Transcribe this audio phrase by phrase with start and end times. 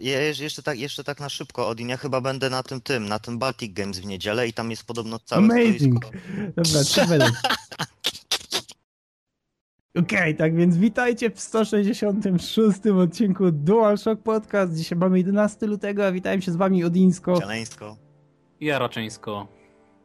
[0.00, 3.18] Ja jeszcze tak, jeszcze tak na szybko, Odin, ja chyba będę na tym tym, na
[3.18, 6.04] tym Baltic Games w niedzielę i tam jest podobno całe Amazing.
[6.04, 6.18] stoisko.
[6.56, 7.28] Dobra,
[9.96, 14.76] Okej, okay, tak więc witajcie w 166 odcinku DualShock Podcast.
[14.76, 17.40] Dzisiaj mamy 11 lutego, a witam się z wami Odińsko.
[17.40, 17.96] Cieleńsko.
[18.60, 19.59] I Jaraczyńsko.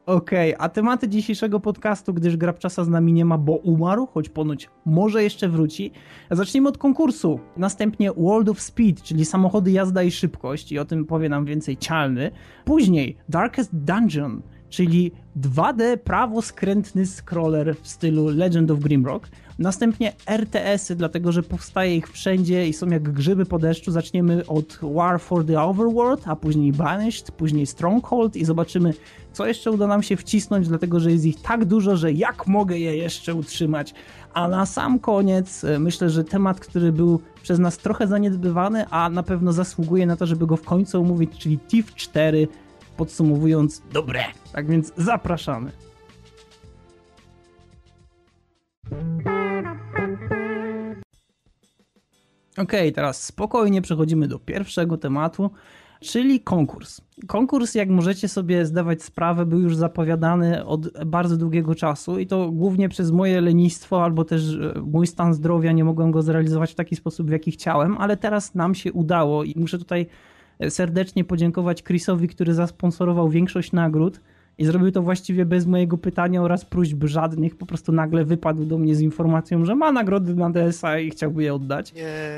[0.05, 4.29] Okej, okay, a tematy dzisiejszego podcastu, gdyż Grabczasa z nami nie ma, bo umarł, choć
[4.29, 5.91] ponoć może jeszcze wróci.
[6.31, 7.39] Zacznijmy od konkursu.
[7.57, 11.77] Następnie World of Speed, czyli samochody, jazda i szybkość i o tym powie nam więcej
[11.77, 12.31] Cialny.
[12.65, 19.29] Później Darkest Dungeon, czyli 2D prawo-skrętny scroller w stylu Legend of Grimrock.
[19.59, 23.91] Następnie RTS-y, dlatego że powstaje ich wszędzie i są jak grzyby po deszczu.
[23.91, 28.93] Zaczniemy od War for the Overworld, a później Banished, później Stronghold i zobaczymy,
[29.33, 32.77] co jeszcze uda nam się wcisnąć, dlatego że jest ich tak dużo, że jak mogę
[32.77, 33.93] je jeszcze utrzymać.
[34.33, 39.09] A na sam koniec e, myślę, że temat, który był przez nas trochę zaniedbywany, a
[39.09, 42.47] na pewno zasługuje na to, żeby go w końcu omówić, czyli TIF 4,
[42.97, 44.23] podsumowując, dobre.
[44.51, 45.71] Tak więc zapraszamy.
[52.57, 55.51] Ok, teraz spokojnie przechodzimy do pierwszego tematu,
[55.99, 57.01] czyli konkurs.
[57.27, 62.51] Konkurs, jak możecie sobie zdawać sprawę, był już zapowiadany od bardzo długiego czasu i to
[62.51, 66.75] głównie przez moje lenistwo albo też e, mój stan zdrowia nie mogłem go zrealizować w
[66.75, 70.07] taki sposób, w jaki chciałem, ale teraz nam się udało i muszę tutaj
[70.59, 74.19] e, serdecznie podziękować Chrisowi, który zasponsorował większość nagród
[74.57, 77.55] i zrobił to właściwie bez mojego pytania oraz próśb żadnych.
[77.55, 81.43] Po prostu nagle wypadł do mnie z informacją, że ma nagrody na DSA i chciałby
[81.43, 81.93] je oddać.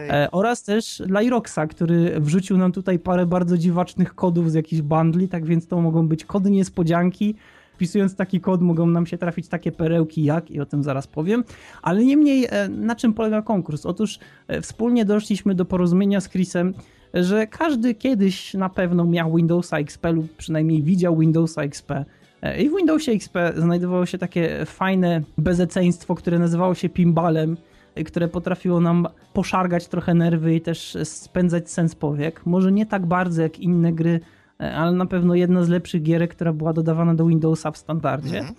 [0.09, 4.81] E, oraz też dla Iroxa, który wrzucił nam tutaj parę bardzo dziwacznych kodów z jakichś
[4.81, 7.35] bundli, tak więc to mogą być kody niespodzianki.
[7.73, 11.43] Wpisując taki kod mogą nam się trafić takie perełki jak i o tym zaraz powiem.
[11.81, 13.85] Ale niemniej e, na czym polega konkurs?
[13.85, 16.73] Otóż e, wspólnie doszliśmy do porozumienia z Chrisem,
[17.13, 21.91] że każdy kiedyś na pewno miał Windowsa XP lub przynajmniej widział Windowsa XP.
[22.41, 27.57] E, I w Windowsie XP znajdowało się takie fajne bezeceństwo, które nazywało się pinballem,
[27.95, 32.45] e, które potrafiło nam poszargać trochę nerwy i też spędzać sens powiek.
[32.45, 34.19] Może nie tak bardzo jak inne gry,
[34.59, 38.39] e, ale na pewno jedna z lepszych gierek, która była dodawana do Windowsa w standardzie.
[38.39, 38.55] Mhm.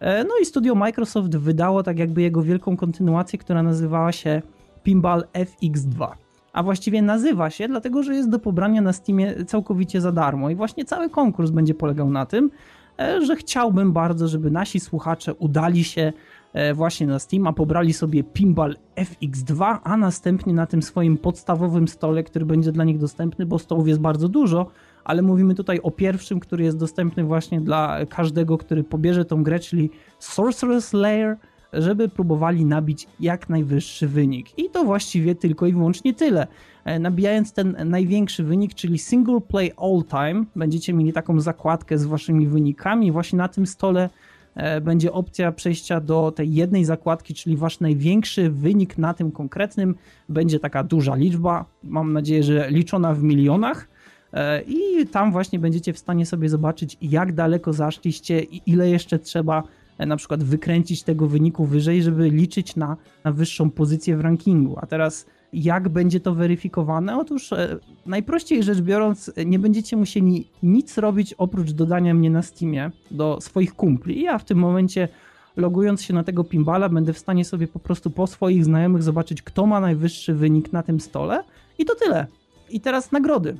[0.00, 4.42] No i studio Microsoft wydało tak jakby jego wielką kontynuację, która nazywała się
[4.82, 6.23] Pinball FX2
[6.54, 10.50] a właściwie nazywa się, dlatego że jest do pobrania na Steamie całkowicie za darmo.
[10.50, 12.50] I właśnie cały konkurs będzie polegał na tym,
[12.98, 16.12] e, że chciałbym bardzo, żeby nasi słuchacze udali się
[16.52, 21.88] e, właśnie na Steam, a pobrali sobie Pinball FX2, a następnie na tym swoim podstawowym
[21.88, 24.66] stole, który będzie dla nich dostępny, bo stołów jest bardzo dużo,
[25.04, 29.58] ale mówimy tutaj o pierwszym, który jest dostępny właśnie dla każdego, który pobierze tą grę,
[29.58, 31.36] czyli Sorcerer's Lair
[31.78, 34.58] żeby próbowali nabić jak najwyższy wynik.
[34.58, 36.46] I to właściwie tylko i wyłącznie tyle.
[36.84, 42.04] E, nabijając ten największy wynik, czyli single play all time, będziecie mieli taką zakładkę z
[42.06, 43.12] waszymi wynikami.
[43.12, 44.10] Właśnie na tym stole
[44.54, 49.94] e, będzie opcja przejścia do tej jednej zakładki, czyli wasz największy wynik na tym konkretnym.
[50.28, 53.88] Będzie taka duża liczba, mam nadzieję, że liczona w milionach.
[54.32, 59.18] E, I tam właśnie będziecie w stanie sobie zobaczyć, jak daleko zaszliście i ile jeszcze
[59.18, 59.62] trzeba
[59.98, 64.78] na przykład wykręcić tego wyniku wyżej, żeby liczyć na, na wyższą pozycję w rankingu.
[64.80, 67.18] A teraz jak będzie to weryfikowane?
[67.18, 72.90] Otóż e, najprościej rzecz biorąc, nie będziecie musieli nic robić oprócz dodania mnie na Steamie
[73.10, 74.22] do swoich kumpli.
[74.22, 75.08] Ja w tym momencie
[75.56, 79.42] logując się na tego pinballa będę w stanie sobie po prostu po swoich znajomych zobaczyć,
[79.42, 81.44] kto ma najwyższy wynik na tym stole
[81.78, 82.26] i to tyle.
[82.70, 83.56] I teraz nagrody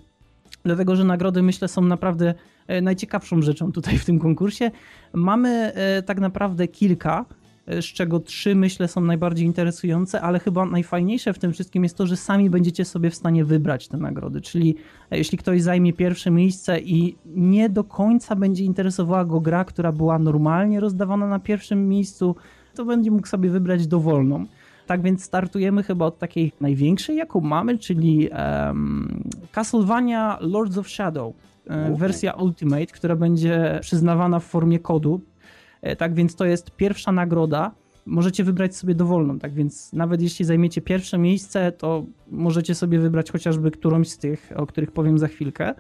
[0.64, 2.34] dlatego że nagrody myślę są naprawdę e,
[2.82, 4.70] najciekawszą rzeczą tutaj w tym konkursie.
[5.12, 7.24] Mamy e, tak naprawdę kilka,
[7.66, 11.96] e, z czego trzy myślę są najbardziej interesujące, ale chyba najfajniejsze w tym wszystkim jest
[11.96, 14.40] to, że sami będziecie sobie w stanie wybrać te nagrody.
[14.40, 14.76] Czyli
[15.10, 20.18] jeśli ktoś zajmie pierwsze miejsce i nie do końca będzie interesowała go gra, która była
[20.18, 22.36] normalnie rozdawana na pierwszym miejscu,
[22.74, 24.46] to będzie mógł sobie wybrać dowolną.
[24.86, 29.22] Tak więc startujemy chyba od takiej największej, jaką mamy, czyli um,
[29.52, 31.34] Castlevania Lords of Shadow,
[31.96, 35.20] wersja Ultimate, która będzie przyznawana w formie kodu.
[35.82, 37.70] E, tak więc to jest pierwsza nagroda.
[38.06, 43.30] Możecie wybrać sobie dowolną, tak więc nawet jeśli zajmiecie pierwsze miejsce, to możecie sobie wybrać
[43.30, 45.74] chociażby którąś z tych, o których powiem za chwilkę.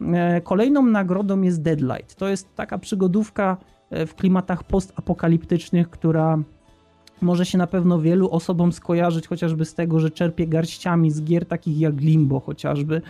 [0.00, 2.14] E, kolejną nagrodą jest Deadlight.
[2.14, 3.56] To jest taka przygodówka
[3.90, 6.38] w klimatach postapokaliptycznych, która
[7.20, 11.46] może się na pewno wielu osobom skojarzyć chociażby z tego, że czerpie garściami z gier
[11.46, 13.02] takich jak Limbo chociażby,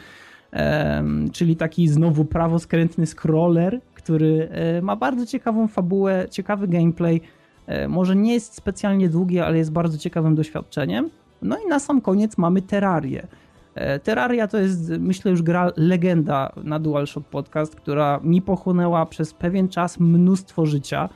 [1.33, 7.21] czyli taki znowu prawoskrętny scroller, który e, ma bardzo ciekawą fabułę, ciekawy gameplay,
[7.67, 11.11] e, może nie jest specjalnie długi, ale jest bardzo ciekawym doświadczeniem.
[11.43, 13.27] No i na sam koniec mamy Terrarię.
[13.75, 19.35] E, Terraria to jest, myślę, już gra legenda na DualShock Podcast, która mi pochłonęła przez
[19.35, 21.09] pewien czas mnóstwo życia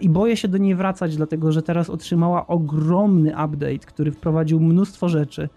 [0.00, 5.08] i boję się do niej wracać, dlatego że teraz otrzymała ogromny update, który wprowadził mnóstwo
[5.08, 5.48] rzeczy.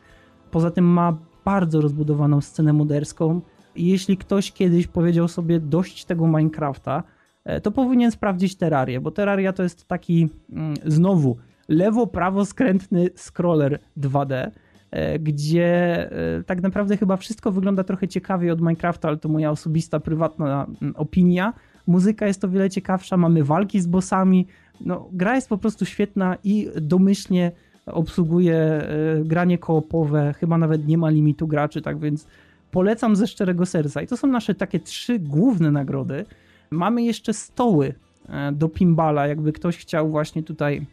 [0.52, 3.42] Poza tym ma bardzo rozbudowaną scenę moderską
[3.76, 7.04] jeśli ktoś kiedyś powiedział sobie dość tego Minecrafta,
[7.46, 11.38] e, to powinien sprawdzić Terrarię, bo Terraria to jest taki mm, znowu
[11.70, 14.52] lewo-prawo skrętny scroller 2D,
[14.92, 15.66] e, gdzie
[16.12, 20.68] e, tak naprawdę chyba wszystko wygląda trochę ciekawiej od Minecrafta, ale to moja osobista, prywatna
[20.82, 21.54] mm, opinia.
[21.88, 24.48] Muzyka jest o wiele ciekawsza, mamy walki z bossami.
[24.86, 27.52] No, gra jest po prostu świetna i domyślnie
[27.86, 28.88] obsługuje e,
[29.24, 32.28] granie koopowe, chyba nawet nie ma limitu graczy, tak więc
[32.72, 34.02] polecam ze szczerego serca.
[34.02, 36.26] I to są nasze takie trzy główne nagrody.
[36.72, 37.94] Mamy jeszcze stoły
[38.30, 40.86] e, do pinballa, jakby ktoś chciał właśnie tutaj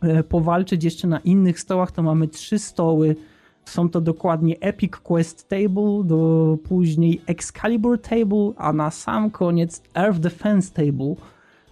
[0.00, 3.16] e, powalczyć jeszcze na innych stołach, to mamy trzy stoły.
[3.64, 10.20] Są to dokładnie Epic Quest Table, do później Excalibur Table, a na sam koniec Earth
[10.20, 11.14] Defense Table.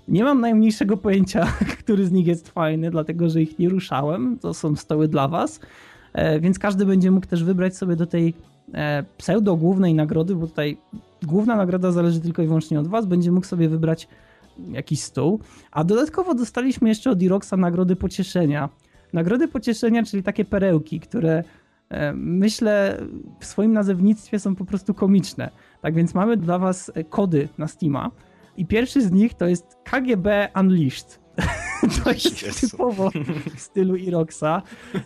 [0.08, 1.46] Nie mam najmniejszego pojęcia,
[1.80, 4.38] który z nich jest fajny, dlatego że ich nie ruszałem.
[4.38, 5.60] To są stoły dla Was.
[6.12, 8.34] E, Więc każdy będzie mógł też wybrać sobie do tej
[8.74, 10.76] e, pseudo głównej nagrody, bo tutaj
[11.22, 13.06] główna nagroda zależy tylko i wyłącznie od Was.
[13.06, 14.08] Będzie mógł sobie wybrać
[14.72, 15.40] jakiś stół.
[15.70, 18.68] A dodatkowo dostaliśmy jeszcze od Iroxa nagrody pocieszenia.
[19.12, 21.44] Nagrody pocieszenia, czyli takie perełki, które
[21.88, 23.00] e, myślę
[23.40, 25.50] w swoim nazewnictwie są po prostu komiczne.
[25.80, 28.10] Tak więc mamy dla Was kody na Steama.
[28.56, 31.20] I pierwszy z nich to jest KGB Unleashed.
[32.04, 32.70] To jest Jezu.
[32.70, 33.10] typowo
[33.56, 34.62] w stylu Iroxa.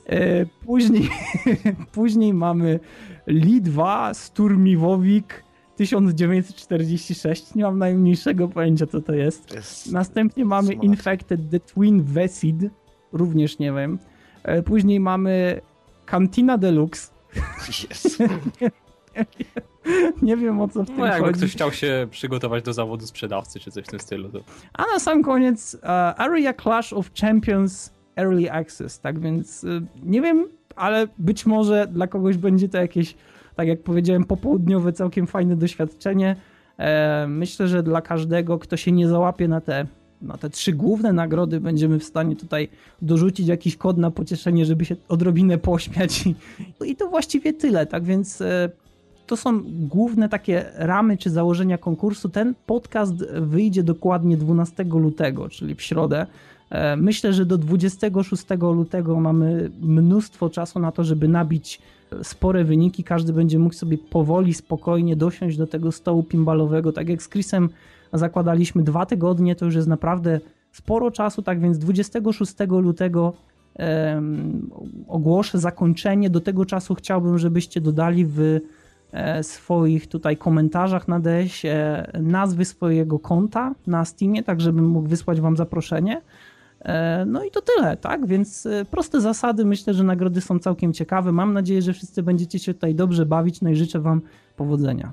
[0.07, 1.09] E, Później,
[1.93, 2.81] później mamy
[3.27, 5.45] Li 2 Sturmiwowik
[5.77, 7.55] 1946.
[7.55, 9.53] Nie mam najmniejszego pojęcia, co to jest.
[9.93, 10.73] Następnie mamy.
[10.73, 12.57] Infected the Twin Vesid.
[13.13, 13.99] Również nie wiem.
[14.43, 15.61] E, Później mamy
[16.07, 17.13] Cantina Deluxe.
[17.91, 18.25] Jezu.
[20.23, 21.39] Nie wiem o co w tym No jakby chodzi.
[21.39, 24.41] ktoś chciał się przygotować do zawodu sprzedawcy czy coś w tym stylu, to
[24.73, 25.87] A na sam koniec e,
[26.17, 29.69] Area Clash of Champions Early Access, tak więc e,
[30.05, 33.15] nie wiem, ale być może dla kogoś będzie to jakieś,
[33.57, 36.37] tak jak powiedziałem, popołudniowe, całkiem fajne doświadczenie.
[36.79, 39.87] E, Myślę, że dla każdego, kto się nie załapie na te,
[40.23, 42.69] na te trzy główne nagrody, będziemy w stanie tutaj
[43.03, 46.27] dorzucić jakiś kod na pocieszenie, żeby się odrobinę pośmiać.
[46.27, 46.35] I,
[46.85, 48.43] i to właściwie tyle, tak więc
[49.27, 52.29] to są główne takie ramy czy założenia konkursu.
[52.29, 56.27] Ten podcast wyjdzie dokładnie 12 lutego, czyli w środę.
[56.71, 61.81] E, Myślę, że do 26 lutego mamy mnóstwo czasu na to, żeby nabić
[62.23, 63.05] spore wyniki.
[63.05, 66.93] Każdy będzie mógł sobie powoli, spokojnie dosiąść do tego stołu pinballowego.
[66.93, 67.69] Tak jak z Chrisem
[68.13, 70.41] zakładaliśmy dwa tygodnie, to już jest naprawdę
[70.73, 73.33] sporo czasu, tak więc 26 lutego
[75.09, 76.31] ogłoszę zakończenie.
[76.31, 78.61] Do tego czasu chciałbym, żebyście dodali w e,
[79.43, 85.41] swoich tutaj komentarzach na DS e, nazwy swojego konta na Steamie, tak żebym mógł wysłać
[85.41, 86.23] wam zaproszenie.
[86.81, 88.27] E, No i to tyle, tak?
[88.27, 91.33] Więc e, proste zasady, myślę, że nagrody są całkiem ciekawe.
[91.33, 94.21] Mam nadzieję, że wszyscy będziecie się tutaj dobrze bawić, no i życzę wam
[94.57, 95.13] powodzenia.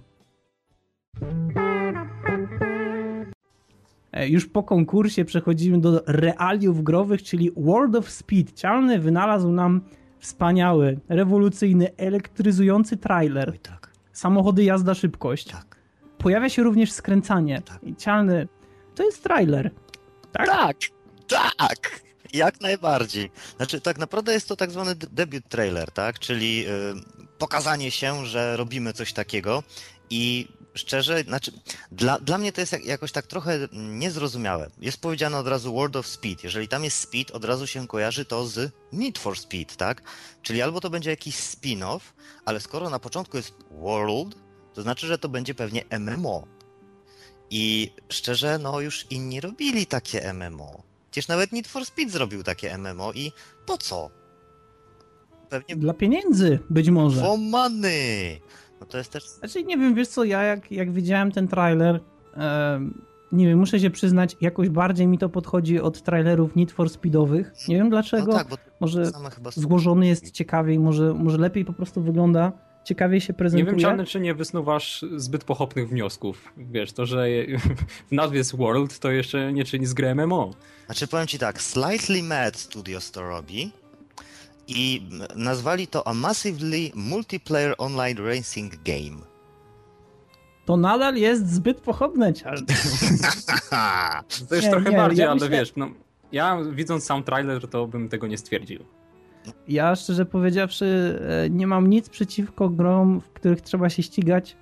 [4.13, 8.53] E, Już po konkursie przechodzimy do realiów growych, czyli World of Speed.
[8.53, 9.81] Cialny wynalazł nam
[10.19, 13.49] wspaniały, rewolucyjny, elektryzujący trailer.
[13.49, 15.45] Oj tak, Samochody jazda szybkość.
[15.47, 15.75] tak.
[16.17, 17.61] Pojawia się również skręcanie.
[17.61, 17.83] Tak.
[17.83, 18.47] I Cialny,
[18.95, 19.71] to jest trailer.
[20.31, 20.47] Tak?
[20.47, 20.77] Tak,
[21.27, 22.01] tak,
[22.33, 23.31] jak najbardziej.
[23.57, 26.19] Znaczy, tak naprawdę jest to tak zwany d- debiut trailer, tak?
[26.19, 26.69] Czyli y,
[27.37, 29.63] pokazanie się, że robimy coś takiego
[30.09, 31.51] i szczerze, znaczy,
[31.91, 34.69] dla, dla mnie to jest jak, jakoś tak trochę niezrozumiałe.
[34.81, 36.43] Jest powiedziane od razu World of Speed.
[36.43, 40.01] Jeżeli tam jest Speed, od razu się kojarzy to z Need for Speed, tak?
[40.41, 41.99] Czyli albo to będzie jakiś spin-off,
[42.45, 44.35] ale skoro na początku jest World,
[44.73, 46.47] to znaczy, że to będzie pewnie MMO.
[47.49, 50.83] I szczerze, no już inni robili takie MMO.
[51.11, 53.31] Przecież nawet Need for Speed zrobił takie MMO i
[53.65, 54.09] po co?
[55.49, 57.21] Pewnie Dla pieniędzy być może.
[57.21, 58.41] for money.
[58.83, 59.23] No to jest też...
[59.23, 61.99] Znaczy nie wiem, wiesz co, ja jak, jak widziałem ten trailer,
[63.31, 67.53] nie wiem, muszę się przyznać, jakoś bardziej mi to podchodzi od trailerów Need for Speedowych.
[67.67, 69.11] Nie wiem No dlaczego, tak, bo może
[69.55, 72.51] złożony jest ciekawiej, może, może lepiej po prostu wygląda,
[72.83, 73.71] ciekawiej się nie prezentuje.
[73.71, 76.53] wiem, Czarny, czy nie wysnuwasz zbyt pochopnych wniosków.
[76.57, 77.27] Wiesz, to, że
[78.09, 80.53] w nazwie jest World, to jeszcze nie czyni z gry MMO.
[80.85, 83.82] Znaczy powiem ci tak, Slightly Mad Studios to robi
[84.67, 85.01] i
[85.35, 89.21] nazwali to a Massively Multiplayer Online Racing Game.
[90.65, 92.63] To nadal jest zbyt pochopne, Charles.
[94.49, 95.89] To jest Nie, trochę nie, bardziej, ja ale myślę- wiesz, no,
[96.31, 98.79] ja widząc sam trailer, to bym tego nie stwierdził.
[99.67, 104.57] Ja szczerze powiedziawszy e, nie mam nic przeciwko grom, w których trzeba się ścigać.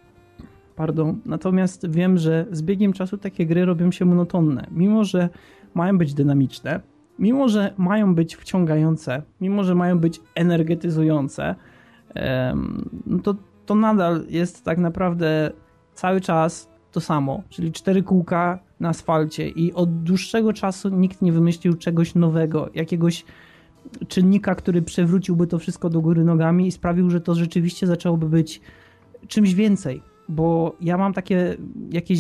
[0.76, 1.22] Pardon.
[1.26, 4.68] Natomiast wiem, że z biegiem czasu takie gry robią się monotonne.
[4.72, 5.30] Mimo, że
[5.74, 6.80] mają być dynamiczne,
[7.22, 11.56] mimo, że mają być wciągające, mimo, że mają być energetyzujące,
[13.06, 13.36] no to,
[13.66, 15.52] to nadal jest tak naprawdę
[15.94, 21.32] cały czas to samo, czyli cztery kółka na asfalcie i od dłuższego czasu nikt nie
[21.32, 23.26] wymyślił czegoś nowego, jakiegoś
[24.08, 28.62] czynnika, który przewróciłby to wszystko do góry nogami i sprawił, że to rzeczywiście zaczęłoby być
[29.28, 31.58] czymś więcej, bo ja mam takie
[31.92, 32.20] jakieś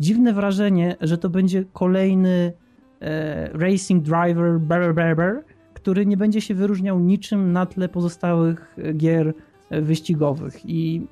[0.00, 2.52] dziwne wrażenie, że to będzie kolejny
[3.52, 9.34] racing driver brr, brr, brr, który nie będzie się wyróżniał niczym na tle pozostałych gier
[9.70, 11.06] wyścigowych i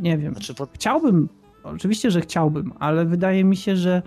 [0.00, 0.32] nie wiem.
[0.32, 0.70] Znaczy, pod...
[0.72, 1.28] Chciałbym,
[1.64, 4.02] oczywiście, że chciałbym, ale wydaje mi się, że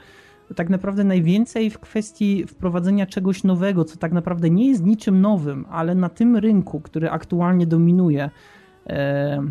[0.56, 5.66] tak naprawdę najwięcej w kwestii wprowadzenia czegoś nowego, co tak naprawdę nie jest niczym nowym,
[5.70, 8.30] ale na tym rynku, który aktualnie dominuje
[8.88, 9.42] e,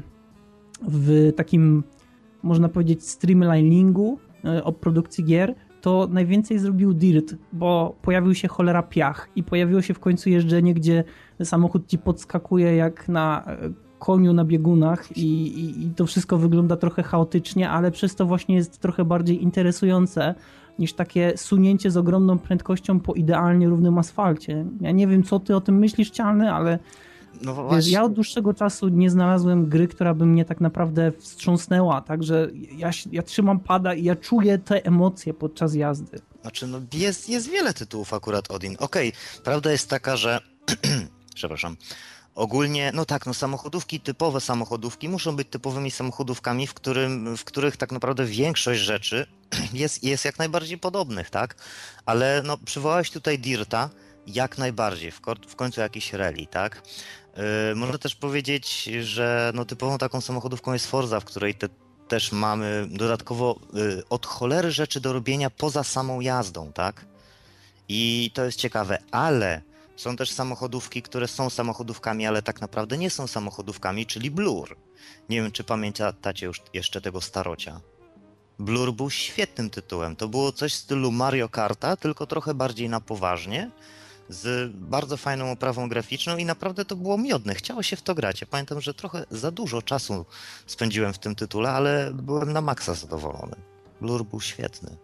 [0.89, 1.85] w takim,
[2.43, 8.83] można powiedzieć, streamliningu e, o produkcji gier, to najwięcej zrobił Dirt, bo pojawił się cholera
[8.83, 11.05] piach i pojawiło się w końcu jeżdżenie, gdzie
[11.45, 16.77] samochód ci podskakuje jak na e, koniu na biegunach i, i, i, to wszystko wygląda
[16.77, 20.35] trochę chaotycznie, ale przez to właśnie jest trochę bardziej interesujące
[20.79, 24.67] niż takie sunięcie z ogromną prędkością po idealnie równym asfalcie.
[24.81, 26.79] Ja nie wiem, co ty o tym myślisz, Cialny, ale
[27.42, 32.00] no wiesz, ja od dłuższego czasu nie znalazłem gry, która by mnie tak naprawdę wstrząsnęła,
[32.00, 36.18] także ja, ja trzymam pada i ja czuję te emocje podczas jazdy.
[36.42, 38.76] Znaczy, no jest, jest wiele tytułów akurat Odin.
[38.78, 40.40] Okej, okay, prawda jest taka, że
[41.35, 41.76] przepraszam,
[42.38, 47.76] Ogólnie, no tak, no samochodówki, typowe samochodówki muszą być typowymi samochodówkami, w, którym, w których
[47.76, 49.26] tak naprawdę większość rzeczy
[49.73, 51.54] jest, jest jak najbardziej podobnych, tak?
[52.07, 53.90] Ale no, przywołałeś tutaj Dirta,
[54.26, 56.83] jak najbardziej, w, w końcu jakiś rally, tak?
[57.68, 61.68] Yy, można też powiedzieć, że no, typową taką samochodówką jest Forza, w której te,
[62.09, 67.04] też mamy dodatkowo yy, od cholery rzeczy do robienia poza samą jazdą, tak?
[67.88, 69.62] I to jest ciekawe, ale
[69.97, 74.76] są też samochodówki, które są samochodówkami, ale tak naprawdę nie są samochodówkami, czyli Blur.
[75.28, 77.80] Nie wiem, czy pamiętacie już jeszcze tego starocia.
[78.59, 80.16] Blur był świetnym tytułem.
[80.16, 83.71] To było coś w stylu Mario Karta, tylko trochę bardziej na poważnie,
[84.29, 87.55] z bardzo fajną oprawą graficzną i naprawdę to było miodne.
[87.55, 88.41] Chciało się w to grać.
[88.41, 90.27] Ja pamiętam, że trochę za dużo czasu
[90.67, 93.57] spędziłem w tym tytule, ale byłem na maksa zadowolony.
[94.01, 94.97] Blur był świetny.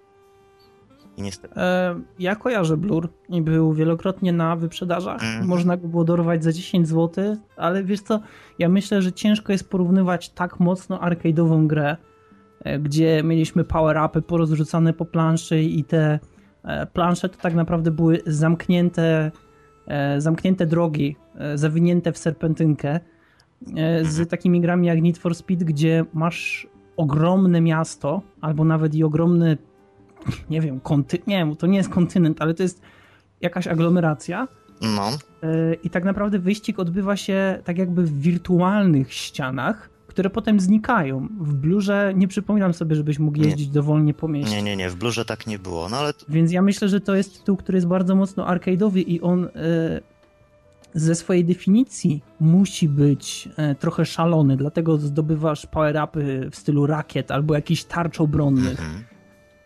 [1.16, 1.54] I niestety.
[1.57, 5.23] E, ja kojarzę Blur i był wielokrotnie na wyprzedażach.
[5.23, 5.47] Mm.
[5.47, 8.21] Można go było dorwać za 10 zł, ale wiesz co,
[8.59, 11.97] ja myślę, że ciężko jest porównywać tak mocno arcade'ową grę,
[12.61, 16.19] e, gdzie mieliśmy power-upy porozrzucane po planszy i te
[16.92, 19.30] plansze to tak naprawdę były zamknięte,
[20.18, 21.16] zamknięte drogi,
[21.54, 23.00] zawinięte w serpentynkę
[24.02, 24.26] z mhm.
[24.26, 26.66] takimi grami jak Need for Speed, gdzie masz
[26.97, 29.59] ogromne miasto, albo nawet i ogromny
[30.50, 32.83] nie wiem, konty, nie, to nie jest kontynent, ale to jest
[33.40, 34.49] jakaś aglomeracja.
[34.80, 35.09] No.
[35.42, 41.28] E, I tak naprawdę wyścig odbywa się tak jakby w wirtualnych ścianach, które potem znikają.
[41.40, 43.75] W blurze nie przypominam sobie, żebyś mógł jeździć nie.
[43.75, 44.56] dowolnie po mieście.
[44.56, 45.88] Nie, nie, nie, w blurze tak nie było.
[45.88, 46.12] No ale...
[46.28, 49.50] Więc ja myślę, że to jest tytuł, który jest bardzo mocno arcade'owy i on e,
[50.94, 57.54] ze swojej definicji musi być e, trochę szalony, dlatego zdobywasz power-upy w stylu rakiet albo
[57.54, 58.80] jakichś tarcz obronnych.
[58.80, 59.04] Mhm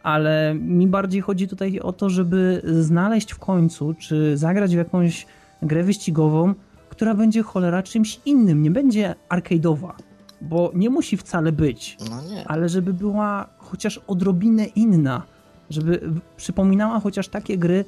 [0.02, 5.26] ale mi bardziej chodzi tutaj o to, żeby znaleźć w końcu, czy zagrać w jakąś
[5.62, 6.55] grę wyścigową,
[6.88, 9.93] która będzie cholera czymś innym, nie będzie arcade'owa,
[10.40, 15.23] bo nie musi wcale być, no ale żeby była chociaż odrobinę inna,
[15.71, 16.00] żeby
[16.37, 17.85] przypominała chociaż takie gry,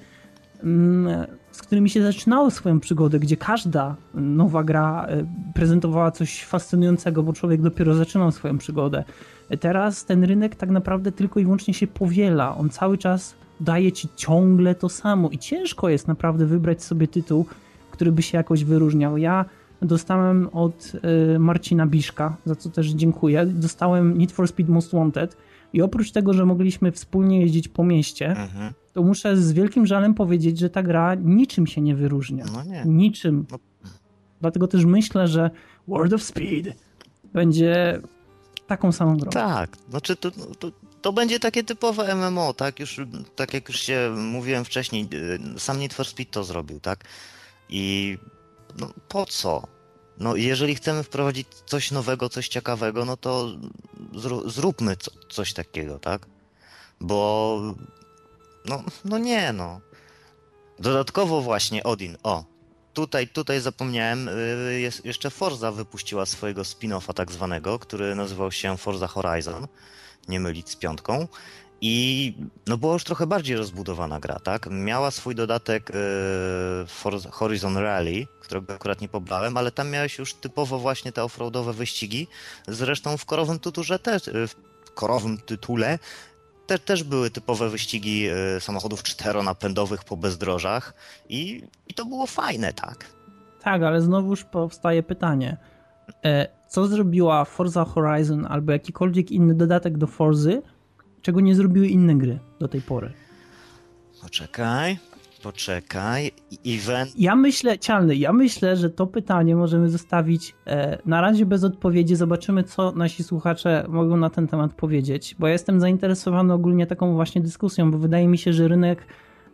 [0.63, 7.23] mm, z którymi się zaczynało swoją przygodę, gdzie każda nowa gra e, prezentowała coś fascynującego,
[7.23, 9.05] bo człowiek dopiero zaczynał swoją przygodę.
[9.61, 12.57] Teraz ten rynek tak naprawdę tylko i wyłącznie się powiela.
[12.57, 17.47] On cały czas daje ci ciągle to samo i ciężko jest naprawdę wybrać sobie tytuł,
[17.91, 19.17] który by się jakoś wyróżniał.
[19.17, 19.45] Ja
[19.83, 20.93] dostałem od
[21.35, 23.47] y, Marcina Biszka, za co też dziękuję.
[23.47, 25.37] Dostałem Need for Speed Most Wanted
[25.73, 28.73] i oprócz tego, że mogliśmy wspólnie jeździć po mieście, mhm.
[28.93, 32.45] to muszę z wielkim żalem powiedzieć, że ta gra niczym się nie wyróżnia.
[32.53, 32.83] No nie.
[32.87, 33.47] Niczym.
[33.51, 33.59] No.
[34.41, 35.51] Dlatego też myślę, że
[35.89, 36.73] World of Speed
[37.33, 38.01] będzie
[38.67, 39.31] taką samą grą.
[39.31, 40.73] Tak, znaczy to, to,
[41.03, 42.81] to, będzie takie typowe MMO, tak?
[42.81, 43.01] Już,
[43.37, 45.09] tak jak już się mówiłem wcześniej,
[45.57, 47.05] y, sam Need for Speed to zrobił, tak?
[47.69, 48.19] I
[48.79, 49.63] no, po co?
[50.19, 53.49] No, jeżeli chcemy wprowadzić coś nowego, coś ciekawego, no to
[54.47, 56.27] zróbmy co, coś takiego, tak?
[57.01, 57.61] Bo
[58.65, 59.81] no, no nie, no.
[60.79, 62.45] Dodatkowo właśnie Odin, o,
[62.95, 68.77] tutaj, tutaj zapomniałem, y, jest, jeszcze Forza wypuściła swojego spin-offa tak zwanego, który nazywał się
[68.77, 69.67] Forza Horizon,
[70.29, 71.29] nie mylić z piątką.
[71.81, 72.35] I
[72.67, 74.69] no była już trochę bardziej rozbudowana gra, tak?
[74.71, 75.95] Miała swój dodatek y,
[76.87, 81.73] Forza Horizon Rally, którego akurat nie pobrałem, ale tam miałeś już typowo właśnie te offroadowe
[81.73, 82.27] wyścigi.
[82.69, 84.55] Zresztą w korowym tyturze też, y, w
[84.95, 85.99] korowym tytule
[86.67, 90.95] te, też były typowe wyścigi y, samochodów czteronapędowych po bezdrożach
[91.29, 93.05] i, i to było fajne, tak?
[93.63, 95.57] Tak, ale znowuż powstaje pytanie.
[96.25, 100.63] E, co zrobiła Forza Horizon albo jakikolwiek inny dodatek do Forzy,
[101.23, 103.13] czego nie zrobiły inne gry do tej pory?
[104.23, 104.99] Poczekaj,
[105.43, 106.31] poczekaj.
[106.67, 107.19] Event.
[107.19, 112.17] Ja myślę, Cialny, ja myślę, że to pytanie możemy zostawić e, na razie bez odpowiedzi.
[112.17, 117.15] Zobaczymy, co nasi słuchacze mogą na ten temat powiedzieć, bo ja jestem zainteresowany ogólnie taką
[117.15, 119.07] właśnie dyskusją, bo wydaje mi się, że rynek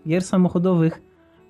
[0.07, 1.01] gier samochodowych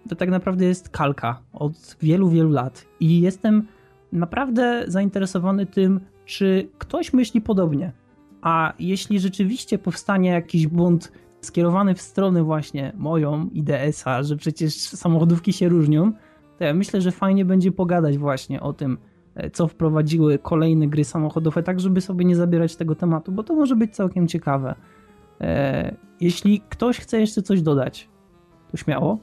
[0.09, 3.67] to tak naprawdę jest kalka od wielu, wielu lat i jestem
[4.13, 7.93] naprawdę zainteresowany tym, czy ktoś myśli podobnie.
[8.47, 15.53] A jeśli rzeczywiście powstanie jakiś błąd skierowany w stronę właśnie moją IDS-a, że przecież samochodówki
[15.53, 16.13] się różnią,
[16.59, 18.99] to ja myślę, że fajnie będzie pogadać właśnie o tym,
[19.35, 23.55] e, co wprowadziły kolejne gry samochodowe, tak żeby sobie nie zabierać tego tematu, bo to
[23.55, 24.75] może być całkiem ciekawe.
[25.41, 28.09] E, jeśli ktoś chce jeszcze coś dodać,
[28.71, 29.19] to śmiało.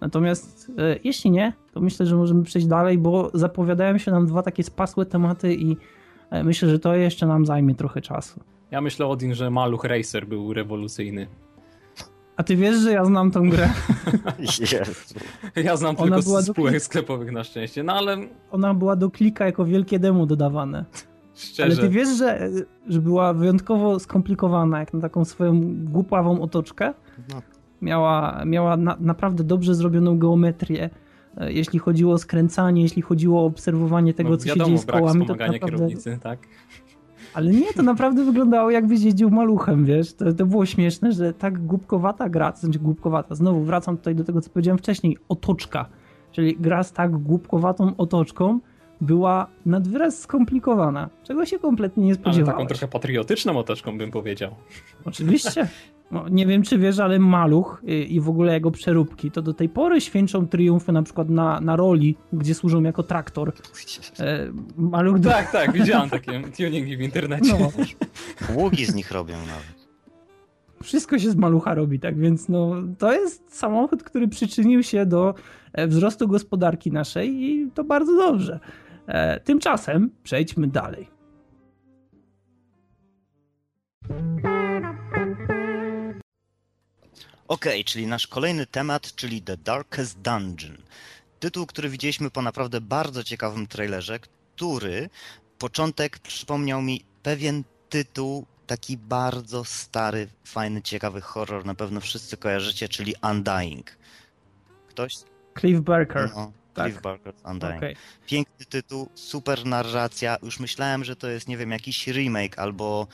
[0.00, 4.42] Natomiast e, jeśli nie, to myślę, że możemy przejść dalej, bo zapowiadają się nam dwa
[4.42, 5.76] takie spasłe tematy i
[6.44, 8.40] myślę, że to jeszcze nam zajmie trochę czasu.
[8.70, 11.26] Ja myślę, Odin, że Maluch Racer był rewolucyjny.
[12.36, 13.68] A ty wiesz, że ja znam tą grę?
[14.60, 15.14] Jezu.
[15.64, 16.80] Ja znam Ona tylko była z spółek do...
[16.80, 18.16] sklepowych na szczęście, no ale...
[18.50, 20.84] Ona była do klika jako wielkie demo dodawane.
[21.34, 21.62] Szczerze.
[21.62, 22.50] Ale ty wiesz, że,
[22.88, 26.94] że była wyjątkowo skomplikowana, jak na taką swoją głupawą otoczkę.
[27.28, 27.42] No.
[27.82, 30.90] Miała, miała na, naprawdę dobrze zrobioną geometrię,
[31.36, 34.78] e, jeśli chodziło o skręcanie, jeśli chodziło o obserwowanie tego, no, co wiadomo, się dzieje
[34.78, 35.26] z kołami.
[35.26, 35.58] to naprawdę...
[35.58, 36.38] kierownicy, tak?
[37.38, 40.14] Ale nie, to naprawdę wyglądało jakbyś jeździł maluchem, wiesz?
[40.14, 44.24] To, to było śmieszne, że tak głupkowata gra, to znaczy głupkowata, znowu wracam tutaj do
[44.24, 45.88] tego, co powiedziałem wcześniej, otoczka.
[46.32, 48.60] Czyli gra z tak głupkowatą otoczką
[49.00, 52.56] była nad wyraz skomplikowana, czego się kompletnie nie spodziewałem.
[52.56, 54.54] taką trochę patriotyczną otoczką bym powiedział.
[55.04, 55.68] Oczywiście.
[56.10, 59.68] No, nie wiem, czy wiesz, ale Maluch i w ogóle jego przeróbki to do tej
[59.68, 63.52] pory święczą triumfy na przykład na, na roli, gdzie służą jako traktor.
[64.20, 65.18] E, Maluch...
[65.18, 65.30] Do...
[65.30, 67.54] Tak, tak, widziałem takie tuningi w internecie.
[67.58, 67.70] No.
[68.54, 69.88] Ługi z nich robią nawet.
[70.82, 75.34] Wszystko się z Malucha robi, tak więc no, to jest samochód, który przyczynił się do
[75.72, 78.60] e, wzrostu gospodarki naszej i to bardzo dobrze.
[79.06, 81.08] E, tymczasem przejdźmy dalej.
[87.48, 90.76] Ok, czyli nasz kolejny temat, czyli The Darkest Dungeon.
[91.40, 95.10] Tytuł, który widzieliśmy po naprawdę bardzo ciekawym trailerze, który
[95.58, 102.88] początek przypomniał mi pewien tytuł, taki bardzo stary, fajny, ciekawy horror, na pewno wszyscy kojarzycie,
[102.88, 103.96] czyli Undying.
[104.88, 105.14] Ktoś?
[105.60, 106.30] Cliff Barker.
[106.36, 106.86] No, tak.
[106.86, 107.76] Cliff Barker Undying.
[107.76, 107.94] Okay.
[108.26, 110.36] Piękny tytuł, super narracja.
[110.42, 113.06] Już myślałem, że to jest, nie wiem, jakiś remake albo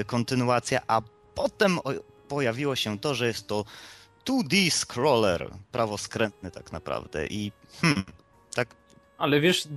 [0.00, 1.02] y, kontynuacja, a
[1.34, 1.78] potem
[2.28, 3.64] pojawiło się to, że jest to
[4.26, 8.04] 2D scroller, prawoskrętny tak naprawdę i hmm,
[8.54, 8.68] tak...
[9.18, 9.68] Ale wiesz,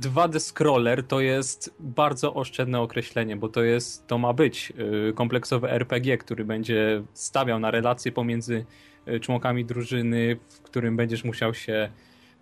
[0.00, 4.72] 2D scroller to jest bardzo oszczędne określenie, bo to jest, to ma być
[5.08, 8.66] y, kompleksowy RPG, który będzie stawiał na relacje pomiędzy
[9.08, 11.90] y, członkami drużyny, w którym będziesz musiał się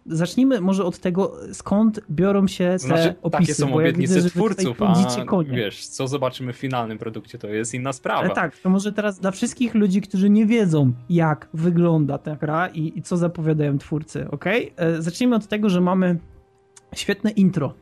[0.06, 3.40] zacznijmy może od tego, skąd biorą się te znaczy, opisy.
[3.40, 5.56] Takie są obietnice widzę, twórców, a konie.
[5.56, 8.20] wiesz, co zobaczymy w finalnym produkcie, to jest inna sprawa.
[8.20, 12.66] Ale tak, to może teraz dla wszystkich ludzi, którzy nie wiedzą, jak wygląda ta gra
[12.66, 14.44] i, i co zapowiadają twórcy, ok?
[14.76, 16.18] E, zacznijmy od tego, że mamy
[16.94, 17.74] świetne intro.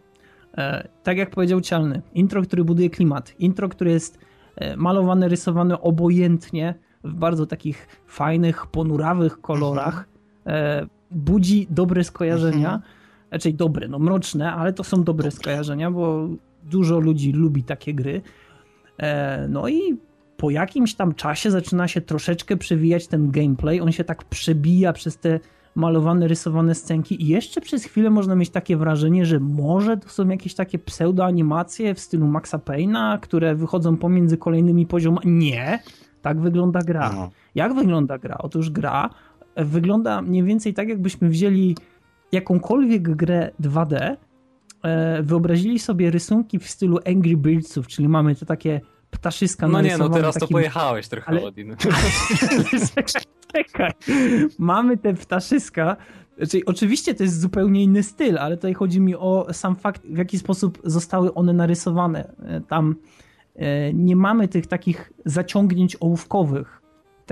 [0.58, 4.18] E, tak jak powiedział Cialny, intro, który buduje klimat, intro, który jest
[4.56, 10.08] e, malowane, rysowane obojętnie, w bardzo takich fajnych, ponurawych kolorach.
[10.44, 12.74] Mhm budzi dobre skojarzenia.
[12.74, 12.82] Mhm.
[13.30, 16.28] Raczej dobre, no mroczne, ale to są dobre skojarzenia, bo
[16.62, 18.22] dużo ludzi lubi takie gry.
[18.98, 19.96] E, no i
[20.36, 23.80] po jakimś tam czasie zaczyna się troszeczkę przewijać ten gameplay.
[23.80, 25.40] On się tak przebija przez te
[25.74, 30.28] malowane, rysowane scenki i jeszcze przez chwilę można mieć takie wrażenie, że może to są
[30.28, 35.26] jakieś takie pseudoanimacje w stylu Maxa Payne'a, które wychodzą pomiędzy kolejnymi poziomami.
[35.26, 35.78] Nie,
[36.22, 37.12] tak wygląda gra.
[37.12, 37.30] No.
[37.54, 38.38] Jak wygląda gra?
[38.38, 39.10] Otóż gra
[39.56, 41.76] wygląda mniej więcej tak, jakbyśmy wzięli
[42.32, 44.16] jakąkolwiek grę 2D,
[44.82, 49.98] e, wyobrazili sobie rysunki w stylu Angry Birdsów, czyli mamy te takie ptaszyska No nie,
[49.98, 50.48] no teraz takim...
[50.48, 51.42] to pojechałeś trochę, Ale...
[51.42, 51.76] Odin.
[53.52, 53.90] Czekaj.
[54.58, 55.96] Mamy te ptaszyska
[56.36, 60.18] Znaczy, oczywiście to jest zupełnie inny styl, ale tutaj chodzi mi o sam fakt, w
[60.18, 62.34] jaki sposób zostały one narysowane.
[62.42, 62.96] E, tam
[63.56, 66.81] e, nie mamy tych takich zaciągnięć ołówkowych,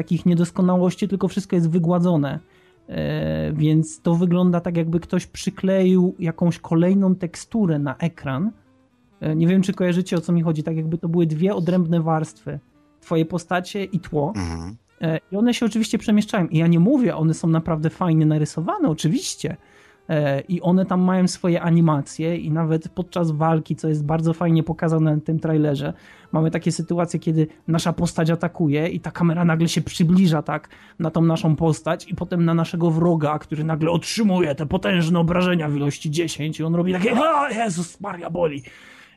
[0.03, 2.39] takich niedoskonałości, tylko wszystko jest wygładzone.
[2.89, 8.51] E, więc to wygląda tak, jakby ktoś przykleił jakąś kolejną teksturę na ekran.
[9.37, 12.59] Nie wiem, czy kojarzycie o co mi chodzi, tak jakby to były dwie odrębne warstwy.
[13.01, 14.33] Twoje postacie i tło.
[14.37, 14.77] Mhm.
[15.01, 16.47] E, I one się oczywiście przemieszczają.
[16.47, 19.57] I ja nie mówię, one są naprawdę fajnie narysowane, oczywiście.
[20.11, 24.63] E, I one tam mają swoje animacje, i nawet podczas walki, co jest bardzo fajnie
[24.63, 25.93] pokazane na tym trailerze,
[26.33, 30.69] mamy takie sytuacje, kiedy nasza postać atakuje, i ta kamera nagle się przybliża tak
[30.99, 35.69] na tą naszą postać, i potem na naszego wroga, który nagle otrzymuje te potężne obrażenia
[35.69, 38.63] w ilości 10, i on robi takie: O Jezus, Maria boli.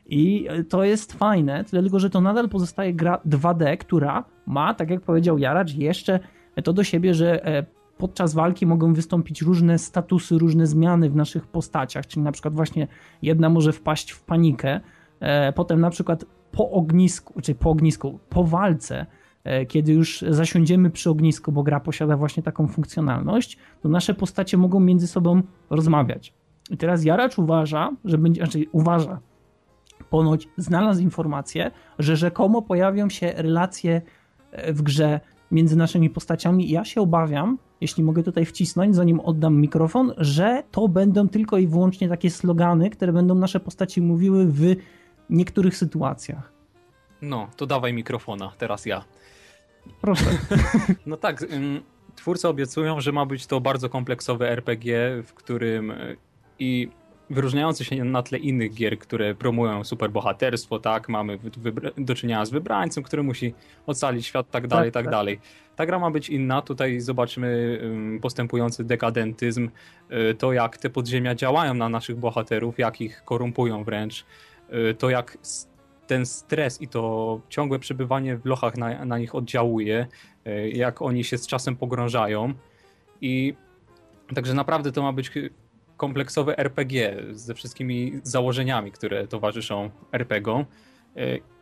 [0.06, 4.90] I to jest fajne, tyle tylko, że to nadal pozostaje gra 2D, która ma, tak
[4.90, 6.20] jak powiedział Jaracz, jeszcze
[6.64, 7.64] to do siebie, że e,
[7.98, 12.88] podczas walki mogą wystąpić różne statusy, różne zmiany w naszych postaciach, czyli na przykład właśnie
[13.22, 14.80] jedna może wpaść w panikę,
[15.20, 19.06] e, potem na przykład po ognisku, czy po ognisku, po walce,
[19.44, 24.56] e, kiedy już zasiądziemy przy ognisku, bo gra posiada właśnie taką funkcjonalność, to nasze postacie
[24.56, 26.34] mogą między sobą rozmawiać.
[26.70, 29.20] I teraz Jaracz uważa, że będzie, znaczy uważa,
[30.10, 34.02] ponoć znalazł informację, że rzekomo pojawią się relacje
[34.50, 36.70] e, w grze między naszymi postaciami.
[36.70, 41.66] Ja się obawiam, jeśli mogę tutaj wcisnąć, zanim oddam mikrofon, że to będą tylko i
[41.66, 44.76] wyłącznie takie slogany, które będą nasze postaci mówiły w
[45.30, 46.52] niektórych sytuacjach.
[47.22, 49.04] No, to dawaj mikrofona, teraz ja.
[50.00, 50.24] Proszę.
[51.06, 51.46] No tak,
[52.16, 56.16] twórcy obiecują, że ma być to bardzo kompleksowe RPG, w którym e,
[56.58, 56.88] i
[57.30, 61.38] wyróżniający się na tle innych gier, które promują superbohaterstwo, tak, mamy
[61.98, 63.54] do czynienia z wybrańcem, który musi
[63.86, 65.12] ocalić świat, tak dalej, tak, tak, tak.
[65.12, 65.40] dalej.
[65.76, 67.80] Ta gra ma być inna, tutaj zobaczymy
[68.22, 69.68] postępujący dekadentyzm,
[70.30, 74.24] y, to jak te podziemia działają na naszych bohaterów, jak ich korumpują wręcz,
[74.90, 75.38] y, to jak
[76.06, 80.06] ten stres i to ciągłe przebywanie w lochach na, na nich oddziałuje,
[80.46, 82.54] y, jak oni się z czasem pogrążają.
[83.20, 83.54] I
[84.34, 85.30] Także naprawdę to ma być
[85.96, 90.64] kompleksowe RPG ze wszystkimi założeniami, które towarzyszą RPGom.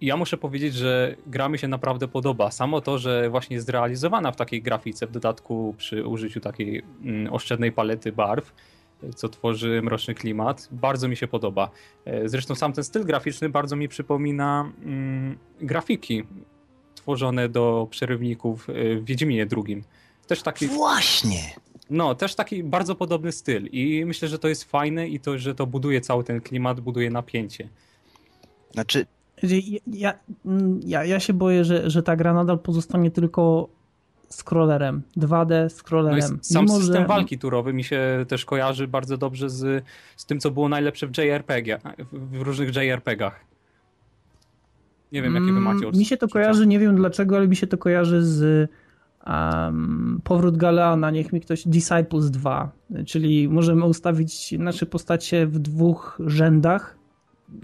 [0.00, 2.50] Ja muszę powiedzieć, że gra mi się naprawdę podoba.
[2.50, 7.32] Samo to, że właśnie jest zrealizowana w takiej grafice, w dodatku przy użyciu takiej mm,
[7.32, 8.54] oszczędnej palety barw,
[9.14, 11.70] co tworzy mroczny klimat, bardzo mi się podoba.
[12.24, 16.22] Zresztą sam ten styl graficzny bardzo mi przypomina mm, grafiki
[16.94, 19.84] tworzone do przerywników w Wiedźminie II.
[20.26, 20.66] Też taki...
[20.66, 21.40] Właśnie!
[21.92, 25.54] No, też taki bardzo podobny styl i myślę, że to jest fajne i to, że
[25.54, 27.68] to buduje cały ten klimat, buduje napięcie.
[28.72, 29.06] Znaczy...
[29.86, 30.14] Ja,
[30.84, 33.68] ja, ja się boję, że, że ta gra nadal pozostanie tylko
[34.30, 36.20] scrollerem, 2D scrollerem.
[36.20, 37.08] No sam Mimo, system że...
[37.08, 39.84] walki turowy mi się też kojarzy bardzo dobrze z,
[40.16, 41.78] z tym, co było najlepsze w JRPG,
[42.12, 43.44] w różnych JRPGach.
[45.12, 45.98] Nie wiem, jakie wy macie odczucia.
[45.98, 48.70] Mi się to kojarzy, nie wiem dlaczego, ale mi się to kojarzy z
[49.26, 52.72] um, powrót Galeana, niech mi ktoś Disciples 2,
[53.06, 56.98] czyli możemy ustawić nasze postacie w dwóch rzędach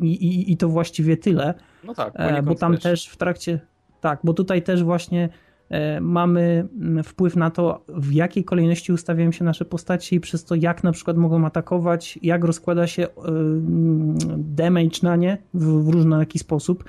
[0.00, 1.54] i, i, i to właściwie tyle.
[1.84, 2.82] No tak, e, bo tam też.
[2.82, 3.60] też w trakcie,
[4.00, 5.28] tak, bo tutaj też właśnie
[5.68, 10.44] e, mamy mm, wpływ na to, w jakiej kolejności ustawiają się nasze postacie i przez
[10.44, 13.08] to, jak na przykład mogą atakować, jak rozkłada się e,
[14.36, 16.84] damage na nie w, w różny jaki sposób.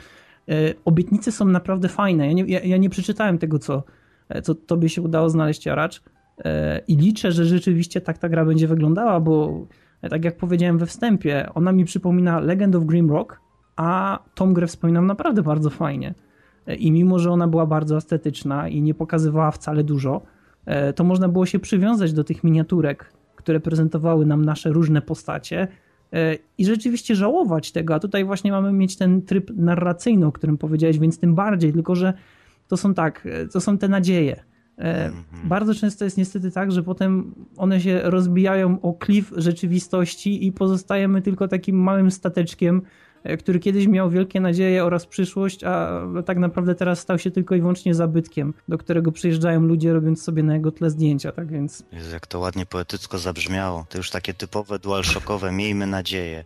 [0.85, 2.27] Obietnice są naprawdę fajne.
[2.27, 3.83] Ja nie, ja, ja nie przeczytałem tego, co,
[4.29, 6.01] E, co tobie się udało znaleźć Jaracz.
[6.45, 9.65] E, I liczę, że rzeczywiście tak ta gra będzie wyglądała, bo
[10.01, 13.39] e, tak jak powiedziałem we wstępie, ona mi przypomina Legend of Grimrock,
[13.75, 16.13] a tą grę wspominam naprawdę bardzo fajnie.
[16.79, 20.21] I mimo, że ona była bardzo estetyczna i nie pokazywała wcale dużo,
[20.95, 25.67] to można było się przywiązać do tych miniaturek, które prezentowały nam nasze różne postacie
[26.57, 27.95] i rzeczywiście żałować tego.
[27.95, 31.95] A tutaj właśnie mamy mieć ten tryb narracyjny, o którym powiedziałeś, więc tym bardziej, tylko
[31.95, 32.13] że
[32.69, 34.43] to są tak, to są te nadzieje.
[34.77, 35.47] Mm -hmm.
[35.47, 41.21] Bardzo często jest niestety tak, że potem one się rozbijają o klif rzeczywistości i pozostajemy
[41.21, 42.81] tylko takim małym stateczkiem,
[43.23, 47.55] e, który kiedyś miał wielkie nadzieje oraz przyszłość, a tak naprawdę teraz stał się tylko
[47.55, 51.83] i wyłącznie zabytkiem, do którego przyjeżdżają ludzie robiąc sobie na jego tle zdjęcia, tak więc...
[51.91, 53.85] Jezu, jak to ładnie poetycko zabrzmiało.
[53.89, 56.45] To już takie typowe dualshockowe, miejmy nadzieję.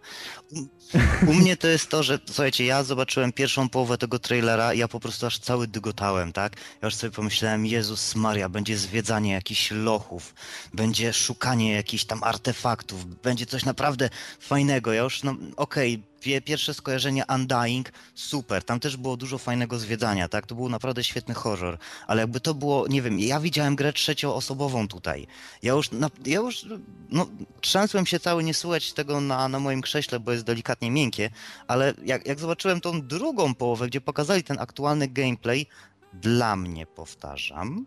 [1.27, 4.87] U mnie to jest to, że słuchajcie, ja zobaczyłem pierwszą połowę tego trailera i ja
[4.87, 6.55] po prostu aż cały dygotałem, tak?
[6.81, 10.33] Ja już sobie pomyślałem, Jezus Maria, będzie zwiedzanie jakichś lochów,
[10.73, 14.93] będzie szukanie jakichś tam artefaktów, będzie coś naprawdę fajnego.
[14.93, 19.79] Ja już, no okej, okay, pie, pierwsze skojarzenie Undying, super, tam też było dużo fajnego
[19.79, 20.45] zwiedzania, tak?
[20.45, 24.87] To był naprawdę świetny horror, ale jakby to było, nie wiem, ja widziałem grę trzecioosobową
[24.87, 25.27] tutaj.
[25.63, 25.89] Ja już,
[26.25, 26.65] ja już
[27.09, 27.27] no,
[27.61, 31.29] trzęsłem się cały, nie słuchać tego na, na moim krześle, bo jest delikatnie miękkie,
[31.67, 35.67] ale jak, jak zobaczyłem tą drugą połowę, gdzie pokazali ten aktualny gameplay,
[36.13, 37.85] dla mnie, powtarzam,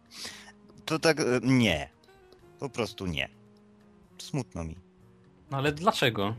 [0.84, 1.88] to tak e, nie.
[2.58, 3.28] Po prostu nie.
[4.18, 4.76] Smutno mi.
[5.50, 6.34] No ale dlaczego?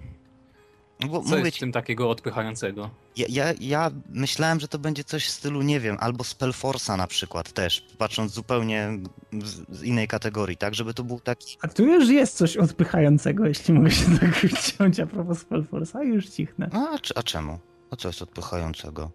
[0.99, 2.89] No bo Co mówię jest w tym takiego odpychającego?
[3.17, 7.07] ja, ja, ja myślałem, że to będzie coś w stylu, nie wiem, albo Spellforce'a na
[7.07, 8.89] przykład też, patrząc zupełnie
[9.43, 10.75] z, z innej kategorii, tak?
[10.75, 11.57] Żeby to był taki...
[11.61, 16.29] A tu już jest coś odpychającego, jeśli mogę się tak wciąć a propos Spellforce'a, już
[16.29, 16.69] cichnę.
[16.73, 17.59] A, czy- a czemu?
[17.91, 19.11] A co jest odpychającego?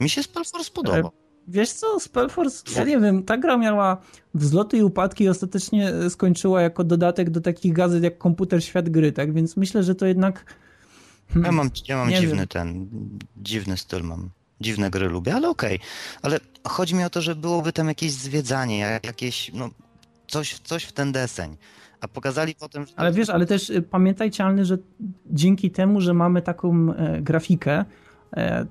[0.00, 1.10] Mi się Spellforce podoba.
[1.48, 4.00] Wiesz co, Spellforce, ja nie wiem, ta gra miała
[4.34, 9.12] wzloty i upadki i ostatecznie skończyła jako dodatek do takich gazet jak Komputer Świat Gry,
[9.12, 9.34] tak?
[9.34, 10.54] Więc myślę, że to jednak...
[11.28, 12.48] Hmm, Ja mam, ja mam nie dziwny wiem.
[12.48, 12.88] ten,
[13.36, 14.30] dziwny styl mam.
[14.60, 15.78] Dziwne gry lubię, ale okej.
[16.22, 19.70] Ale chodzi mi o to, że byłoby tam jakieś zwiedzanie, jak- jakieś, no,
[20.28, 21.56] coś, coś w ten deseń.
[22.00, 22.92] A pokazali potem, że...
[22.96, 24.78] Ale wiesz, ale też y, pamiętajcie, Alny, że
[25.30, 27.84] dzięki temu, że mamy taką e, grafikę,
[28.36, 28.66] e,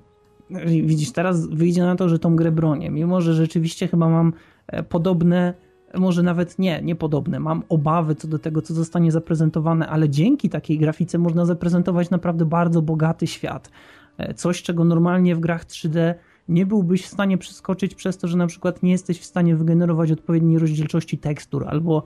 [0.66, 2.90] widzisz, teraz wyjdzie na to, że tą grę bronię.
[2.90, 4.34] Mimo, że rzeczywiście chyba mam
[4.68, 5.54] e, podobne,
[5.98, 10.50] może nawet nie, nie podobne, mam obawy co do tego, co zostanie zaprezentowane, ale dzięki
[10.50, 13.72] takiej grafice można zaprezentować naprawdę bardzo bogaty świat.
[14.18, 16.14] E, Coś, czego normalnie w grach 3D
[16.50, 20.12] nie byłbyś w stanie przeskoczyć przez to, że na przykład nie jesteś w stanie wygenerować
[20.12, 22.04] odpowiedniej rozdzielczości tekstur albo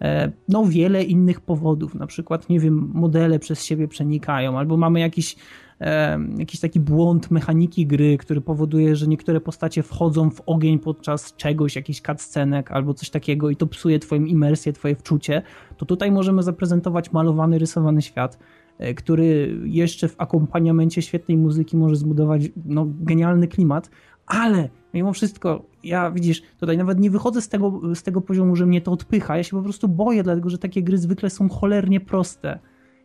[0.00, 5.00] e, no wiele innych powodów, na przykład nie wiem, modele przez siebie przenikają, albo mamy
[5.00, 5.36] jakiś,
[6.38, 11.76] jakiś taki błąd mechaniki gry, który powoduje, że niektóre postacie wchodzą w ogień podczas czegoś,
[11.76, 15.42] jakichś cutscenek albo coś takiego i to psuje twoją imersję, twoje wczucie,
[15.76, 18.38] to tutaj możemy zaprezentować malowany, rysowany świat,
[18.78, 23.90] e, który jeszcze w akompaniamencie świetnej muzyki może zbudować no, genialny klimat,
[24.26, 28.66] ale mimo wszystko, ja widzisz, tutaj nawet nie wychodzę z tego, z tego poziomu, że
[28.66, 29.36] mnie to odpycha.
[29.36, 32.58] Ja się po prostu boję, dlatego że takie gry zwykle są cholernie proste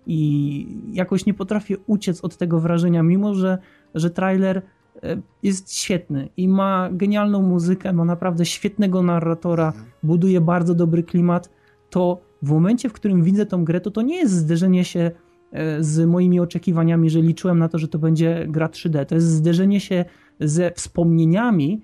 [0.07, 3.57] i jakoś nie potrafię uciec od tego wrażenia, mimo że,
[3.95, 4.61] że trailer
[5.03, 11.49] e, jest świetny i ma genialną muzykę, ma naprawdę świetnego narratora, buduje bardzo dobry klimat,
[11.89, 15.11] to w momencie, w którym widzę tą grę, to to nie jest zderzenie się
[15.51, 19.05] e, z moimi oczekiwaniami, że liczyłem na to, że to będzie gra 3D.
[19.05, 20.05] To jest zderzenie się
[20.39, 21.81] ze wspomnieniami,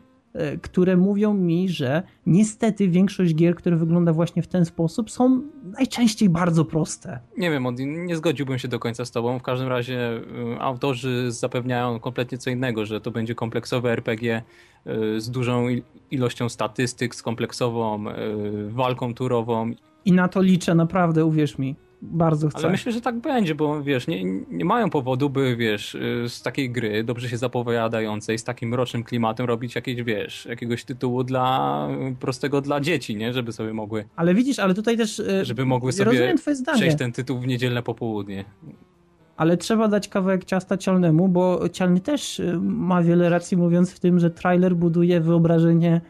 [0.61, 5.41] które mówią mi, że niestety większość gier, które wygląda właśnie w ten sposób, są
[5.77, 7.19] najczęściej bardzo proste.
[7.37, 9.39] Nie wiem, Odin, nie zgodziłbym się do końca z tobą.
[9.39, 10.17] W każdym razie
[10.55, 14.41] y, autorzy zapewniają kompletnie co innego, że to będzie kompleksowe RPG
[14.87, 18.03] y, z dużą il- ilością statystyk, z kompleksową
[18.69, 19.71] walką turową.
[20.05, 21.75] I na to liczę, naprawdę, uwierz mi.
[22.01, 22.59] Bardzo chcę.
[22.59, 26.41] Ale myślę, że tak będzie, bo wiesz, nie, nie mają powodu, by wiesz, y, z
[26.41, 31.87] takiej gry, dobrze się zapowiadającej, z takim mrocznym klimatem robić jakieś, wiesz, jakiegoś tytułu dla
[32.19, 33.33] prostego dla dzieci, nie?
[33.33, 35.19] Żeby sobie mogły, Ale widzisz, ale tutaj też.
[35.19, 36.77] e, żeby mogły sobie rozumiem twoje zdanie.
[36.77, 38.45] przejść ten tytuł w niedzielne popołudnie.
[39.37, 43.99] Ale trzeba dać kawałek ciasta cialnemu, bo cialny też y, ma wiele racji mówiąc w
[43.99, 46.01] tym, że trailer buduje wyobrażenie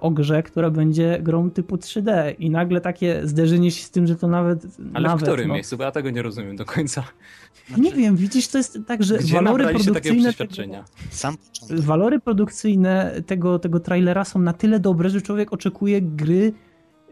[0.00, 4.16] o grze, która będzie grą typu 3D i nagle takie zderzenie się z tym, że
[4.16, 4.66] to nawet...
[4.94, 5.76] Ale nawet, w którym no, miejscu?
[5.76, 7.04] Bo ja tego nie rozumiem do końca.
[7.78, 10.22] Nie wiem, widzisz, to jest tak, że walory produkcyjne...
[10.22, 10.84] przeświadczenia?
[11.10, 11.80] Sam początek.
[11.80, 16.52] Walory produkcyjne tego, tego trailera są na tyle dobre, że człowiek oczekuje gry,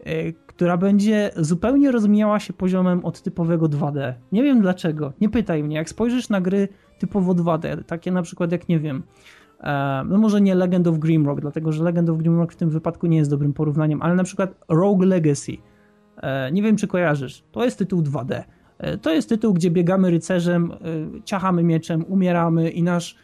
[0.03, 4.13] e, która będzie zupełnie rozmijała się poziomem od typowego 2D.
[4.31, 5.13] Nie wiem dlaczego.
[5.21, 5.75] Nie pytaj mnie.
[5.75, 6.67] Jak spojrzysz na gry
[6.99, 9.01] typowo 2D, takie na przykład jak, nie wiem, e,
[10.05, 13.17] no może nie Legend of Grimrock, dlatego że Legend of Grimrock w tym wypadku nie
[13.17, 15.51] jest dobrym porównaniem, ale na przykład Rogue Legacy.
[16.17, 17.43] E, Nie wiem, czy kojarzysz.
[17.51, 18.43] To jest tytuł 2D.
[18.77, 20.77] E, To jest tytuł, gdzie biegamy rycerzem, e,
[21.23, 23.15] ciachamy mieczem, umieramy i nasz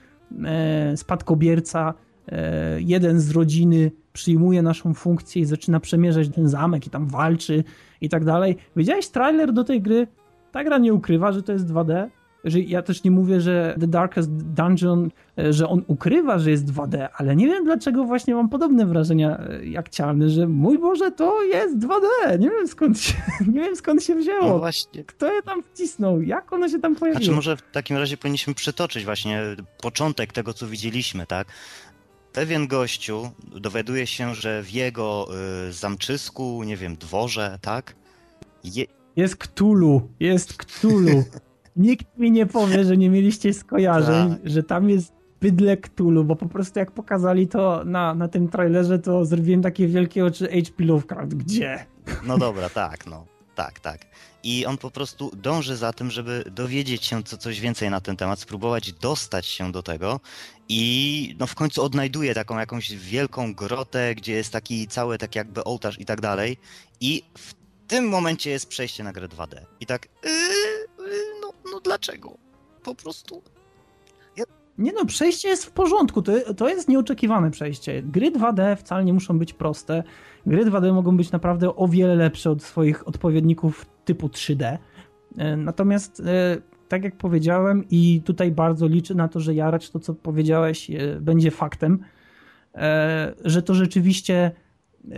[0.45, 1.93] e, spadkobierca,
[2.27, 7.63] e, jeden z rodziny przyjmuje naszą funkcję i zaczyna przemierzać ten zamek i tam walczy
[8.01, 8.57] i tak dalej.
[8.75, 10.07] Widziałeś trailer do tej gry?
[10.51, 12.09] Ta gra nie ukrywa, że to jest 2D.
[12.43, 16.65] Że ja też nie mówię, że The Darkest Dungeon, e, że on ukrywa, że jest
[16.65, 21.11] 2D, ale nie wiem dlaczego właśnie mam podobne wrażenia e, jak cialny, że mój Boże,
[21.11, 22.39] to jest 2D.
[22.39, 23.13] Nie wiem skąd się,
[23.53, 24.59] nie wiem skąd się No wzięło.
[24.59, 25.03] właśnie.
[25.03, 26.21] Kto je tam wcisnął?
[26.21, 27.19] Jak ono się tam pojawiło?
[27.23, 29.41] Znaczy może w takim razie powinniśmy przytoczyć właśnie
[29.81, 31.47] początek tego, co widzieliśmy, tak?
[32.33, 33.29] Pewien gościu
[33.61, 35.27] dowiaduje się, że w jego
[35.69, 37.95] y, zamczysku, nie wiem, dworze, tak?
[38.63, 41.23] Je, Jest Cthulhu, jest Cthulhu.
[41.75, 44.49] Nikt mi nie powie, że nie mieliście skojarzeń, Tak.
[44.49, 48.99] że tam jest bydle Cthulhu, bo po prostu jak pokazali to na, na tym trailerze,
[48.99, 50.83] to zrobiłem takie wielkie oczy H.P.
[50.83, 51.33] Lovecraft.
[51.33, 51.85] Gdzie?
[52.25, 53.25] no dobra, tak, no.
[53.55, 54.05] Tak, tak.
[54.43, 58.17] I on po prostu dąży za tym, żeby dowiedzieć się co, coś więcej na ten
[58.17, 60.19] temat, spróbować dostać się do tego
[60.69, 65.63] i no w końcu odnajduje taką jakąś wielką grotę, gdzie jest taki cały tak jakby
[65.63, 66.57] ołtarz i tak dalej
[67.01, 67.53] i w
[67.87, 69.55] tym momencie jest przejście na grę 2D.
[69.79, 70.80] I tak, yy,
[71.83, 72.37] dlaczego?
[72.83, 73.41] Po prostu
[74.77, 78.03] Nie no, przejście jest w porządku, to, to jest nieoczekiwane przejście.
[78.03, 80.03] Gry 2D wcale nie muszą być proste.
[80.45, 84.77] Gry 2D mogą być naprawdę o wiele lepsze od swoich odpowiedników typu 3D.
[85.37, 89.99] E, Natomiast, e, tak jak powiedziałem, i tutaj bardzo liczę na to, że Jaracz, to
[89.99, 91.99] co powiedziałeś, e, będzie faktem,
[93.45, 94.51] że to rzeczywiście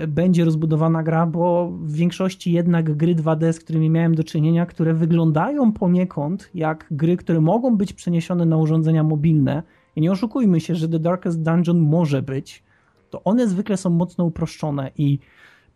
[0.07, 4.93] będzie rozbudowana gra, bo w większości jednak gry 2D, z którymi miałem do czynienia, które
[4.93, 9.63] wyglądają poniekąd jak gry, które mogą być przeniesione na urządzenia mobilne.
[9.95, 12.63] I nie oszukujmy się, że The Darkest Dungeon może być,
[13.09, 15.19] to one zwykle są mocno uproszczone i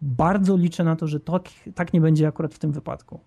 [0.01, 1.39] bardzo liczę na to, że to,
[1.75, 3.19] tak nie będzie akurat w tym wypadku.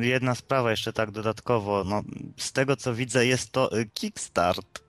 [0.00, 2.02] Jedna sprawa jeszcze tak dodatkowo, no,
[2.36, 4.85] z tego co widzę jest to Kickstart.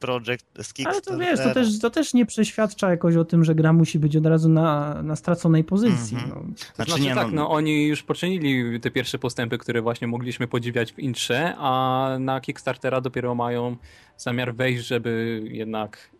[0.00, 1.16] Project z Ale Kickstartera.
[1.16, 4.16] to wiesz, to też, to też nie przeświadcza jakoś o tym, że gra musi być
[4.16, 6.16] od razu na, na straconej pozycji.
[6.16, 6.30] Mhm.
[6.30, 6.34] No.
[6.34, 10.06] To Znaczy znaczy nie, tak, no- no oni już poczynili te pierwsze postępy, które właśnie
[10.06, 13.76] mogliśmy podziwiać w intrze, a na Kickstartera dopiero mają
[14.16, 16.10] zamiar wejść, żeby jednak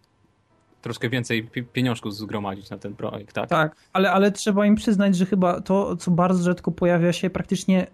[0.82, 3.48] troszkę więcej pi- pieniążków zgromadzić na ten projekt, tak?
[3.48, 7.86] Tak, ale, ale trzeba im przyznać, że chyba to, co bardzo rzadko pojawia się praktycznie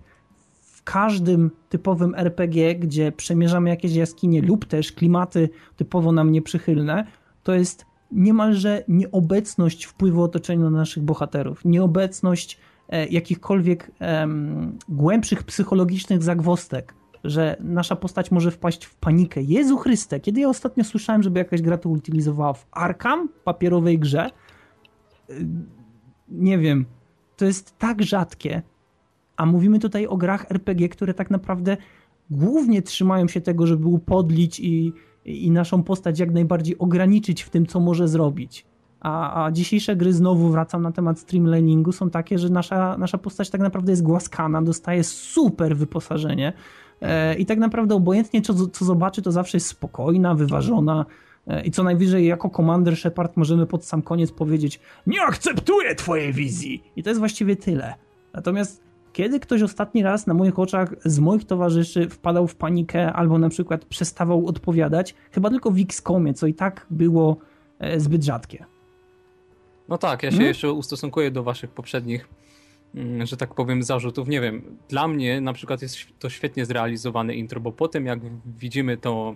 [0.87, 7.07] każdym typowym RPG, gdzie przemierzamy jakieś jaskinie lub też klimaty typowo nam nieprzychylne,
[7.43, 13.91] to jest niemalże nieobecność wpływu otoczenia na naszych bohaterów, nieobecność e, jakichkolwiek
[14.89, 16.95] głębszych psychologicznych zagwostek,
[17.25, 19.43] że nasza postać może wpaść w panikę.
[19.43, 24.31] Jezu Chryste, kiedy ja ostatnio słyszałem, żeby jakaś gra to utylizowała w Arkham, papierowej grze,
[26.29, 26.85] nie wiem,
[27.37, 28.63] to jest tak rzadkie,
[29.37, 31.77] a mówimy tutaj o grach RPG, które tak naprawdę
[32.31, 34.93] głównie trzymają się tego, żeby upodlić i,
[35.25, 38.67] i naszą postać jak najbardziej ograniczyć w tym, co może zrobić.
[39.01, 43.51] A, a dzisiejsze gry, znowu wracam na temat streamliningu, są takie, że nasza, nasza postać
[43.51, 46.53] tak naprawdę jest głaskana, dostaje super wyposażenie
[47.01, 51.07] e, i tak naprawdę obojętnie co, co zobaczy, to zawsze jest spokojna, wyważona
[51.47, 56.33] e, i co najwyżej jako Commander Shepard możemy pod sam koniec powiedzieć nie akceptuję twojej
[56.33, 57.95] wizji i to jest właściwie tyle.
[58.33, 58.86] Natomiast
[59.17, 63.49] kiedy ktoś ostatni raz na moich oczach z moich towarzyszy wpadał w panikę albo na
[63.49, 67.37] przykład przestawał odpowiadać, chyba tylko w XCOMie, co i tak było
[67.79, 68.65] e, zbyt rzadkie.
[69.89, 70.49] No tak, ja się Mhm.
[70.49, 72.29] jeszcze ustosunkuję do waszych poprzednich,
[72.95, 74.29] mm, że tak powiem, zarzutów.
[74.29, 78.19] Nie wiem, dla mnie na przykład jest to świetnie zrealizowane intro, bo potem jak
[78.59, 79.35] widzimy to,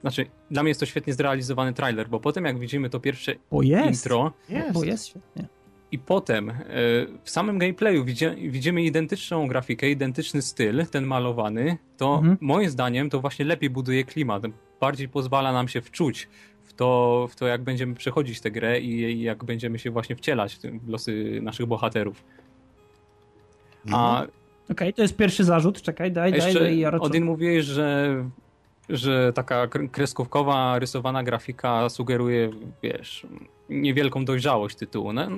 [0.00, 3.62] znaczy dla mnie jest to świetnie zrealizowany trailer, bo potem jak widzimy to pierwsze Bo
[3.62, 3.86] jest.
[4.04, 4.72] intro Jest.
[4.72, 5.61] Bo jest świetnie.
[5.92, 6.54] I potem e,
[7.24, 8.04] w samym gameplayu
[8.38, 12.36] widzimy, identyczną grafikę, identyczny styl, ten malowany, to Mhm.
[12.40, 14.42] moim zdaniem to właśnie lepiej buduje klimat,
[14.80, 16.28] bardziej pozwala nam się wczuć
[16.64, 20.16] w to, w to jak będziemy przechodzić tę grę i, i jak będziemy się właśnie
[20.16, 22.24] wcielać w tym- w losy naszych bohaterów.
[23.92, 24.26] A
[24.70, 28.24] Okej, to jest pierwszy zarzut, czekaj, daj, daj, daj, ja Odin mówiłeś, że,
[28.88, 32.50] że taka kr- kreskówkowa, rysowana grafika sugeruje,
[32.82, 33.26] wiesz,
[33.68, 35.12] niewielką dojrzałość tytułu.
[35.12, 35.28] No,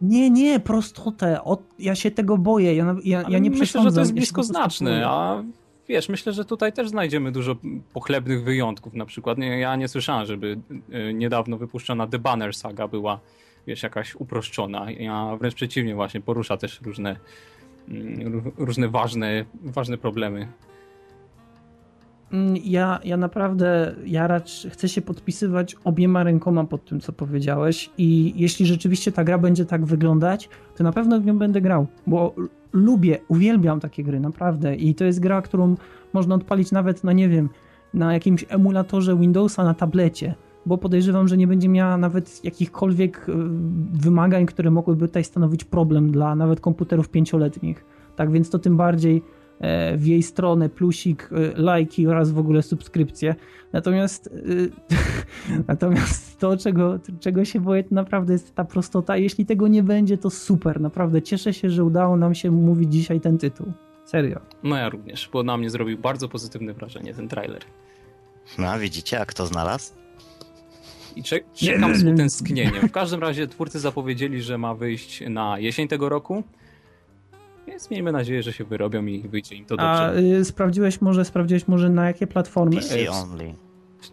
[0.00, 3.84] Nie, nie, prostotę, o, ja się tego boję, ja, ja, ja nie myślę, że to
[3.86, 5.06] jest prostu bliskoznaczne, boję.
[5.06, 5.42] a
[5.88, 7.56] wiesz, myślę, że tutaj też znajdziemy dużo
[7.92, 8.94] pochlebnych wyjątków.
[8.94, 10.58] Na przykład nie, ja nie słyszałem, żeby
[10.94, 13.20] y, niedawno wypuszczona The Banner Saga była,
[13.66, 14.90] wiesz, jakaś uproszczona.
[14.90, 17.16] Ja wręcz przeciwnie właśnie, porusza też różne,
[17.88, 20.48] mm, ró- różne ważne, ważne problemy.
[22.32, 28.32] Mm, Ja, ja naprawdę, Jaracz, chcę się podpisywać obiema rękoma pod tym, co powiedziałeś i
[28.36, 32.34] jeśli rzeczywiście ta gra będzie tak wyglądać, to na pewno w nią będę grał, bo
[32.72, 35.74] lubię, uwielbiam takie gry, naprawdę i to jest gra, którą
[36.12, 37.48] można odpalić nawet na, nie wiem,
[37.94, 40.34] na jakimś emulatorze Windowsa na tablecie,
[40.66, 43.32] bo podejrzewam, że nie będzie miała nawet jakichkolwiek y,
[43.92, 47.84] wymagań, które mogłyby tutaj stanowić problem dla nawet komputerów pięcioletnich.
[48.16, 49.22] Tak więc to tym bardziej e,
[49.96, 53.34] w jej stronę plusik, e, lajki oraz w ogóle subskrypcje.
[53.72, 54.70] Natomiast, y,
[55.68, 59.16] natomiast to, czego, czego się boję, to naprawdę jest ta prostota.
[59.16, 60.80] Jeśli tego nie będzie, to super.
[60.80, 63.72] Naprawdę cieszę się, że udało nam się mówić dzisiaj ten tytuł.
[64.04, 64.40] Serio.
[64.62, 67.62] No ja również, bo na mnie zrobił bardzo pozytywne wrażenie ten trailer.
[68.58, 69.92] no a widzicie, a kto znalazł?
[71.16, 72.88] I cze- czekam z utęsknieniem.
[72.88, 76.42] W każdym razie twórcy zapowiedzieli, że ma wyjść na jesień tego roku.
[77.70, 80.22] Więc miejmy nadzieję, że się wyrobią i wyjdzie im to A dobrze.
[80.38, 82.76] y, sprawdziłeś może, sprawdziłeś może na jakie platformy?
[82.76, 83.54] PC e, only.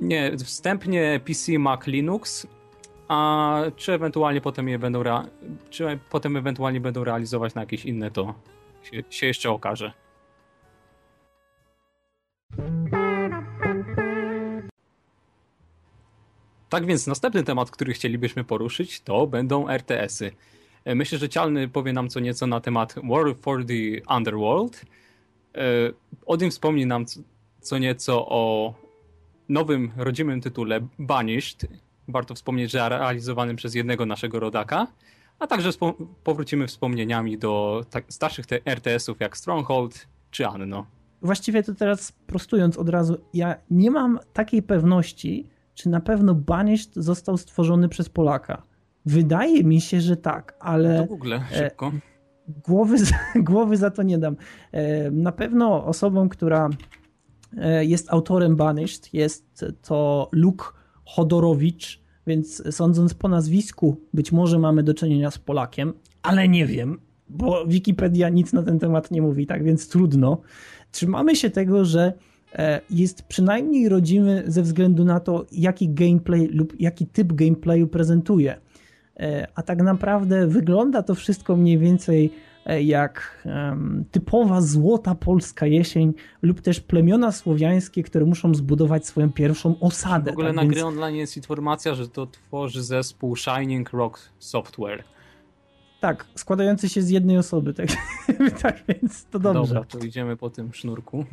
[0.02, 2.48] Nie, wstępnie PC, Mac, Linux.
[3.08, 5.28] a czy ewentualnie potem je będą, rea-
[5.70, 8.34] czy potem ewentualnie będą realizować na jakieś inne, to
[8.84, 9.92] się, się jeszcze okaże.
[16.70, 20.32] Tak więc następny temat, który chcielibyśmy poruszyć, to będą RTS-y.
[20.88, 23.74] E, Myślę, że Cialny powie nam co nieco na temat War for the
[24.16, 24.82] Underworld.
[25.56, 25.60] E,
[26.26, 27.20] Odin wspomni nam co-
[27.62, 28.74] co nieco o
[29.50, 31.68] nowym, rodzimym tytule Banished.
[32.08, 34.88] Warto wspomnieć, że realizowanym przez jednego naszego rodaka.
[35.40, 35.70] A także
[36.24, 40.86] powrócimy wspomnieniami do tak starszych RTS-ów jak Stronghold czy Anno.
[41.22, 46.96] Właściwie to teraz prostując od razu, ja nie mam takiej pewności, czy na pewno Banished
[46.96, 48.64] został stworzony przez Polaka.
[49.08, 51.92] Wydaje mi się, że tak, To ale Google, szybko.
[52.68, 53.16] głowy, za-
[53.50, 54.36] głowy za to nie dam.
[54.72, 56.70] E, Na pewno osobą, która
[57.58, 60.66] e, jest autorem Banished jest to Luke
[61.06, 65.94] Chodorowicz, więc sądząc po nazwisku, być może mamy do czynienia z Polakiem,
[66.24, 67.00] ale nie wiem,
[67.30, 70.42] bo Wikipedia nic na ten temat nie mówi, tak więc trudno.
[70.92, 72.14] Trzymamy się tego, że
[72.54, 78.56] e, jest przynajmniej rodzimy ze względu na to, jaki gameplay lub jaki typ gameplayu prezentuje.
[79.20, 82.34] E, A tak naprawdę wygląda to wszystko mniej więcej
[82.66, 83.48] e, jak
[84.12, 90.32] typowa złota polska jesień lub też plemiona słowiańskie, które muszą zbudować swoją pierwszą osadę.
[90.32, 94.20] W ogóle tak na więc- gry online jest informacja, że to tworzy zespół Shining Rock
[94.40, 95.04] Software.
[96.00, 97.74] Tak, składający się z jednej osoby.
[97.74, 97.88] Tak,
[98.62, 99.74] tak więc to dobrze.
[99.74, 101.26] Dobra, to idziemy po tym sznurku.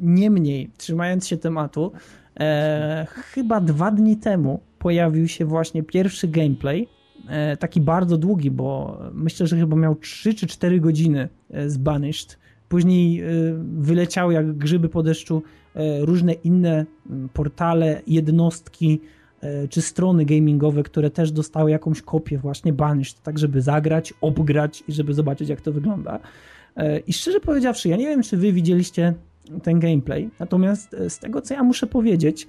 [0.00, 1.92] Niemniej, trzymając się tematu,
[2.40, 6.88] e, chyba dwa dni temu pojawił się właśnie pierwszy gameplay,
[7.28, 11.76] e, taki bardzo długi, bo myślę, że chyba miał 3 czy 4 godziny e, z
[11.76, 12.38] Banished.
[12.68, 13.26] Później e,
[13.78, 15.42] wyleciały jak grzyby po deszczu
[16.00, 19.00] różne inne m, portale, jednostki
[19.70, 24.92] czy strony gamingowe, które też dostały jakąś kopię właśnie Banished, tak żeby zagrać, obgrać i
[24.92, 26.18] żeby zobaczyć jak to wygląda.
[27.06, 29.14] I szczerze powiedziawszy, ja nie wiem, czy wy widzieliście
[29.62, 32.46] ten gameplay, natomiast z tego, co ja muszę powiedzieć,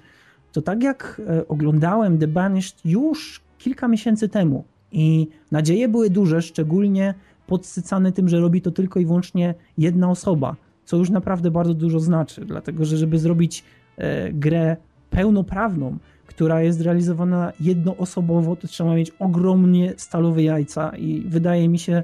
[0.54, 6.42] to tak jak e, oglądałem The Banished już kilka miesięcy temu i nadzieje były duże,
[6.42, 7.14] szczególnie
[7.46, 12.00] podsycane tym, że robi to tylko i wyłącznie jedna osoba, co już naprawdę bardzo dużo
[12.00, 13.64] znaczy, dlatego że żeby zrobić
[13.96, 14.76] e, grę
[15.10, 22.02] pełnoprawną, która jest realizowana jednoosobowo, to trzeba mieć ogromnie stalowe jajca i wydaje mi się,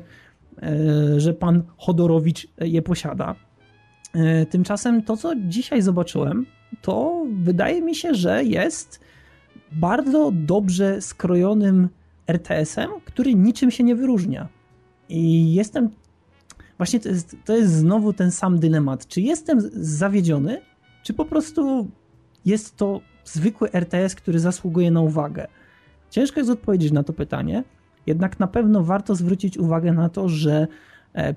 [0.63, 3.35] e, że pan Chodorowicz je posiada.
[4.51, 6.47] Tymczasem to, co dzisiaj zobaczyłem,
[6.83, 9.01] to wydaje mi się, że jest
[9.73, 11.89] bardzo dobrze skrojonym
[12.27, 14.49] RTS-em, który niczym się nie wyróżnia.
[15.09, 15.91] I jestem.
[16.77, 19.07] Właśnie to jest, to jest znowu ten sam dylemat.
[19.07, 20.61] Czy jestem zawiedziony,
[21.03, 21.89] czy po prostu
[22.45, 25.47] jest to zwykły RTS, który zasługuje na uwagę?
[26.11, 27.65] Ciężko jest odpowiedzieć na to pytanie,
[28.07, 30.67] jednak na pewno warto zwrócić uwagę na to, że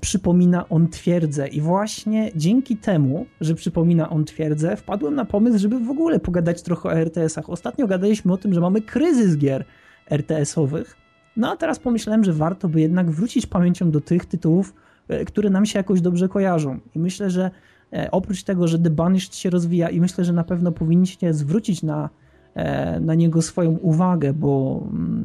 [0.02, 1.48] przypomina on twierdzę.
[1.48, 6.62] I właśnie dzięki temu, że przypomina on twierdzę, wpadłem na pomysł, żeby w ogóle pogadać
[6.62, 7.50] trochę o RTS-ach.
[7.50, 9.66] Ostatnio gadaliśmy o tym, że mamy kryzys gier
[10.10, 10.96] RTS-owych.
[11.38, 14.74] No a teraz pomyślałem, że warto by jednak wrócić pamięcią do tych tytułów,
[15.08, 16.80] e, które nam się jakoś dobrze kojarzą.
[16.96, 17.52] I myślę, że
[17.94, 21.84] e, oprócz tego, że The Banished się rozwija i myślę, że na pewno powinniście zwrócić
[21.84, 22.10] na,
[22.56, 25.24] e, na niego swoją uwagę, bo mm,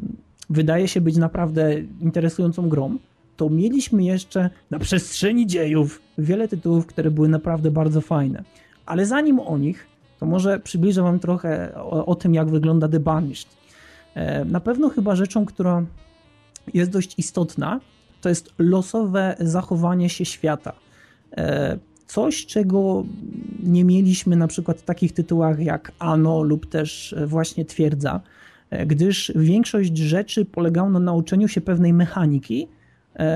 [0.49, 2.97] wydaje się być naprawdę interesującą grą,
[3.39, 8.43] to mieliśmy jeszcze na przestrzeni dziejów wiele tytułów, które były naprawdę bardzo fajne.
[8.85, 9.87] Ale zanim o nich,
[10.19, 13.47] to może przybliżę wam trochę o, o tym, jak wygląda The Banished.
[14.15, 15.85] E, Na pewno chyba rzeczą, która
[16.73, 17.79] jest dość istotna,
[18.21, 20.73] to jest losowe zachowanie się świata.
[21.37, 21.77] E,
[22.07, 23.05] Coś, czego
[23.63, 28.21] nie mieliśmy na przykład w takich tytułach jak Ano lub też właśnie Twierdza,
[28.69, 32.67] e, gdyż większość rzeczy polegało na nauczeniu się pewnej mechaniki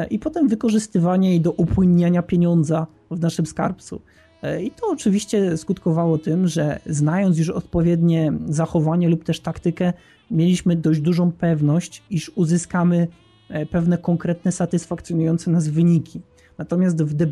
[0.10, 4.02] i potem wykorzystywania jej do upłynniania pieniądza w naszym skarbcu.
[4.44, 9.94] E, I to oczywiście skutkowało tym, że znając już odpowiednie zachowanie lub też taktykę,
[10.32, 13.08] mieliśmy dość dużą pewność, iż uzyskamy
[13.50, 16.22] e, pewne konkretne, satysfakcjonujące nas wyniki.
[16.58, 17.28] Natomiast w The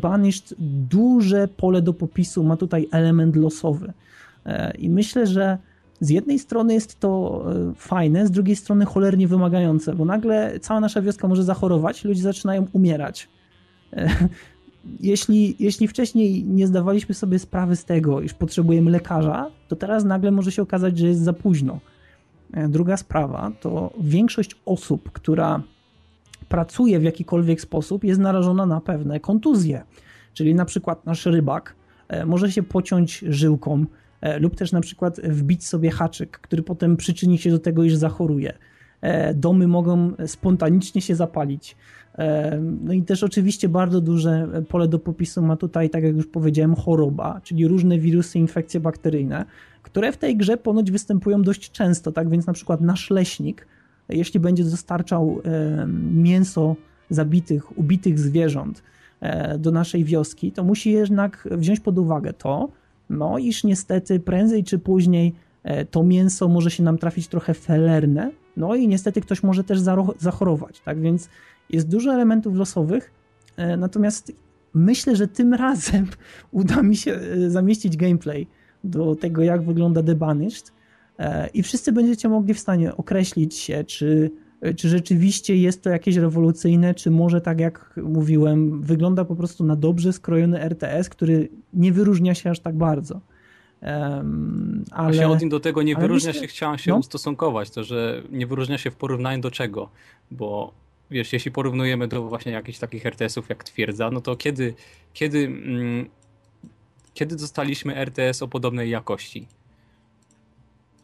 [0.90, 3.92] duże pole do popisu ma tutaj element losowy.
[4.46, 5.58] E, I myślę, że
[6.02, 10.80] z jednej strony jest to e, fajne, z drugiej strony cholernie wymagające, bo nagle cała
[10.80, 13.28] nasza wioska może zachorować, ludzie zaczynają umierać.
[13.92, 14.08] E,
[15.00, 20.30] Jeśli, jeśli wcześniej nie zdawaliśmy sobie sprawy z tego, iż potrzebujemy lekarza, to teraz nagle
[20.30, 21.80] może się okazać, że jest za późno.
[22.52, 25.62] E, Druga sprawa to większość osób, która
[26.48, 29.82] pracuje w jakikolwiek sposób, jest narażona na pewne kontuzje.
[30.34, 31.74] Czyli na przykład nasz rybak
[32.26, 33.86] może się pociąć żyłką
[34.40, 38.52] lub też na przykład wbić sobie haczyk, który potem przyczyni się do tego, iż zachoruje.
[39.00, 41.76] e, domy mogą spontanicznie się zapalić.
[42.18, 46.26] E, no i też oczywiście bardzo duże pole do popisu ma tutaj, tak jak już
[46.26, 49.44] powiedziałem, choroba, czyli różne wirusy, infekcje bakteryjne,
[49.82, 53.66] które w tej grze ponoć występują dość często, tak więc na przykład nasz leśnik,
[54.08, 56.76] jeśli będzie dostarczał e, mięso
[57.10, 58.82] zabitych, ubitych zwierząt
[59.58, 62.68] do naszej wioski, to musi jednak wziąć pod uwagę to,
[63.12, 65.34] no iż niestety prędzej czy później
[65.90, 69.80] to mięso może się nam trafić trochę felerne, no i niestety ktoś może też
[70.18, 71.00] zachorować, tak?
[71.00, 71.28] Więc
[71.70, 73.12] jest dużo elementów losowych,
[73.56, 74.32] e, natomiast
[74.74, 76.06] myślę, że tym razem
[76.52, 78.46] uda mi się e, zamieścić gameplay
[78.84, 80.72] do tego, jak wygląda The Banished
[81.18, 84.30] e, i wszyscy będziecie mogli w stanie określić się, czy,
[84.76, 89.76] czy rzeczywiście jest to jakieś rewolucyjne, czy może tak jak mówiłem, wygląda po prostu na
[89.76, 93.20] dobrze skrojony RTS, który nie wyróżnia się aż tak bardzo.
[93.82, 95.06] Um, ale...
[95.06, 96.42] Właśnie Odin do tego nie wyróżnia myślę...
[96.42, 96.96] się, chciałem się no?
[96.96, 99.90] ustosunkować, to że nie wyróżnia się w porównaniu do czego,
[100.30, 100.72] bo
[101.10, 104.74] wiesz, jeśli porównujemy do właśnie jakichś takich RTS-ów jak Twierdza, no to kiedy,
[105.12, 106.06] kiedy, mm,
[107.14, 109.46] kiedy dostaliśmy RTS o podobnej jakości?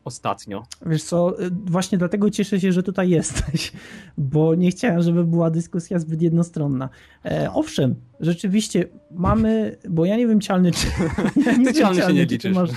[0.09, 0.66] Ostatnio.
[0.86, 3.72] Wiesz co, y, właśnie dlatego cieszę się, że tutaj jesteś,
[4.18, 6.88] bo nie chciałem, żeby była dyskusja zbyt jednostronna.
[7.24, 10.86] E, owszem, rzeczywiście mamy, bo ja nie wiem cialny, czy...
[11.46, 12.54] Ja nie Ty cialny się nie liczysz.
[12.54, 12.70] Masz,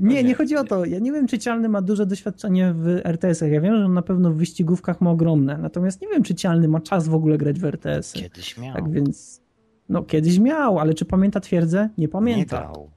[0.00, 0.84] Nie, nie chodzi o to.
[0.84, 3.50] Ja nie wiem, czy Cialny ma duże doświadczenie w RTS-ach.
[3.50, 5.58] Ja wiem, że on na pewno w wyścigówkach ma ogromne.
[5.58, 8.18] Natomiast nie wiem, czy Cialny ma czas w ogóle grać w RTS-y.
[8.20, 8.74] Kiedyś miał.
[8.74, 9.40] Tak więc.
[9.88, 11.88] No, kiedyś miał, ale czy pamięta twierdzę?
[11.98, 12.56] Nie pamięta.
[12.60, 12.90] Nie grał.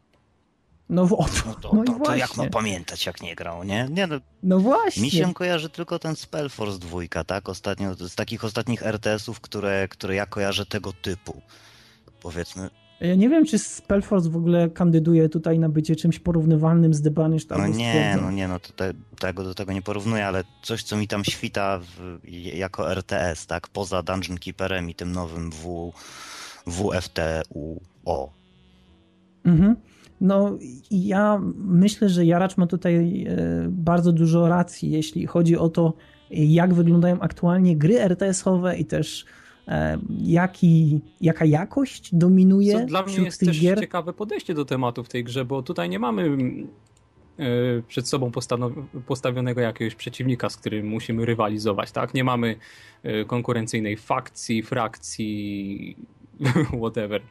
[0.89, 3.87] No, o, no, to, no to, to jak ma pamiętać, jak nie grał, nie?
[3.91, 5.03] nie no, no właśnie.
[5.03, 7.49] Mi się kojarzy tylko ten Spellforce 2, tak?
[7.49, 11.41] Ostatnio, z takich ostatnich RTS-ów, które, które ja kojarzę tego typu.
[12.21, 12.69] Powiedzmy,
[13.01, 17.11] ja nie wiem, czy Spellforce w ogóle kandyduje tutaj na bycie czymś porównywalnym z The
[17.11, 20.83] Banished No nie, no nie, no to te, tego do tego nie porównuję, ale coś,
[20.83, 22.19] co mi tam świta w,
[22.53, 23.67] jako RTS, tak?
[23.67, 25.91] Poza Dungeon Keeperem i tym nowym w,
[26.67, 28.33] WFTUO.
[29.45, 29.75] Mhm.
[30.21, 30.57] No,
[30.91, 33.35] ja myślę, że Jaracz ma tutaj e,
[33.69, 35.93] bardzo dużo racji, jeśli chodzi o to,
[36.31, 39.25] jak wyglądają aktualnie gry RTS-owe i też
[39.69, 43.79] E, jaki, jaka jakość dominuje Co dla mnie jest też gier.
[43.79, 46.37] ciekawe podejście do tematu w tej grze, bo tutaj nie mamy
[47.39, 47.45] e,
[47.87, 48.31] przed sobą
[49.07, 52.13] postawionego jakiegoś przeciwnika, z którym musimy rywalizować, tak?
[52.13, 52.55] Nie mamy
[53.27, 55.95] konkurencyjnej fakcji, frakcji,
[56.81, 57.21] whatever.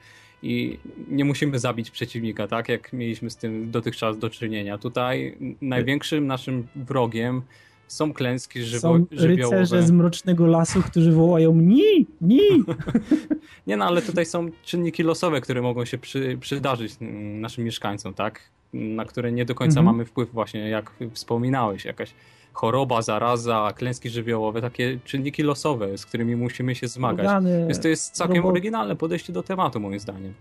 [0.43, 0.79] I
[1.09, 2.69] nie musimy zabić przeciwnika, tak?
[2.69, 4.79] Jak mieliśmy z tym dotychczas do czynienia.
[4.79, 7.43] Tutaj największym naszym wrogiem
[7.89, 9.61] są klęski żywo, Są żywiołowe.
[9.61, 12.41] rycerze z Mrocznego Lasu, którzy wołają ni, ni.
[13.67, 16.97] Nie no, ale tutaj są czynniki losowe, które mogą się przy, przydarzyć
[17.41, 18.41] naszym mieszkańcom, tak?
[18.73, 19.97] Na które nie do końca mhm.
[19.97, 22.15] mamy wpływ właśnie, jak wspominałeś, jakaś
[22.53, 27.27] choroba, zaraza, klęski żywiołowe, takie czynniki losowe, z którymi musimy się zmagać.
[27.27, 28.51] Organy, Więc to jest całkiem robot...
[28.51, 30.35] oryginalne podejście do tematu, moim zdaniem.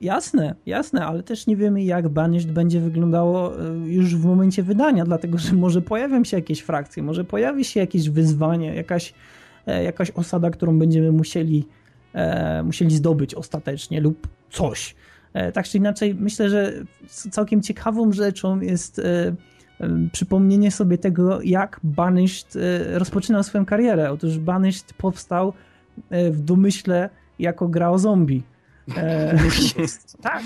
[0.00, 5.04] Jasne, jasne, ale też nie wiemy, jak Banished będzie wyglądało e, już w momencie wydania,
[5.04, 9.14] dlatego że może pojawią się jakieś frakcje, może pojawi się jakieś wyzwanie, jakaś,
[9.66, 11.66] e, jakaś osada, którą będziemy musieli,
[12.12, 14.94] e, musieli zdobyć ostatecznie lub coś.
[15.54, 16.72] Tak czy inaczej, myślę, że
[17.08, 19.00] całkiem ciekawą rzeczą jest
[20.12, 22.58] przypomnienie sobie tego, jak Banished
[22.92, 24.10] rozpoczynał swoją karierę.
[24.10, 25.52] Otóż Banished powstał
[26.10, 28.42] w domyśle jako gra o zombie
[28.96, 29.38] E,
[30.22, 30.42] tak,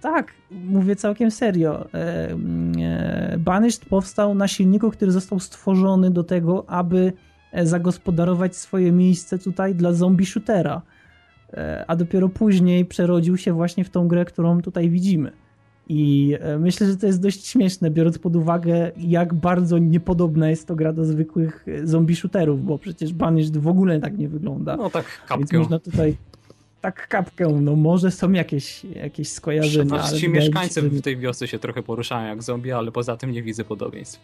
[0.00, 1.88] tak, mówię całkiem serio.
[1.94, 2.28] E,
[2.78, 7.12] e, Banished powstał na silniku, który został stworzony do tego, aby
[7.62, 10.82] zagospodarować swoje miejsce tutaj dla zombie shootera.
[11.52, 15.32] E, a dopiero później przerodził się właśnie w tą grę, którą tutaj widzimy.
[15.88, 20.66] I e, myślę, że to jest dość śmieszne, biorąc pod uwagę, jak bardzo niepodobna jest
[20.66, 24.76] to gra do zwykłych zombie shooterów, bo przecież Banished w ogóle tak nie wygląda.
[24.76, 25.38] No tak, kapkę.
[25.38, 26.16] Więc można tutaj
[26.80, 30.02] tak kapkę, no może są jakieś, jakieś skojarzenia.
[30.02, 33.32] Ale ci mieszkańcy się, w tej wiosce się trochę poruszają jak zombie, ale poza tym
[33.32, 34.20] nie widzę podobieństw.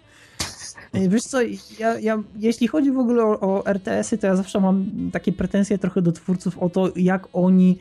[0.94, 1.38] Wiesz co,
[1.78, 5.78] ja, ja, jeśli chodzi w ogóle o, o RTS-y, to ja zawsze mam takie pretensje
[5.78, 7.78] trochę do twórców o to, jak oni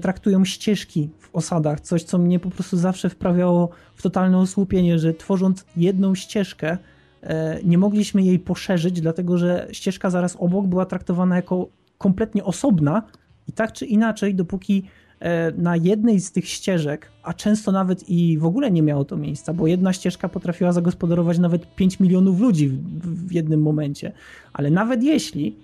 [0.00, 1.80] traktują ścieżki w osadach.
[1.80, 6.78] Coś, co mnie po prostu zawsze wprawiało w totalne osłupienie, że tworząc jedną ścieżkę,
[7.22, 13.02] e, nie mogliśmy jej poszerzyć, dlatego że ścieżka zaraz obok była traktowana jako kompletnie osobna,
[13.48, 14.82] i tak czy inaczej, dopóki
[15.20, 19.16] e, na jednej z tych ścieżek, a często nawet i w ogóle nie miało to
[19.16, 24.12] miejsca, bo jedna ścieżka potrafiła zagospodarować nawet 5 milionów ludzi w, w jednym momencie,
[24.52, 25.56] ale nawet jeśli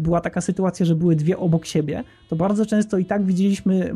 [0.00, 3.94] była taka sytuacja, że były dwie obok siebie, to bardzo często i tak widzieliśmy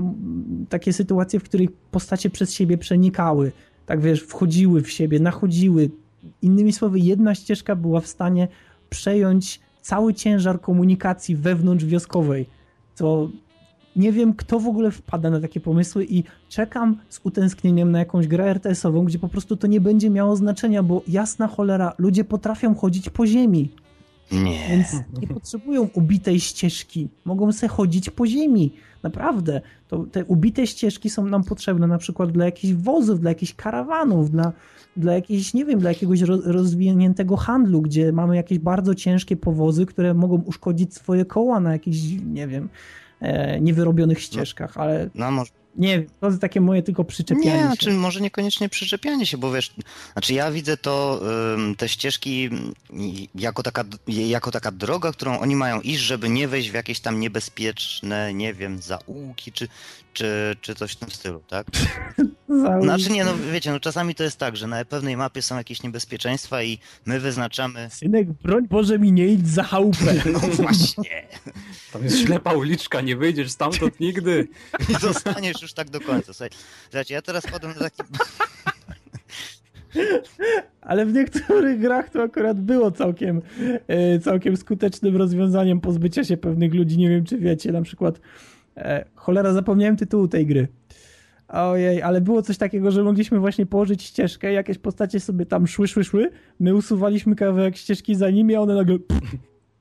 [0.68, 3.52] takie sytuacje, w których postacie przez siebie przenikały,
[3.86, 5.90] tak wiesz, wchodziły w siebie, nachodziły,
[6.42, 8.48] innymi słowy, jedna ścieżka była w stanie
[8.90, 12.46] przejąć cały ciężar komunikacji wewnątrz wioskowej.
[12.96, 13.28] To
[13.96, 18.26] nie wiem, kto w ogóle wpada na takie pomysły i czekam z utęsknieniem na jakąś
[18.26, 22.74] grę RTS-ową, gdzie po prostu to nie będzie miało znaczenia, bo jasna cholera, ludzie potrafią
[22.74, 23.70] chodzić po ziemi,
[24.32, 24.68] Nie.
[24.68, 24.86] więc
[25.20, 27.08] nie potrzebują ubitej ścieżki.
[27.24, 28.72] Mogą se chodzić po ziemi.
[29.02, 29.60] Naprawdę.
[29.88, 34.30] To te ubite ścieżki są nam potrzebne na przykład dla jakichś wozów, dla jakichś karawanów,
[34.30, 34.52] dla,
[34.96, 39.86] dla jakiejś, nie wiem, dla jakiegoś ro- rozwiniętego handlu, gdzie mamy jakieś bardzo ciężkie powozy,
[39.86, 42.68] które mogą uszkodzić swoje koła na jakichś, nie wiem,
[43.20, 45.50] e, niewyrobionych ścieżkach, ale No może.
[45.76, 47.66] Nie to jest takie moje tylko przyczepianie Nie, się.
[47.66, 49.74] znaczy może niekoniecznie przyczepianie się, bo wiesz,
[50.12, 51.20] znaczy ja widzę to,
[51.76, 52.50] te ścieżki
[53.34, 57.20] jako taka, jako taka droga, którą oni mają iść, żeby nie wejść w jakieś tam
[57.20, 59.68] niebezpieczne, nie wiem, zaułki czy,
[60.14, 61.66] czy, czy coś w tym stylu, tak?
[62.82, 65.82] Znaczy nie, no wiecie, no czasami to jest tak, że na pewnej mapie są jakieś
[65.82, 67.90] niebezpieczeństwa i my wyznaczamy...
[67.90, 70.14] Synek, broń Boże mi nie idź za chałupę.
[70.32, 71.26] No właśnie.
[71.92, 74.48] Tam jest ślepa uliczka, nie wyjdziesz stamtąd nigdy.
[74.88, 76.32] I zostaniesz już tak do końca.
[76.32, 76.50] Słuchaj,
[76.84, 78.02] słuchajcie, ja teraz padłem na taki...
[80.80, 83.42] Ale w niektórych grach to akurat było całkiem,
[83.86, 86.98] e, całkiem skutecznym rozwiązaniem pozbycia się pewnych ludzi.
[86.98, 88.20] Nie wiem, czy wiecie, na przykład
[88.76, 90.68] e, cholera, zapomniałem tytułu tej gry.
[91.48, 95.88] Ojej, ale było coś takiego, że mogliśmy właśnie położyć ścieżkę, jakieś postacie sobie tam szły,
[95.88, 98.98] szły, szły, my usuwaliśmy kawałek ścieżki za nimi, a one nagle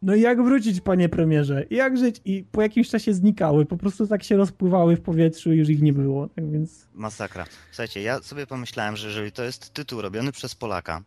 [0.04, 1.66] no i jak wrócić, panie premierze?
[1.70, 2.22] Jak żyć?
[2.26, 5.82] I po jakimś czasie znikały, po prostu tak się rozpływały w powietrzu i już ich
[5.82, 6.88] nie było, tak więc...
[6.94, 7.46] Masakra.
[7.72, 11.02] Słuchajcie, ja sobie pomyślałem, że jeżeli to jest tytuł robiony przez Polaka,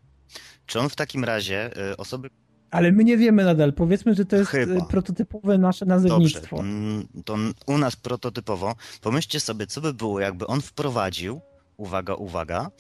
[0.67, 2.31] czy on w takim razie y, osoby
[2.71, 3.73] Ale my nie wiemy nadal.
[3.73, 4.75] Powiedzmy, że to jest Chyba.
[4.75, 6.59] e, prototypowe nasze Dobrze, nazewnictwo.
[6.61, 7.37] mm, to
[7.67, 8.75] u nas prototypowo.
[9.01, 11.41] Pomyślcie sobie, co by było, jakby on wprowadził,
[11.77, 12.71] uwaga, uwaga,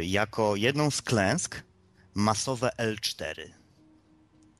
[0.00, 1.62] y, jako jedną z klęsk
[2.14, 3.40] masowe L4.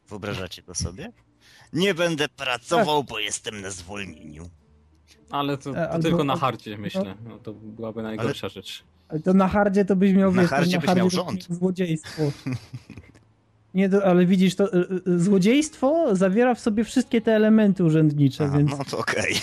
[0.09, 1.13] Wyobrażacie to sobie?
[1.73, 4.51] Nie będę pracował, bo jestem na zwolnieniu.
[5.31, 7.15] Ale to, E, to albo- tylko na hardzie, myślę.
[7.29, 8.85] No, to byłaby najgorsza rzecz.
[9.09, 11.47] Ale to na hardzie to byś miał, Na wiesz, to hardzie byś miał rząd.
[11.51, 12.23] złodziejstwo.
[13.75, 18.59] Nie, ale widzisz, to e, e, złodziejstwo zawiera w sobie wszystkie te elementy urzędnicze, Aha,
[18.59, 19.35] więc no to okej.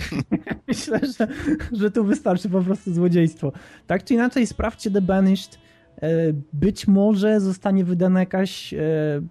[0.68, 1.28] myślę, że,
[1.72, 3.52] że tu wystarczy po prostu złodziejstwo.
[3.86, 5.58] Tak czy inaczej, sprawdźcie The Banished.
[6.02, 6.08] E,
[6.52, 8.78] Być może zostanie wydana jakaś e,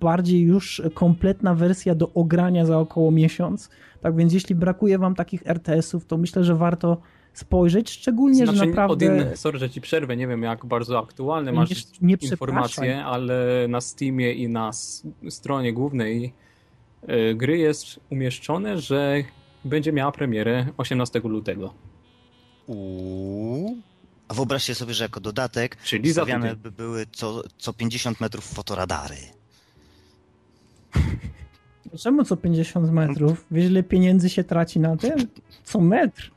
[0.02, 3.70] bardziej już kompletna wersja do ogrania za około miesiąc.
[4.02, 7.02] Tak więc jeśli brakuje wam takich RTS-ów, to myślę, że warto
[7.34, 8.94] spojrzeć, szczególnie, Znaczy, że naprawdę...
[8.94, 13.06] od innych, sorry, że ci przerwę, nie wiem jak bardzo aktualne masz Nie- nie informacje,
[13.06, 14.72] ale na Steamie i na
[15.30, 16.34] stronie głównej
[17.10, 19.24] y, gry jest umieszczone, że
[19.66, 21.74] będzie miała premierę 18 lutego.
[22.68, 23.78] Uuu.
[24.28, 29.16] A wyobraźcie sobie, że jako dodatek Czyli stawiane by były co, co 50 metrów fotoradary.
[32.04, 33.46] Czemu co 50 metrów?
[33.52, 35.28] Wiesz, ile pieniędzy się traci na tym?
[35.64, 36.32] Co metr.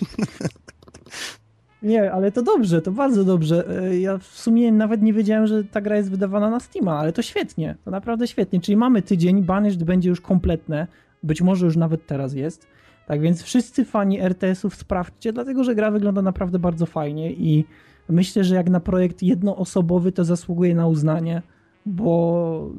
[1.82, 3.82] Nie, ale to dobrze, to bardzo dobrze.
[3.82, 7.12] E, Ja w sumie nawet nie wiedziałem, że ta gra jest wydawana na Steama, ale
[7.12, 8.60] to świetnie, to naprawdę świetnie.
[8.60, 10.86] Czyli mamy tydzień, Banished będzie już kompletne,
[11.22, 12.66] być może już nawet teraz jest.
[13.06, 17.64] Tak więc wszyscy fani RTS-ów sprawdźcie, dlatego że gra wygląda naprawdę bardzo fajnie i
[18.08, 21.42] myślę, że jak na projekt jednoosobowy to zasługuje na uznanie,
[21.86, 22.70] bo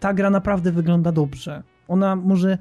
[0.00, 1.62] ta gra naprawdę wygląda dobrze.
[1.88, 2.58] Ona może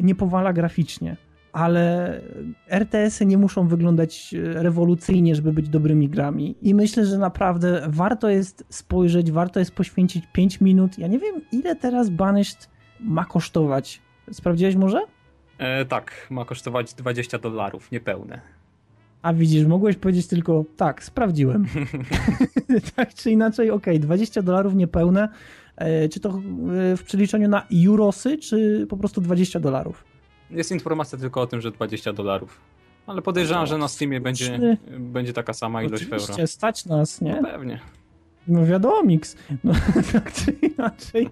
[0.00, 1.16] nie powala graficznie,
[1.56, 2.20] ale
[2.68, 6.56] RTS-y nie muszą wyglądać e, rewolucyjnie, żeby być dobrymi grami.
[6.62, 10.98] I myślę, że naprawdę warto jest spojrzeć, warto jest poświęcić 5 minut.
[10.98, 14.02] Ja nie wiem, ile teraz Banished ma kosztować.
[14.32, 15.00] Sprawdziłeś może?
[15.58, 18.40] E, tak, ma kosztować 20 dolarów, niepełne.
[19.22, 21.66] A widzisz, mogłeś powiedzieć tylko tak, sprawdziłem.
[22.96, 25.28] tak czy inaczej, okej, 20 dolarów niepełne.
[25.76, 30.15] E, Czy to e, w przeliczeniu na eurosy, czy po prostu 20 dolarów?
[30.50, 32.60] Jest informacja tylko o tym, że 20 dolarów.
[33.06, 36.16] Ale podejrzewam, że na Steamie będzie, będzie taka sama ilość euro.
[36.16, 37.40] Oczywiście, stać nas, nie?
[37.42, 37.80] No pewnie.
[38.48, 39.36] No wiadomo, mix.
[39.64, 39.72] No,
[40.12, 41.28] tak czy inaczej,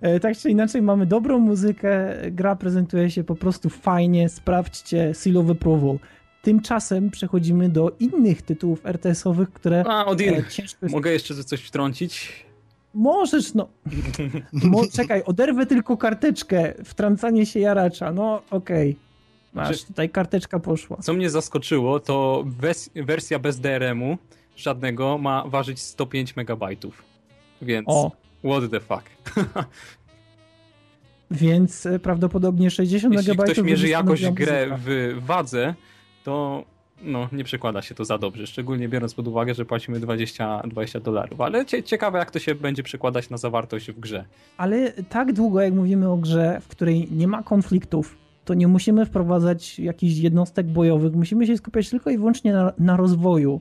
[0.00, 5.36] e, tak czy inaczej mamy dobrą muzykę, gra prezentuje się po prostu fajnie, sprawdźcie Seal
[5.36, 5.98] of Approval.
[6.42, 12.45] Tymczasem przechodzimy do innych tytułów RTS-owych, które A, Odin, e, ciężko mogę jeszcze coś wtrącić?
[12.96, 13.68] Możesz, no.
[14.52, 18.96] Mo, czekaj, oderwę tylko karteczkę, wtrącanie się jaracza, no okej.
[19.54, 20.96] Masz, Czy- tutaj karteczka poszła.
[20.96, 24.18] Co mnie zaskoczyło, to wes- wersja bez DRM-u
[24.56, 27.02] żadnego ma ważyć 105 megabajtów.
[27.62, 28.12] Więc O,
[28.44, 29.04] what the fuck.
[31.30, 35.74] więc e, prawdopodobnie 60 Jeśli megabajtów ktoś mierzy jakoś grę w wadze,
[36.24, 36.64] to
[37.02, 41.00] no, nie przekłada się to za dobrze, szczególnie biorąc pod uwagę, że płacimy 20, 20
[41.00, 41.40] dolarów.
[41.40, 44.24] Ale ciekawe, jak to się będzie przekładać na zawartość w grze.
[44.56, 49.06] Ale tak długo, jak mówimy o grze, w której nie ma konfliktów, to nie musimy
[49.06, 53.60] wprowadzać jakichś jednostek bojowych, musimy się skupiać tylko i wyłącznie na, na rozwoju.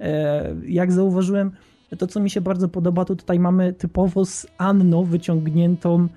[0.00, 1.50] E, jak zauważyłem,
[1.98, 6.08] to co mi się bardzo podoba, to tutaj mamy typowo z Anno wyciągniętą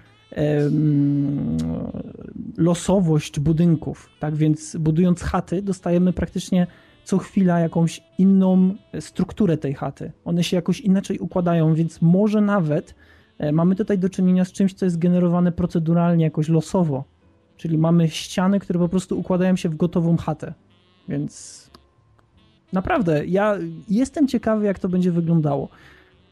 [2.57, 4.09] losowość budynków.
[4.19, 6.67] Tak więc budując chaty, dostajemy praktycznie
[7.03, 10.11] co chwila jakąś inną strukturę tej chaty.
[10.25, 12.95] One się jakoś inaczej układają, więc może nawet
[13.37, 17.03] e, mamy tutaj do czynienia z czymś, co jest generowane proceduralnie, jakoś losowo.
[17.57, 20.53] Czyli mamy ściany, które po prostu układają się w gotową chatę.
[21.09, 21.63] Więc
[22.73, 23.57] naprawdę, ja
[23.89, 25.69] jestem ciekawy, jak to będzie wyglądało.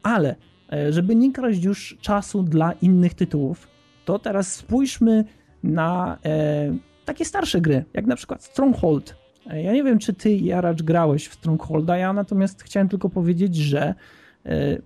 [0.02, 0.36] Ale
[0.72, 3.68] e, żeby nie kraść już czasu dla innych tytułów,
[4.06, 5.24] to teraz spójrzmy
[5.62, 9.16] na e, takie starsze gry, jak na przykład Stronghold.
[9.50, 13.56] E, ja nie wiem, czy ty, Jaracz, grałeś w Strongholda, ja natomiast chciałem tylko powiedzieć,
[13.56, 13.94] że e,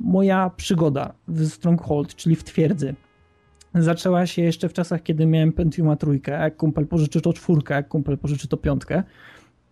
[0.00, 2.94] moja przygoda w Stronghold, czyli w twierdzy,
[3.74, 7.88] zaczęła się jeszcze w czasach, kiedy miałem Pentiuma trójkę, jak kumpel pożyczy to czwórkę, jak
[7.88, 9.02] kumpel pożyczy to piątkę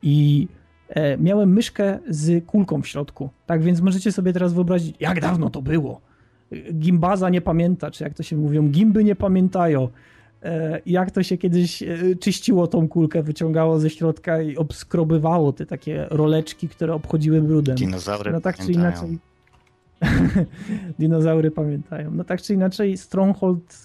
[0.03, 0.49] i
[0.89, 3.31] e, miałem myszkę z kulką w środku.
[3.47, 6.08] Tak więc możecie sobie teraz wyobrazić, jak dawno to było.
[6.75, 9.89] Gimbaza nie pamięta, czy jak to się mówią, gimby nie pamiętają.
[10.43, 15.67] E, jak to się kiedyś e, czyściło tą kulkę, wyciągało ze środka i obskrobywało te
[15.67, 17.77] takie roleczki, które obchodziły brudem.
[17.77, 18.93] Dinozaury no tak pamiętają.
[18.93, 19.19] czy inaczej.
[20.99, 22.11] Dinozaury pamiętają.
[22.11, 23.85] No tak czy inaczej, Stronghold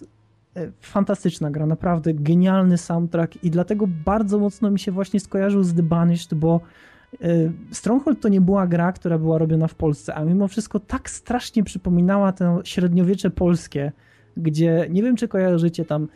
[0.55, 5.73] e, fantastyczna gra, naprawdę genialny soundtrack i dlatego bardzo mocno mi się właśnie skojarzył z
[5.73, 6.61] The Banished, bo
[7.71, 11.63] Stronghold to nie była gra, która była robiona w Polsce, a mimo wszystko tak strasznie
[11.63, 13.91] przypominała to średniowiecze polskie,
[14.37, 16.07] gdzie nie wiem, czy kojarzycie tam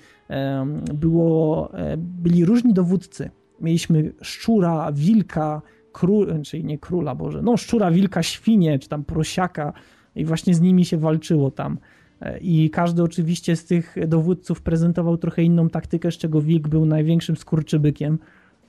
[0.94, 3.30] było, e, byli różni dowódcy.
[3.62, 9.74] Mieliśmy szczura, wilka, król, czyli nie króla, Boże, no szczura, wilka, świnie, czy tam prosiaka
[10.16, 11.78] i właśnie z nimi się walczyło tam.
[12.22, 16.86] E, I każdy oczywiście z tych dowódców prezentował trochę inną taktykę, z czego wilk był
[16.86, 18.20] największym skurczybykiem.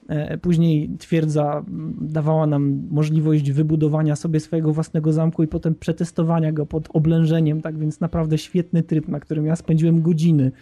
[0.09, 1.65] E, później twierdza
[2.01, 7.79] dawała nam możliwość wybudowania sobie swojego własnego zamku i potem przetestowania go pod oblężeniem, tak
[7.79, 10.53] więc naprawdę świetny tryb, na którym ja spędziłem godziny.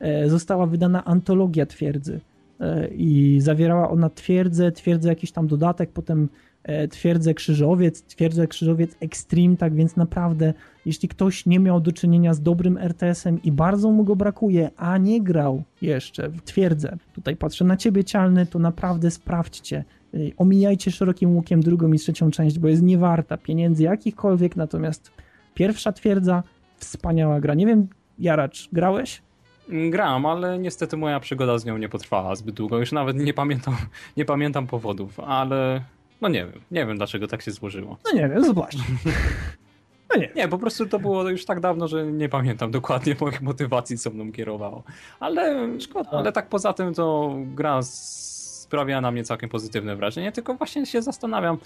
[0.00, 2.20] E, została wydana antologia twierdzy
[2.60, 6.28] e, i zawierała ona twierdzę, twierdzę jakiś tam dodatek, potem
[6.90, 10.54] twierdzę Krzyżowiec, twierdzę Krzyżowiec Extreme, tak więc naprawdę,
[10.86, 14.98] jeśli ktoś nie miał do czynienia z dobrym RTS-em i bardzo mu go brakuje, a
[14.98, 19.84] nie grał jeszcze w twierdzę, tutaj patrzę na ciebie Cialny, to naprawdę sprawdźcie,
[20.14, 25.10] e, omijajcie szerokim łukiem drugą i trzecią część, bo jest niewarta pieniędzy jakichkolwiek, natomiast
[25.54, 26.42] pierwsza twierdza,
[26.76, 27.54] wspaniała gra.
[27.54, 27.88] Nie wiem,
[28.18, 29.22] Jaracz, grałeś?
[29.68, 32.78] Gram, ale niestety moja przygoda z nią nie potrwała zbyt długo.
[32.78, 33.76] Już nawet nie pamiętam,
[34.16, 35.84] nie pamiętam powodów, ale
[36.20, 37.98] no nie wiem, nie wiem dlaczego tak się złożyło.
[38.04, 38.76] No nie wiem, zobacz.
[40.10, 40.30] No nie.
[40.36, 44.10] nie, po prostu to było już tak dawno, że nie pamiętam dokładnie moich motywacji, co
[44.10, 44.82] mną kierowało.
[45.20, 46.10] Ale, Szkoda.
[46.10, 51.02] ale tak poza tym to gra sprawia na mnie całkiem pozytywne wrażenie, tylko właśnie się
[51.02, 51.58] zastanawiam,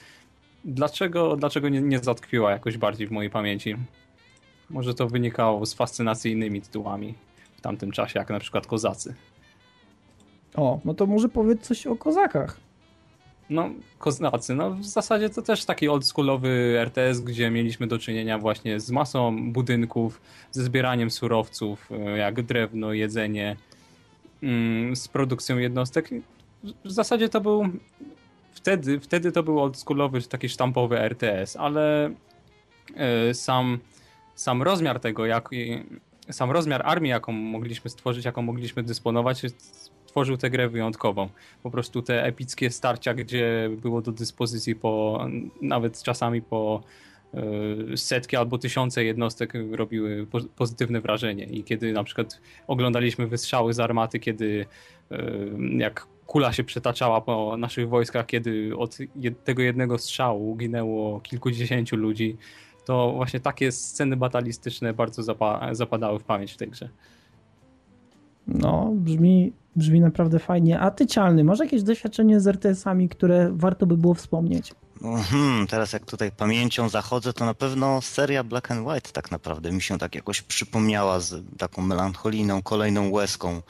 [0.64, 3.76] dlaczego, dlaczego nie, nie zatkwiła jakoś bardziej w mojej pamięci.
[4.70, 7.14] Może to wynikało z fascynacyjnymi tytułami
[7.56, 9.14] w tamtym czasie, jak na przykład Kozacy.
[10.56, 12.56] O, no to może powiedz coś o Kozakach.
[13.50, 18.80] No, Koznacy, no w zasadzie to też taki oldschoolowy RTS, gdzie mieliśmy do czynienia właśnie
[18.80, 20.20] z masą budynków,
[20.50, 23.56] ze zbieraniem surowców, e, jak drewno, jedzenie,
[24.42, 26.10] mm, z produkcją jednostek.
[26.84, 27.68] W zasadzie to był
[28.52, 32.10] wtedy, wtedy to był oldschoolowy, taki sztampowy RTS, ale
[32.96, 33.78] e, sam,
[34.34, 35.48] sam rozmiar tego, jak,
[36.30, 39.42] sam rozmiar armii, jaką mogliśmy stworzyć, jaką mogliśmy dysponować,
[40.18, 41.28] tworzył tę grę wyjątkową.
[41.62, 45.26] Po prostu te epickie starcia, gdzie było do dyspozycji po
[45.62, 46.82] nawet czasami po
[47.34, 53.80] e, setki albo tysiące jednostek robiły pozytywne wrażenie i kiedy na przykład oglądaliśmy wystrzały z
[53.80, 54.66] armaty, kiedy
[55.10, 55.16] e,
[55.76, 58.98] jak kula się przetaczała po naszych wojskach, kiedy od
[59.44, 62.36] tego jednego strzału ginęło kilkudziesięciu ludzi,
[62.84, 65.22] to właśnie takie sceny batalistyczne bardzo
[65.72, 66.88] zapadały w pamięć w tej grze.
[68.48, 70.80] No, brzmi, brzmi naprawdę fajnie.
[70.80, 74.74] A ty, Cialny, masz jakieś doświadczenie z RTS-ami, które warto by było wspomnieć?
[75.02, 79.72] Hmm, teraz jak tutaj pamięcią zachodzę, to na pewno seria Black and White tak naprawdę
[79.72, 83.62] mi się tak jakoś przypomniała z taką melancholijną, kolejną łezką.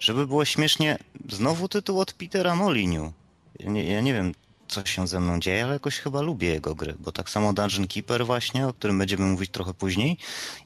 [0.00, 0.98] Żeby było śmiesznie,
[1.28, 3.12] znowu tytuł od Petera Moliniu.
[3.60, 4.32] Ja nie, ja nie wiem,
[4.68, 7.86] co się ze mną dzieje, ale jakoś chyba lubię jego gry, bo tak samo Dungeon
[7.88, 10.18] Keeper właśnie, o którym będziemy mówić trochę później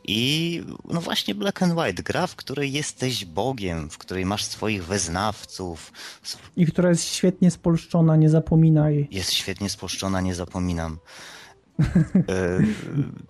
[0.04, 4.84] i no właśnie Black and White, gra, w której jesteś Bogiem, w której masz swoich
[4.84, 5.92] wyznawców.
[6.56, 9.08] I która jest świetnie spolszczona, nie zapominaj.
[9.10, 10.98] Jest świetnie spolszczona, nie zapominam.
[12.28, 12.60] E,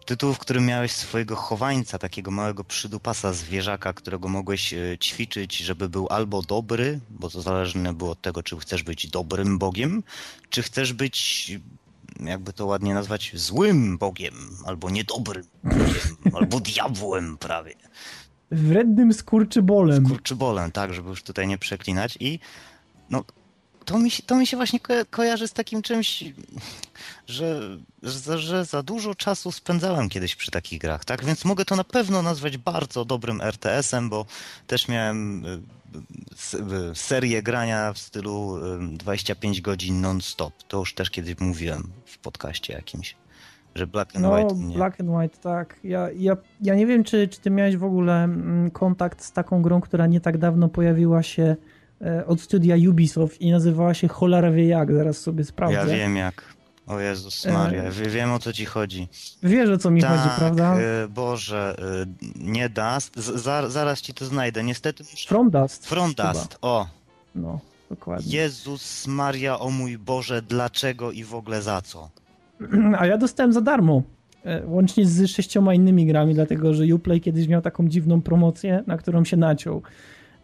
[0.07, 5.88] tytuł, w którym miałeś swojego chowańca, takiego małego przydupasa zwierzaka, którego mogłeś e, ćwiczyć, żeby
[5.88, 10.03] był albo dobry, bo to zależne było od tego, czy chcesz być dobrym Bogiem,
[10.51, 11.53] czy chcesz być,
[12.20, 14.34] jakby to ładnie nazwać, złym Bogiem,
[14.66, 17.74] albo niedobrym Bogiem, albo diabłem prawie.
[18.51, 20.07] Wrednym skurczybolem.
[20.07, 22.38] Skurczybolem, tak, żeby już tutaj nie przeklinać i
[23.11, 23.24] no
[23.84, 26.24] to mi się, to mi się właśnie ko kojarzy z takim czymś,
[27.26, 27.60] że,
[28.02, 31.24] że, że, za dużo czasu spędzałem kiedyś przy takich grach, tak?
[31.24, 34.26] Więc mogę to na pewno nazwać bardzo dobrym RTS-em, bo
[34.66, 35.60] też miałem y,
[36.90, 38.58] y, serię grania w stylu
[38.92, 40.62] 25 godzin non-stop.
[40.68, 43.16] To już też kiedyś mówiłem w podcaście jakimś.
[43.74, 44.54] Że Black and no, White.
[44.54, 44.74] Nie.
[44.74, 45.80] Black and White, tak.
[45.84, 49.62] Ja, ja, ja nie wiem, czy, czy ty miałeś w ogóle mm, kontakt z taką
[49.62, 51.56] grą, która nie tak dawno pojawiła się
[52.26, 55.76] od studia Ubisoft i nazywała się Cholera wie jak, zaraz sobie sprawdzę.
[55.76, 56.44] Ja wiem jak.
[56.86, 57.90] O Jezus Maria, e...
[57.90, 59.09] wiem o co ci chodzi.
[59.42, 60.76] Wiesz o co mi tak, chodzi, prawda?
[60.76, 63.16] E, Boże, e, nie Dust,
[63.68, 65.05] zaraz ci to znajdę, niestety...
[65.28, 65.86] From Dust.
[65.86, 66.86] From Dust, o.
[67.34, 68.36] No, dokładnie.
[68.36, 72.11] Jezus Maria, o mój Boże, dlaczego i w ogóle za co?
[72.98, 74.03] A ja dostałem za darmo.
[74.64, 79.24] Łącznie z sześcioma innymi grami, dlatego że Uplay kiedyś miał taką dziwną promocję, na którą
[79.24, 79.82] się naciął.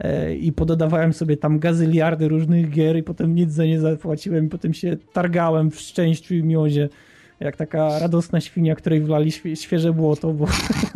[0.01, 4.49] E, i pododawałem sobie tam gazyliardy różnych gier i potem nic za nie zapłaciłem i
[4.49, 6.89] potem się targałem w szczęściu i miozie
[7.41, 10.47] jak taka radosna świnia, której wlali świeże błoto, bo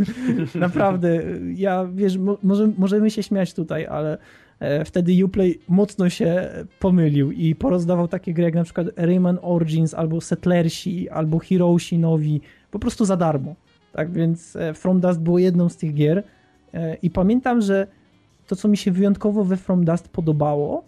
[0.54, 1.22] naprawdę,
[1.54, 4.18] ja wiesz, może, możemy się śmiać tutaj, ale
[4.60, 6.48] e, wtedy Uplay mocno się
[6.78, 12.40] pomylił i porozdawał takie gry jak na przykład Rayman Origins, albo Settlersi, albo Heroesi nowi,
[12.70, 13.54] po prostu za darmo.
[13.92, 16.22] Tak więc e, From Dust było jedną z tych gier
[17.02, 17.86] i pamiętam, że
[18.50, 20.84] to, co mi się wyjątkowo we From Dust podobało,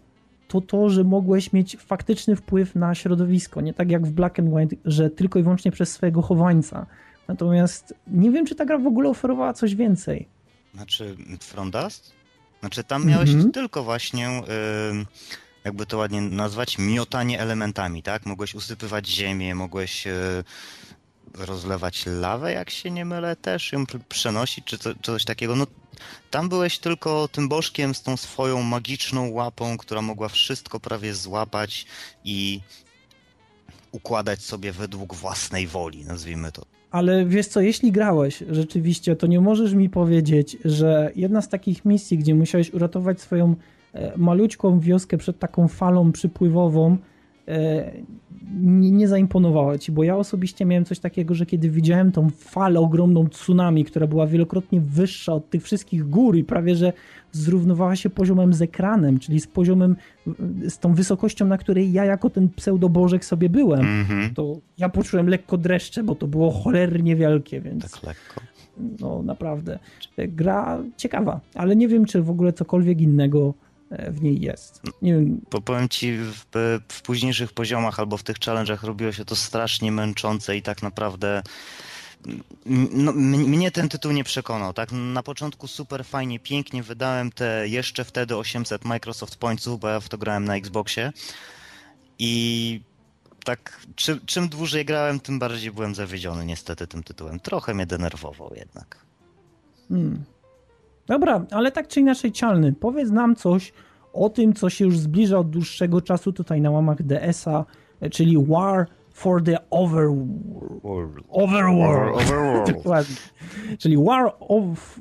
[0.49, 3.61] to to, że mogłeś mieć faktyczny wpływ na środowisko.
[3.61, 6.87] Nie tak jak w Black and White, że tylko i wyłącznie przez swojego chowańca.
[7.29, 10.29] Natomiast nie wiem, czy ta gra w ogóle oferowała coś więcej.
[10.75, 12.13] Znaczy, From Dust?
[12.61, 13.51] Znaczy, tam miałeś -hmm.
[13.51, 14.43] tylko właśnie,
[14.93, 15.07] yy,
[15.65, 18.27] jakby to ładnie nazwać, miotanie elementami, tak?
[18.27, 20.07] Mogłeś usypywać ziemię, mogłeś.
[20.07, 20.13] Yy
[21.35, 25.57] rozlewać lawę, jak się nie mylę, też ją przenosić, czy, co, czy coś takiego.
[25.57, 25.67] No,
[26.31, 31.87] tam byłeś tylko tym bożkiem z tą swoją magiczną łapą, która mogła wszystko prawie złapać
[32.25, 32.61] i
[33.93, 36.63] układać sobie według własnej woli, nazwijmy to.
[36.91, 41.85] Ale wiesz co, jeśli grałeś rzeczywiście, to nie możesz mi powiedzieć, że jedna z takich
[41.85, 43.55] misji, gdzie musiałeś uratować swoją
[43.93, 46.97] e, malućką wioskę przed taką falą przypływową,
[48.61, 52.81] nie, nie zaimponowała ci, bo ja osobiście miałem coś takiego, że kiedy widziałem tą falę
[52.81, 56.93] ogromną tsunami, która była wielokrotnie wyższa od tych wszystkich gór i prawie, że
[57.33, 59.97] zrównowała się poziomem z ekranem, czyli z poziomem,
[60.69, 64.35] z tą wysokością, na której ja jako ten pseudobożek sobie byłem, mm -hmm.
[64.35, 67.91] to ja poczułem lekko dreszcze, bo to było cholernie wielkie, więc...
[67.91, 68.41] Tak lekko.
[69.01, 69.79] No naprawdę.
[70.19, 73.55] Gra ciekawa, ale nie wiem, czy w ogóle cokolwiek innego
[74.11, 74.83] w niej jest.
[75.03, 75.41] Nie wiem.
[75.51, 76.45] Bo powiem ci, w,
[76.89, 81.43] w późniejszych poziomach albo w tych challenge'ach robiło się to strasznie męczące i tak naprawdę
[82.93, 84.93] no, mnie ten tytuł nie przekonał, tak?
[84.93, 90.09] Na początku super fajnie, pięknie wydałem te jeszcze wtedy 800 Microsoft Pointsów, bo ja w
[90.09, 91.13] to grałem na Xboxie
[92.19, 92.81] i
[93.45, 97.41] tak czym, czym dłużej grałem, tym bardziej byłem zawiedziony niestety tym tytułem.
[97.41, 98.99] Trochę mnie denerwował jednak.
[99.89, 100.25] Hmm.
[101.07, 103.73] Dobra, ale tak czy inaczej, Cialny, powiedz nam coś
[104.13, 107.65] o tym, co się już zbliża od dłuższego czasu tutaj na łamach DS-a,
[108.11, 111.25] czyli War for the Overworld.
[111.29, 112.17] Overworld.
[112.23, 112.73] Overworld.
[112.75, 113.17] Dokładnie.
[113.79, 115.01] czyli War of...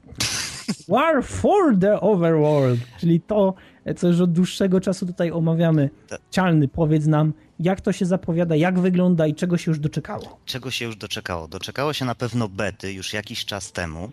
[0.88, 3.54] War for the Overworld, czyli to,
[3.98, 5.90] co już od dłuższego czasu tutaj omawiamy.
[6.32, 10.40] Cialny, powiedz nam, jak to się zapowiada, jak wygląda i czego się już doczekało?
[10.46, 11.48] Czego się już doczekało?
[11.48, 14.10] Doczekało się na pewno bety już jakiś czas temu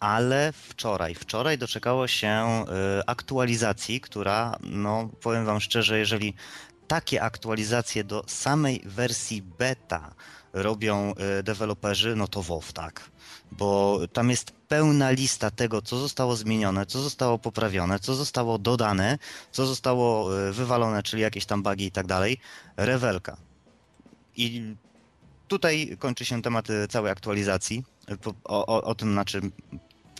[0.00, 2.64] ale wczoraj, wczoraj doczekało się
[2.98, 6.34] y, aktualizacji, która, no powiem wam szczerze, jeżeli
[6.88, 10.14] takie aktualizacje do samej wersji beta
[10.52, 13.10] robią y, deweloperzy, no to WoW tak.
[13.52, 19.18] Bo tam jest pełna lista tego, co zostało zmienione, co zostało poprawione, co zostało dodane,
[19.52, 22.40] co zostało y, wywalone, czyli jakieś tam bugi i tak dalej.
[22.76, 23.36] Rewelka.
[24.36, 24.74] I
[25.48, 27.84] tutaj kończy się temat całej aktualizacji.
[28.44, 29.40] O, o, o tym, znaczy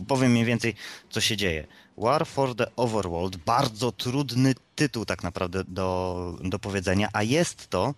[0.09, 0.75] powiem mniej więcej,
[1.11, 1.67] co się dzieje.
[1.99, 7.95] War for the Overworld, bardzo trudny tytuł tak naprawdę do, do powiedzenia, a jest to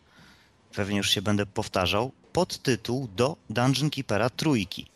[0.74, 4.86] pewnie już się będę powtarzał, podtytuł do Dungeon Keepera trójki.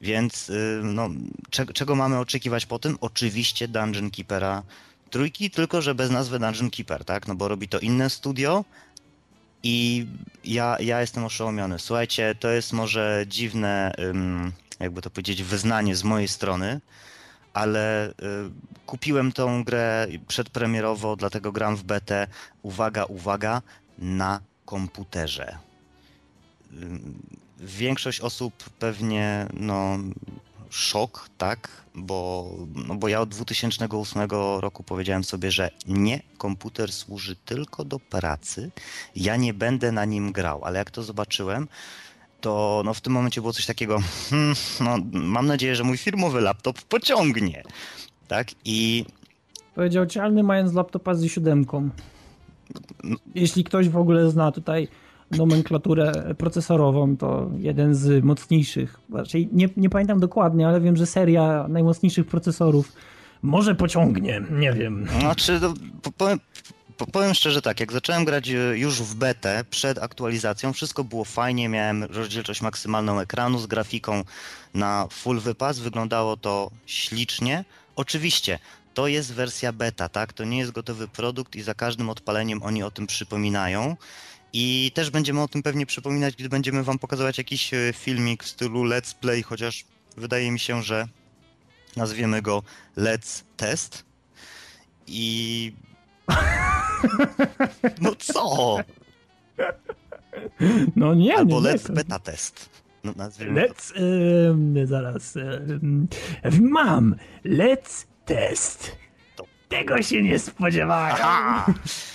[0.00, 1.10] Więc y, no,
[1.50, 2.98] czego, czego mamy oczekiwać po tym?
[3.00, 4.62] Oczywiście Dungeon Keepera
[5.10, 7.28] trójki, tylko że bez nazwy Dungeon Keeper, tak?
[7.28, 8.64] No bo robi to inne studio
[9.64, 10.06] i
[10.44, 11.78] ja, ja jestem oszołomiony.
[11.78, 13.92] Słuchajcie, to jest może dziwne,
[14.80, 16.80] jakby to powiedzieć, wyznanie z mojej strony,
[17.52, 18.12] ale y,
[18.86, 22.26] kupiłem tą grę przedpremierowo, dlatego gram w betę.
[22.62, 23.62] Uwaga, uwaga,
[23.98, 25.58] na komputerze.
[27.60, 29.98] Większość osób pewnie no,
[30.74, 31.68] szok, tak?
[31.94, 32.50] Bo,
[32.88, 34.22] no bo ja od 2008
[34.60, 38.70] roku powiedziałem sobie, że nie, komputer służy tylko do pracy,
[39.16, 41.68] ja nie będę na nim grał, ale jak to zobaczyłem,
[42.40, 43.98] to no w tym momencie było coś takiego,
[44.30, 47.62] hmm, no mam nadzieję, że mój firmowy laptop pociągnie,
[48.28, 48.48] tak?
[48.64, 49.04] I
[49.74, 51.90] Powiedział cialny mając laptopa z siódemką.
[53.34, 54.88] Jeśli ktoś w ogóle zna tutaj
[55.30, 61.66] nomenklaturę procesorową, to jeden z mocniejszych, raczej nie, nie pamiętam dokładnie, ale wiem, że seria
[61.68, 62.92] najmocniejszych procesorów
[63.42, 65.06] może pociągnie, nie wiem.
[65.20, 66.40] Znaczy, no, po- powiem,
[66.96, 71.24] po- powiem szczerze tak, jak zacząłem grać e, już w betę przed aktualizacją, wszystko było
[71.24, 74.22] fajnie, miałem rozdzielczość maksymalną ekranu z grafiką
[74.74, 77.64] na full wypas, wyglądało to ślicznie.
[77.96, 78.58] Oczywiście,
[78.94, 80.32] to jest wersja beta, tak?
[80.32, 83.96] To nie jest gotowy produkt i za każdym odpaleniem oni o tym przypominają.
[84.56, 88.48] I też będziemy o tym pewnie przypominać, gdy będziemy wam pokazywać jakiś e, filmik w
[88.48, 89.84] stylu let's play, chociaż
[90.16, 91.08] wydaje mi się, że
[91.96, 92.62] nazwiemy go
[92.96, 94.04] let's test.
[95.06, 95.72] I.
[98.00, 98.76] No co?
[100.96, 101.94] No nie, Albo nie, let's nie.
[101.94, 102.70] beta test.
[103.04, 103.74] No, nazwijmy to.
[103.74, 103.92] Let's,
[104.50, 106.08] em, zaraz, em,
[106.60, 108.96] mam, let's test.
[109.68, 111.16] Tego się nie spodziewałem.
[111.20, 111.66] Aha!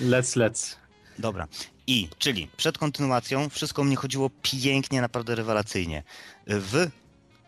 [0.02, 0.76] Let's, let's.
[1.20, 1.48] Dobra.
[1.88, 6.04] I, czyli przed kontynuacją wszystko mnie chodziło pięknie, naprawdę rewelacyjnie.
[6.48, 6.88] W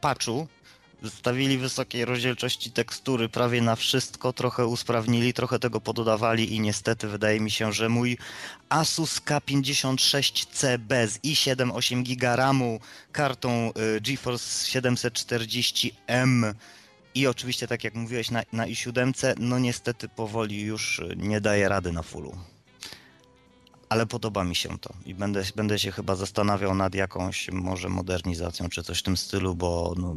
[0.01, 0.47] patchu
[1.01, 7.39] zostawili wysokiej rozdzielczości tekstury prawie na wszystko, trochę usprawnili, trochę tego pododawali i niestety wydaje
[7.39, 8.17] mi się, że mój
[8.69, 12.79] Asus K56C bez i7 8 GB RAMu,
[13.11, 16.53] kartą y, GeForce 740M
[17.15, 21.91] i oczywiście tak jak mówiłeś na, na i7, no niestety powoli już nie daje rady
[21.91, 22.50] na fullu.
[23.91, 28.69] Ale podoba mi się to i będę, będę się chyba zastanawiał nad jakąś może modernizacją
[28.69, 30.15] czy coś w tym stylu, bo no,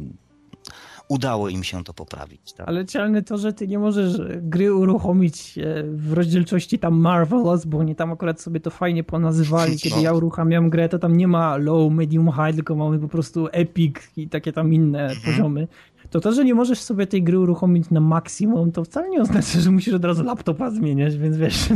[1.09, 2.53] udało im się to poprawić.
[2.53, 2.67] Tak?
[2.67, 7.77] Ale cialne to, że ty nie możesz gry uruchomić e, w rozdzielczości tam Marvelous, bo
[7.77, 9.77] oni tam akurat sobie to fajnie ponazywali.
[9.83, 10.01] Kiedy No.
[10.01, 13.95] ja uruchamiam grę, to tam nie ma low, medium, high, tylko mamy po prostu epic
[14.17, 15.21] i takie tam inne Mhm.
[15.25, 15.67] poziomy.
[16.15, 19.59] To to, że nie możesz sobie tej gry uruchomić na maksimum, to wcale nie oznacza,
[19.59, 21.69] że musisz od razu laptopa zmieniać, więc wiesz.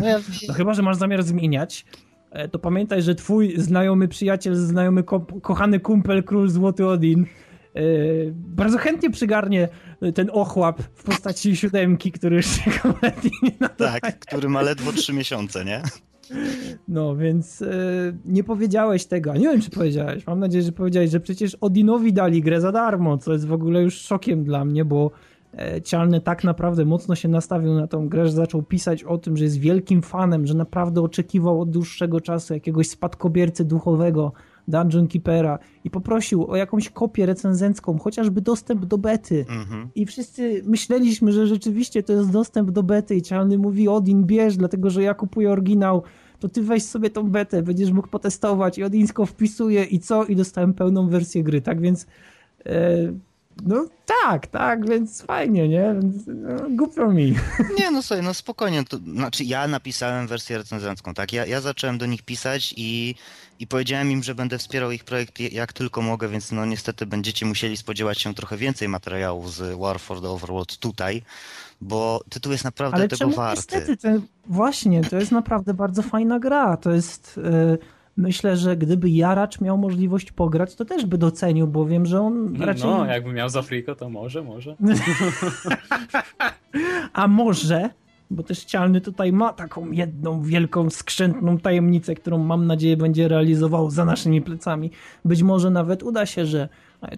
[0.48, 1.86] No chyba, że masz zamiar zmieniać,
[2.32, 7.26] e, to pamiętaj, że twój znajomy przyjaciel, znajomy ko kochany kumpel, król Złoty Odin
[7.76, 7.82] e,
[8.32, 9.68] bardzo chętnie przygarnie
[10.16, 14.02] ten ochłap w postaci siódemki, który już się kompletnie nie nadaje.
[14.02, 15.82] Tak, który ma ledwo 3 miesiące, nie?
[16.88, 17.68] No, więc e,
[18.26, 19.34] nie powiedziałeś tego.
[19.34, 20.28] Nie wiem, czy powiedziałeś.
[20.28, 23.82] Mam nadzieję, że powiedziałeś, że przecież Odinowi dali grę za darmo, co jest w ogóle
[23.82, 25.12] już szokiem dla mnie, bo
[25.58, 29.38] e, Cialny tak naprawdę mocno się nastawił na tą grę, że zaczął pisać o tym,
[29.38, 34.32] że jest wielkim fanem, że naprawdę oczekiwał od dłuższego czasu jakiegoś spadkobiercy duchowego
[34.70, 39.46] Dungeon Keepera i poprosił o jakąś kopię recenzencką, chociażby dostęp do bety.
[39.50, 39.90] Mhm.
[39.96, 44.58] I wszyscy myśleliśmy, że rzeczywiście to jest dostęp do bety i Cialny mówi Odin bierz,
[44.58, 46.04] dlatego że ja kupuję oryginał,
[46.40, 50.26] to ty weź sobie tą betę, będziesz mógł potestować i Odinsko wpisuje i co?
[50.26, 52.08] I dostałem pełną wersję gry, tak więc
[52.66, 53.14] e,
[53.66, 53.86] no
[54.24, 55.96] tak, tak, więc fajnie, nie?
[56.28, 57.36] No, głupio mi.
[57.80, 58.84] Nie, no sobie, no spokojnie.
[58.84, 61.34] To, znaczy ja napisałem wersję recenzencką, tak?
[61.34, 63.16] Ja, ja zacząłem do nich pisać i,
[63.60, 67.06] i powiedziałem im, że będę wspierał ich projekt je- jak tylko mogę, więc no niestety
[67.06, 71.22] będziecie musieli spodziewać się trochę więcej materiałów z War for the Overworld tutaj,
[71.82, 73.56] bo tytuł jest naprawdę Ale tego czemu warty.
[73.76, 74.08] niestety, to,
[74.48, 77.40] właśnie, to jest naprawdę bardzo fajna gra, to jest...
[77.44, 82.22] E, Myślę, że gdyby Jaracz miał możliwość pograć, to też by docenił, bo wiem, że
[82.22, 82.90] on raczej...
[82.90, 84.76] No, jakby miał za friko, to może, może.
[87.14, 87.90] A może,
[88.32, 93.90] bo też Cialny tutaj ma taką jedną wielką, skrzętną tajemnicę, którą mam nadzieję będzie realizował
[93.90, 94.92] za naszymi plecami.
[95.26, 96.70] Być może nawet uda się, że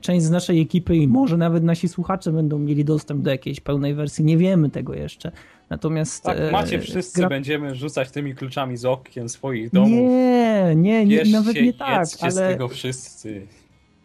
[0.02, 3.94] część z naszej ekipy i może nawet nasi słuchacze będą mieli dostęp do jakiejś pełnej
[3.94, 4.26] wersji.
[4.26, 5.32] Nie wiemy tego jeszcze.
[5.72, 6.24] Natomiast.
[6.24, 9.90] Tak, e, macie wszyscy, gra- będziemy rzucać tymi kluczami z okien swoich domów.
[9.90, 13.48] Nie, nie, nie Bierzcie, nawet nie tak, jedzcie z ale tego wszyscy.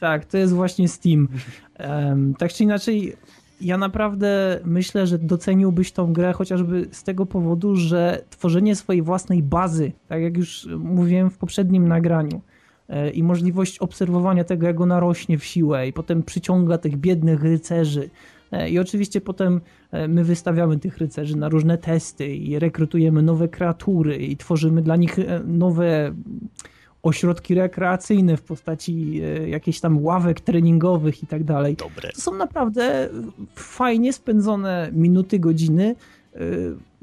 [0.01, 1.29] tak, to jest właśnie Steam.
[1.75, 3.17] Em, tak czy inaczej,
[3.61, 9.43] ja naprawdę myślę, że doceniłbyś tą grę chociażby z tego powodu, że tworzenie swojej własnej
[9.43, 12.41] bazy, tak jak już mówiłem w poprzednim nagraniu,
[12.89, 17.43] e, i możliwość obserwowania tego, jak ona rośnie w siłę i potem przyciąga tych biednych
[17.43, 18.11] rycerzy.
[18.57, 19.61] E, I oczywiście potem
[19.93, 24.97] e, my wystawiamy tych rycerzy na różne testy i rekrutujemy nowe kreatury i tworzymy dla
[24.97, 26.15] nich nowe
[27.03, 31.77] ośrodki rekreacyjne w postaci e, jakichś tam ławek treningowych i tak dalej.
[31.77, 32.13] Dobre.
[32.13, 33.09] To są naprawdę
[33.55, 35.95] fajnie spędzone minuty, godziny.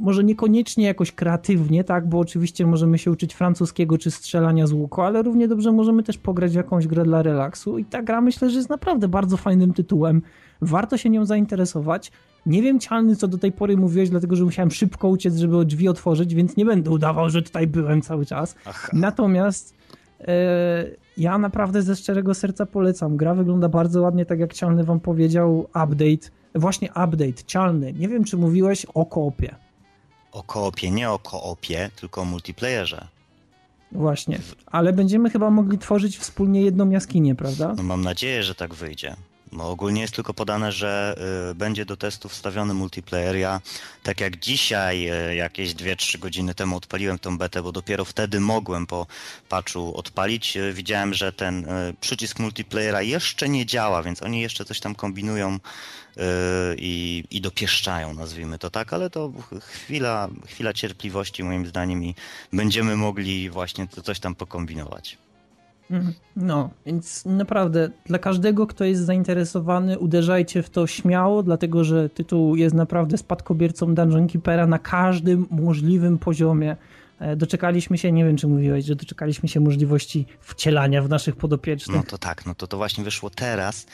[0.04, 5.02] Może niekoniecznie jakoś kreatywnie, tak, bo oczywiście możemy się uczyć francuskiego czy strzelania z łuku,
[5.02, 8.50] ale równie dobrze możemy też pograć w jakąś grę dla relaksu i ta gra myślę,
[8.50, 10.22] że jest naprawdę bardzo fajnym tytułem.
[10.62, 12.12] Warto się nią zainteresować.
[12.46, 15.90] Nie wiem, Cialny, co do tej pory mówiłeś, dlatego że musiałem szybko uciec, żeby drzwi
[15.90, 18.56] otworzyć, więc nie będę udawał, że tutaj byłem cały czas.
[18.66, 18.90] Aha.
[18.94, 19.76] Natomiast
[20.28, 20.86] E,
[21.18, 23.18] ja naprawdę ze szczerego serca polecam.
[23.18, 26.30] Gra wygląda bardzo ładnie, tak jak Cialny wam powiedział, update.
[26.56, 27.94] Właśnie update, Cialny.
[27.94, 29.56] Nie wiem, czy mówiłeś o koopie.
[30.34, 33.08] O koopie, nie o koopie, tylko o multiplayerze.
[33.92, 37.74] Właśnie, ale będziemy chyba mogli tworzyć wspólnie jedną jaskinię, prawda?
[37.78, 39.16] No mam nadzieję, że tak wyjdzie.
[39.54, 41.16] Bo ogólnie jest tylko podane, że
[41.52, 43.36] y, będzie do testu wstawiony multiplayer.
[43.36, 43.62] Ja,
[44.04, 48.88] tak jak dzisiaj, y, jakieś 2-3 godziny temu odpaliłem tą betę, bo dopiero wtedy mogłem
[48.88, 49.08] po
[49.50, 50.58] patchu odpalić.
[50.58, 54.96] Y, widziałem, że ten y, przycisk multiplayera jeszcze nie działa, więc oni jeszcze coś tam
[54.96, 56.22] kombinują y,
[56.78, 62.16] i, i dopieszczają, nazwijmy to tak, ale to chwila, chwila cierpliwości moim zdaniem i
[62.54, 65.18] będziemy mogli właśnie coś tam pokombinować.
[65.92, 66.14] Mhm.
[66.36, 72.56] No, więc naprawdę dla każdego, kto jest zainteresowany, uderzajcie w to śmiało, dlatego że tytuł
[72.56, 76.76] jest naprawdę spadkobiercą Dungeon Keepera na każdym możliwym poziomie.
[77.20, 81.98] E, doczekaliśmy się, nie wiem czy mówiłeś, że doczekaliśmy się możliwości wcielania w naszych podopiecznych.
[81.98, 83.86] No to tak, no to to właśnie wyszło teraz.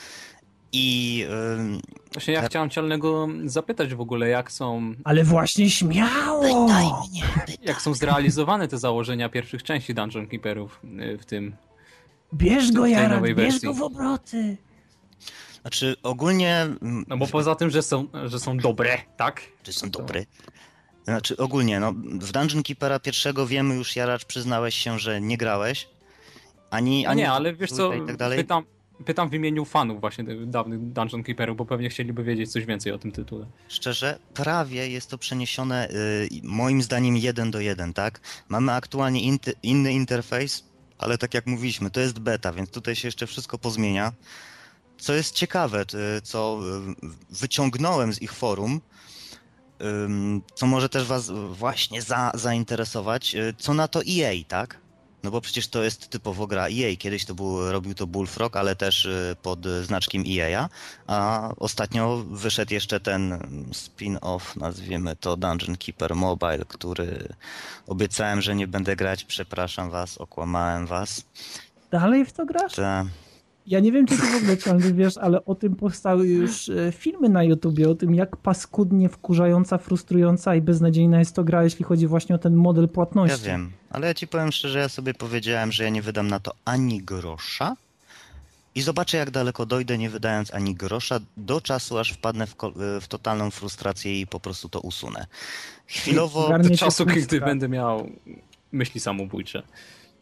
[0.72, 1.18] I.
[1.18, 1.80] Yy,
[2.14, 4.94] właśnie ja chciałem Cialnego zapytać w ogóle, jak są.
[5.04, 6.42] Ale właśnie śmiało!
[6.42, 7.58] Pytaj mnie, pytaj.
[7.62, 11.56] Jak są zrealizowane te założenia pierwszych części Dungeon Keeperów y, w tym
[12.34, 14.58] Bierz go, Jaran, bierz go w obroty.
[15.62, 16.68] Znaczy ogólnie...
[16.82, 19.42] No bo poza tym, że są, że są dobre, tak?
[19.64, 20.26] Że są dobre.
[21.04, 25.90] Znaczy ogólnie, no w Dungeon Keepera pierwszego wiemy już, Jaracz, przyznałeś się, że nie grałeś.
[26.70, 28.64] Ani, ani nie, ale wiesz co, tak pytam,
[29.06, 32.98] pytam w imieniu fanów właśnie dawnych Dungeon Keeperów, bo pewnie chcieliby wiedzieć coś więcej o
[32.98, 33.46] tym tytule.
[33.68, 38.20] Szczerze, prawie jest to przeniesione y, moim zdaniem jeden do jeden, tak?
[38.50, 40.69] Mamy aktualnie inty, inny interfejs,
[41.00, 44.14] ale tak jak mówiliśmy, to jest beta, więc tutaj się jeszcze wszystko pozmienia.
[44.97, 45.86] Co jest ciekawe,
[46.24, 46.60] co
[47.30, 48.82] wyciągnąłem z ich forum,
[50.56, 54.78] co może też Was właśnie za, zainteresować, y, co na to EA, tak?
[55.24, 56.96] No bo przecież to jest typowo gra EA.
[57.00, 60.70] Kiedyś to był, robił to Bullfrog, ale też y, pod znaczkiem EA,
[61.08, 63.40] a ostatnio wyszedł jeszcze ten
[63.74, 67.28] spin-off, nazwijmy to Dungeon Keeper Mobile, który
[67.88, 71.24] obiecałem, że nie będę grać, przepraszam was, okłamałem was.
[71.92, 72.74] Dalej w to grasz?
[72.74, 73.08] Tak.
[73.68, 76.91] Ja nie wiem, czy ty w ogóle ciągle wiesz, ale o tym powstały już e,
[76.91, 81.86] filmy na YouTubie, o tym jak paskudnie wkurzająca, frustrująca i beznadziejna jest to gra, jeśli
[81.86, 83.47] chodzi właśnie o ten model płatności.
[83.47, 86.39] Ja wiem, ale ja ci powiem szczerze, ja sobie powiedziałem, że ja nie wydam na
[86.39, 87.76] to ani grosza
[88.76, 92.55] i zobaczę jak daleko dojdę, nie wydając ani grosza, do czasu aż wpadnę w,
[93.01, 95.26] w totalną frustrację i po prostu to usunę.
[95.88, 96.60] Chwilowo...
[96.60, 98.10] Do czasu, kiedy będę miał
[98.72, 99.64] myśli samobójcze.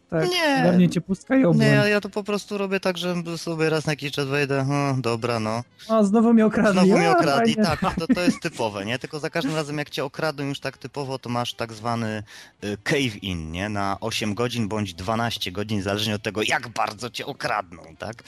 [0.10, 0.60] Tak, nie.
[0.64, 1.54] Dla mnie cię puskają.
[1.54, 4.66] Nie, ja, ja to po prostu robię tak, że sobie raz na jakiś czas wejdę,
[4.68, 5.64] hm, dobra, no.
[5.90, 6.72] A, znowu mnie okradli.
[6.72, 9.00] Znowu mnie okradli, tak, to, to jest typowe, nie?
[9.00, 12.24] Tylko za każdym razem jak cię okradną już tak typowo, to masz tak zwany
[12.64, 13.70] y, cave-in, nie?
[13.70, 18.24] Na 8 godzin bądź 12 godzin, zależnie od tego, jak bardzo cię okradną, tak?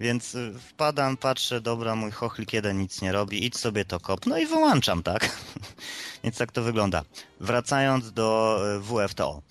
[0.00, 4.26] Więc y, wpadam, patrzę, dobra, mój chochlik jeden nic nie robi, idź sobie to kop,
[4.26, 5.28] no i wyłączam, tak?
[6.24, 7.02] Więc tak to wygląda.
[7.40, 9.42] Wracając do y, WFTO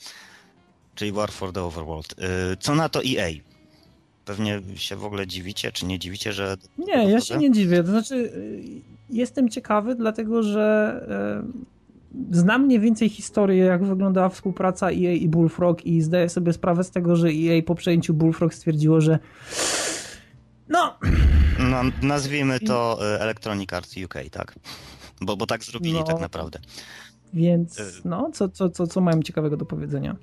[0.99, 2.11] czyli War for the Overworld.
[2.53, 3.29] Y, co na to EA?
[4.25, 6.57] Pewnie się w ogóle dziwicie, czy nie dziwicie, że...
[6.77, 7.83] Nie, ja się nie dziwię.
[7.83, 8.63] To znaczy, y,
[9.09, 10.99] jestem ciekawy, dlatego że
[12.31, 16.83] y, znam mniej więcej historię, jak wyglądała współpraca EA i Bullfrog i zdaję sobie sprawę
[16.83, 19.19] z tego, że EA po przejęciu Bullfrog stwierdziło, że
[20.69, 20.97] no...
[21.59, 24.55] no nazwijmy to Electronic Arts UK, tak?
[25.21, 26.59] Bo, bo tak zrobili no, tak naprawdę.
[27.33, 30.15] Więc no, co, co, co, co mają ciekawego do powiedzenia?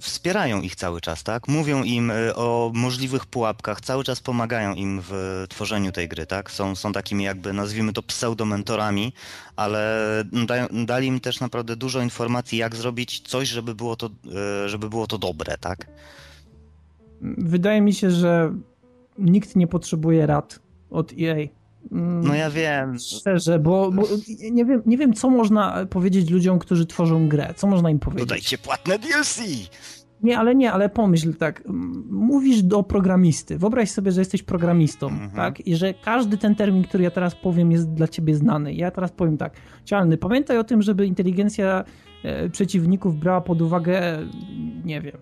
[0.00, 1.48] wspierają ich cały czas, tak?
[1.48, 6.50] Mówią im y, o możliwych pułapkach, cały czas pomagają im w tworzeniu tej gry, tak?
[6.50, 9.12] Są, są takimi jakby, nazwijmy to pseudomentorami,
[9.56, 14.10] ale da, dali im też naprawdę dużo informacji, jak zrobić coś, żeby było to,
[14.66, 15.86] żeby było to dobre, tak?
[17.38, 18.54] Wydaje mi się, że
[19.18, 21.46] nikt nie potrzebuje rad od EA.
[21.90, 22.98] No ja wiem.
[22.98, 24.02] Szczerze, bo, bo
[24.52, 27.54] nie, wiem, nie wiem, co można powiedzieć ludziom, którzy tworzą grę.
[27.56, 28.28] Co można im powiedzieć?
[28.28, 29.40] Dodajcie płatne DLC!
[30.22, 31.62] Nie, ale nie, ale pomyśl tak.
[32.10, 33.58] Mówisz do programisty.
[33.58, 35.30] Wyobraź sobie, że jesteś programistą, Mhm.
[35.30, 35.66] tak?
[35.66, 38.74] I że każdy ten termin, który ja teraz powiem, jest dla ciebie znany.
[38.74, 39.52] Ja teraz powiem tak.
[39.84, 41.84] Cialny, pamiętaj o tym, żeby inteligencja
[42.24, 44.26] e, przeciwników brała pod uwagę, e,
[44.84, 45.16] nie wiem,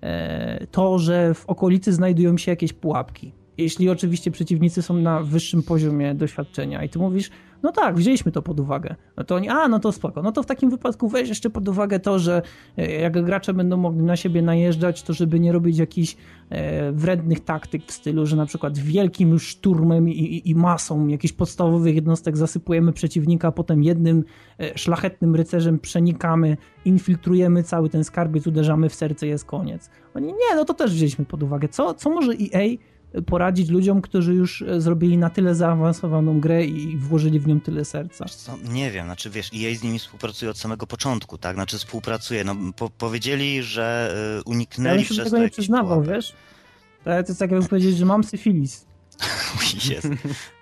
[0.00, 3.32] e, to, że w okolicy znajdują się jakieś pułapki.
[3.58, 7.30] Jeśli oczywiście przeciwnicy są na wyższym poziomie doświadczenia i ty mówisz,
[7.62, 8.94] no tak, wzięliśmy to pod uwagę.
[9.16, 10.22] No to oni, a no to spoko.
[10.22, 12.42] No to w takim wypadku weź jeszcze pod uwagę to, że
[12.76, 16.16] e, jak gracze będą mogli na siebie najeżdżać, to żeby nie robić jakichś
[16.50, 21.34] e, wrednych taktyk w stylu, że na przykład wielkim szturmem i, i, i masą jakichś
[21.34, 24.24] podstawowych jednostek zasypujemy przeciwnika, a potem jednym
[24.60, 29.90] e, szlachetnym rycerzem przenikamy, infiltrujemy cały ten skarbiec, uderzamy w serce jest koniec.
[30.14, 31.68] Oni, nie, no to też wzięliśmy pod uwagę.
[31.68, 32.76] Co, co może EA
[33.26, 37.84] poradzić ludziom, którzy już e, zrobili na tyle zaawansowaną grę i włożyli w nią tyle
[37.84, 38.24] serca.
[38.24, 41.54] Co, nie wiem, znaczy wiesz, EA z nimi współpracuje od samego początku, tak?
[41.56, 42.44] Znaczy współpracuje.
[42.44, 46.14] No, po, powiedzieli, że y, uniknęli Ja przez tego to nie przyznawał, pułapek.
[46.16, 46.34] wiesz?
[47.04, 48.86] To to jest tak jakby powiedzieć, że mam syfilis.
[49.90, 50.08] Jest.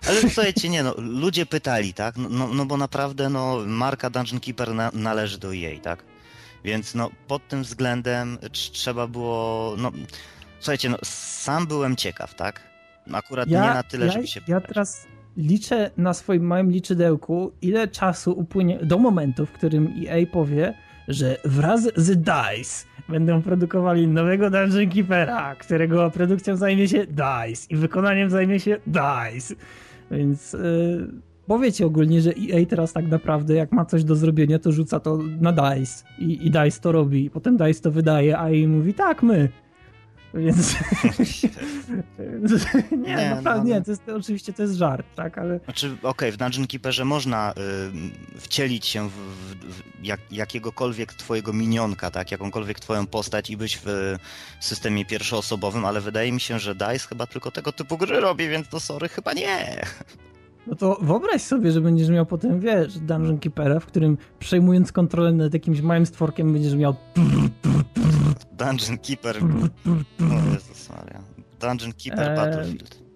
[0.09, 2.17] Ale słuchajcie, nie no, ludzie pytali, tak?
[2.17, 6.03] No, no, no bo naprawdę, no, marka Dungeon Keeper na, należy do EA, tak?
[6.65, 9.93] Więc no, pod tym względem trz- trzeba było, no,
[10.61, 12.61] słuchajcie, no, sam byłem ciekaw, tak?
[13.13, 15.07] Akurat nie na tyle, ja, żeby się Ja teraz
[15.37, 20.75] liczę na swoim małym liczydełku, ile czasu upłynie do momentu, w którym EA powie,
[21.09, 27.77] że wraz z DICE będą produkowali nowego Dungeon Keepera, którego produkcją zajmie się DICE i
[27.77, 29.55] wykonaniem zajmie się DICE.
[30.11, 31.09] Więc yy,
[31.47, 35.19] powiecie ogólnie, że EA teraz tak naprawdę jak ma coś do zrobienia, to rzuca to
[35.41, 37.25] na DICE i, i DICE to robi.
[37.25, 39.49] I potem DICE to wydaje, a EA mówi tak, my.
[40.37, 40.77] Więc
[42.91, 43.75] nie, Nie, naprawdę no.
[43.75, 47.05] nie, to jest, to oczywiście to jest żart, tak, ale Znaczy, okej, w Dungeon Keeperze
[47.05, 47.53] można
[48.37, 53.79] y, wcielić się w, w, jak, jakiegokolwiek twojego minionka, tak, jakąkolwiek twoją postać i być
[53.79, 54.19] w y,
[54.61, 58.69] systemie pierwszoosobowym, ale wydaje mi się, że DICE chyba tylko tego typu gry robi, więc
[58.69, 59.83] to sorry, chyba nie.
[60.67, 65.33] no to wyobraź sobie, że będziesz miał potem, wiesz, Dungeon Keepera, w którym przejmując kontrolę
[65.33, 66.95] nad jakimś małym stworkiem będziesz miał
[68.53, 69.37] Dungeon Keeper,
[70.21, 71.21] o Jezus Maria.
[71.61, 73.07] Dungeon Keeper Eee, Battlefield.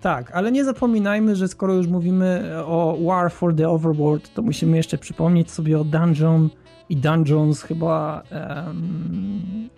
[0.00, 4.76] Tak, ale nie zapominajmy, że skoro już mówimy o War for the Overworld, to musimy
[4.76, 6.50] jeszcze przypomnieć sobie o Dungeon
[6.88, 8.22] i Dungeons chyba
[8.66, 9.68] um,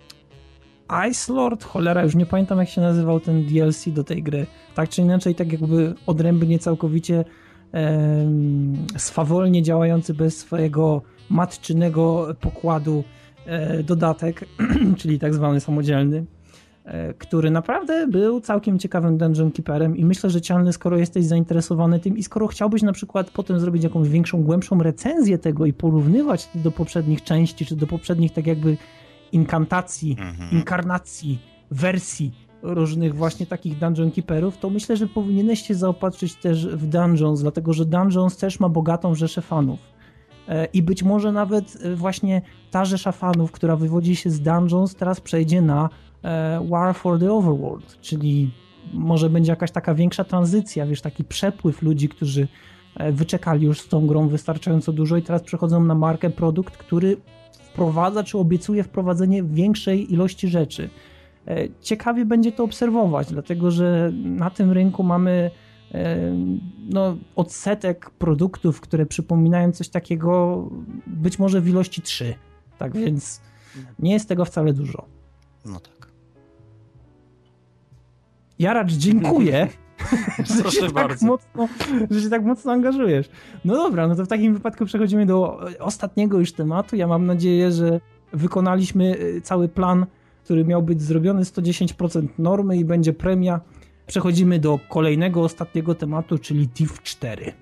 [1.09, 4.45] Ice Lord, cholera, już nie pamiętam jak się nazywał ten DLC do tej gry.
[4.75, 7.25] Tak czy inaczej, tak jakby odrębnie całkowicie
[7.73, 13.26] um, swawolnie działający bez swojego matczynego pokładu e,
[13.83, 14.45] dodatek,
[14.99, 16.25] czyli tak zwany samodzielny
[16.85, 21.99] e, który naprawdę był całkiem ciekawym Dungeon Keeperem i myślę, że Cialny, skoro jesteś zainteresowany
[21.99, 26.49] tym i skoro chciałbyś na przykład potem zrobić jakąś większą, głębszą recenzję tego i porównywać
[26.55, 28.77] do poprzednich części, czy do poprzednich tak jakby
[29.31, 30.51] inkantacji, Mhm.
[30.51, 31.39] inkarnacji,
[31.71, 37.41] wersji różnych właśnie takich Dungeon Keeperów, to myślę, że powinieneś się zaopatrzyć też w Dungeons,
[37.41, 39.79] dlatego że Dungeons też ma bogatą rzeszę fanów.
[40.47, 42.41] E, I być może nawet e, właśnie
[42.71, 45.89] ta rzesza fanów, która wywodzi się z Dungeons, teraz przejdzie na
[46.23, 48.51] e, War for the Overworld, czyli
[48.93, 52.47] może będzie jakaś taka większa tranzycja, wiesz, taki przepływ ludzi, którzy
[53.11, 57.17] wyczekali już z tą grą wystarczająco dużo i teraz przechodzą na markę produkt, który
[57.51, 60.89] wprowadza czy obiecuje wprowadzenie większej ilości rzeczy.
[61.81, 65.51] Ciekawie będzie to obserwować, dlatego że na tym rynku mamy
[66.89, 70.63] no, odsetek produktów, które przypominają coś takiego,
[71.07, 72.35] być może w ilości 3.
[72.77, 73.41] Tak więc
[73.99, 75.05] nie jest tego wcale dużo.
[75.65, 76.07] No tak.
[78.59, 79.67] Jaracz, dziękuję.
[80.37, 81.67] że, Proszę się tak mocno,
[82.09, 83.29] że się tak mocno angażujesz.
[83.65, 86.95] No dobra, no to w takim wypadku przechodzimy do ostatniego już tematu.
[86.95, 87.99] Ja mam nadzieję, że
[88.33, 90.05] wykonaliśmy e, cały plan,
[90.43, 93.61] który miał być zrobiony 110% normy i będzie premia.
[94.07, 97.53] Przechodzimy do kolejnego, ostatniego tematu, czyli TIF 4.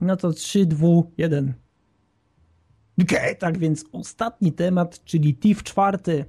[0.00, 1.54] No to 3, 2, 1.
[3.02, 6.24] Okej, tak więc ostatni temat, czyli TIF 4.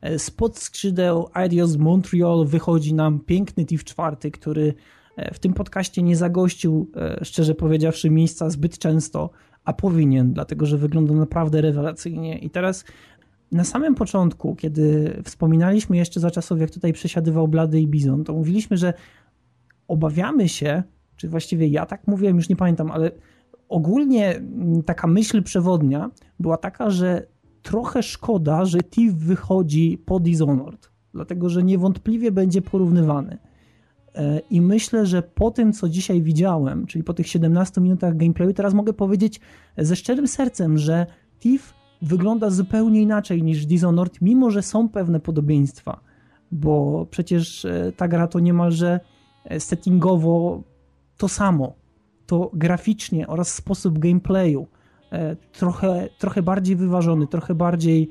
[0.00, 4.74] E, Spod skrzydeł Ideos Montreal wychodzi nam piękny TIF 4, który
[5.16, 9.30] e, w tym podcaście nie zagościł, e, szczerze powiedziawszy, miejsca zbyt często,
[9.66, 12.38] a powinien, dlatego że wygląda naprawdę rewelacyjnie.
[12.38, 12.84] I teraz
[13.52, 18.32] na samym początku, kiedy wspominaliśmy jeszcze za czasów, jak tutaj przesiadywał Blady i Bizon, to
[18.32, 18.94] mówiliśmy, że
[19.88, 20.82] obawiamy się,
[21.16, 23.10] czy właściwie ja tak mówiłem, już nie pamiętam, ale
[23.68, 24.42] ogólnie
[24.86, 26.10] taka myśl przewodnia
[26.40, 27.26] była taka, że
[27.62, 33.38] trochę szkoda, że Thief wychodzi po Dishonored, dlatego że niewątpliwie będzie porównywany.
[34.16, 38.52] E, I myślę, że po tym, co dzisiaj widziałem, czyli po tych 17 minutach gameplayu,
[38.52, 39.40] teraz mogę powiedzieć
[39.78, 41.06] ze szczerym sercem, że
[41.38, 46.00] Thief wygląda zupełnie inaczej niż Dishonored, mimo że są pewne podobieństwa,
[46.52, 49.00] bo przecież e, ta gra to niemalże
[49.44, 50.62] e, settingowo
[51.16, 51.74] to samo.
[52.26, 54.66] To graficznie oraz sposób gameplayu
[55.52, 58.10] trochę, trochę bardziej wyważony, trochę bardziej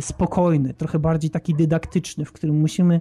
[0.00, 3.00] spokojny, trochę bardziej taki dydaktyczny, w którym musimy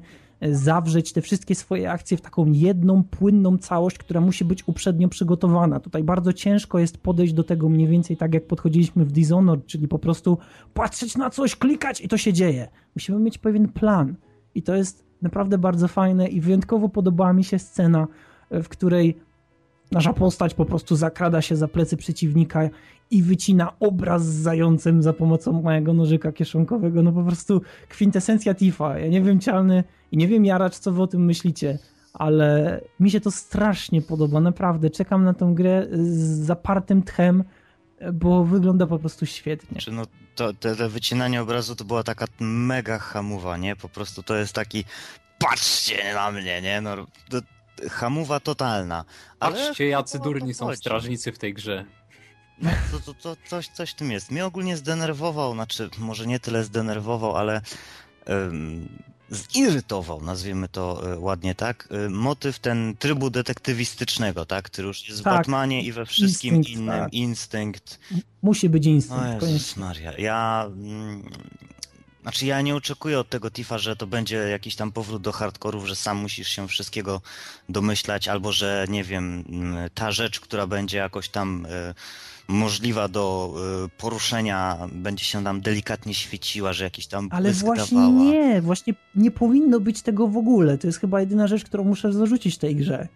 [0.51, 5.79] zawrzeć te wszystkie swoje akcje w taką jedną, płynną całość, która musi być uprzednio przygotowana.
[5.79, 9.87] Tutaj bardzo ciężko jest podejść do tego mniej więcej tak, jak podchodziliśmy w Dishonored, czyli
[9.87, 10.37] po prostu
[10.73, 12.67] patrzeć na coś, klikać i to się dzieje.
[12.95, 14.15] Musimy mieć pewien plan.
[14.55, 18.07] I to jest naprawdę bardzo fajne i wyjątkowo podobała mi się scena,
[18.51, 19.19] w której
[19.91, 22.69] nasza postać po prostu zakrada się za plecy przeciwnika
[23.11, 27.03] i wycina obraz z zającem za pomocą mojego nożyka kieszonkowego.
[27.03, 28.99] No po prostu kwintesencja Tifa.
[28.99, 31.79] Ja nie wiem, Cialny i nie wiem, Jaracz, co wy o tym myślicie,
[32.13, 34.89] ale mi się to strasznie podoba, naprawdę.
[34.89, 37.43] Czekam na tę grę z zapartym tchem,
[38.13, 39.81] bo wygląda po prostu świetnie.
[39.81, 40.05] Czy no,
[40.35, 40.53] to,
[40.89, 43.75] wycinanie obrazu to była taka mega hamuwa, nie?
[43.75, 44.85] Po prostu to jest taki
[45.39, 46.81] patrzcie na mnie, nie?
[46.81, 46.95] No,
[47.29, 47.37] to,
[47.89, 49.05] hamuwa totalna.
[49.39, 51.85] Ale Patrzcie, jacy durni są strażnicy w tej grze.
[52.61, 54.31] No, to, to, to, coś, coś w tym jest.
[54.31, 57.61] Mnie ogólnie zdenerwował, znaczy może nie tyle zdenerwował, ale
[58.27, 58.89] um,
[59.31, 65.23] zirytował, nazwijmy to e, ładnie tak, e, motyw ten trybu detektywistycznego, tak, który już jest
[65.23, 65.33] tak.
[65.33, 66.99] w Batmanie i we wszystkim instynkt, innym.
[66.99, 67.13] Tak.
[67.13, 67.99] Instynkt.
[68.41, 69.43] Musi być instynkt.
[69.43, 70.17] O Jezus Maria.
[70.17, 70.65] Ja...
[70.67, 71.29] Mm,
[72.21, 75.87] znaczy ja nie oczekuję od tego Tifa, że to będzie jakiś tam powrót do hardkorów,
[75.87, 77.21] że sam musisz się wszystkiego
[77.69, 81.69] domyślać, albo że nie wiem, mm, ta rzecz, która będzie jakoś tam y,
[82.47, 83.53] możliwa do
[83.85, 88.23] y, poruszenia, będzie się tam delikatnie świeciła, że jakiś tam Ale właśnie dawała.
[88.23, 90.77] nie, właśnie nie powinno być tego w ogóle.
[90.77, 93.07] To jest chyba jedyna rzecz, którą muszę zarzucić tej grze.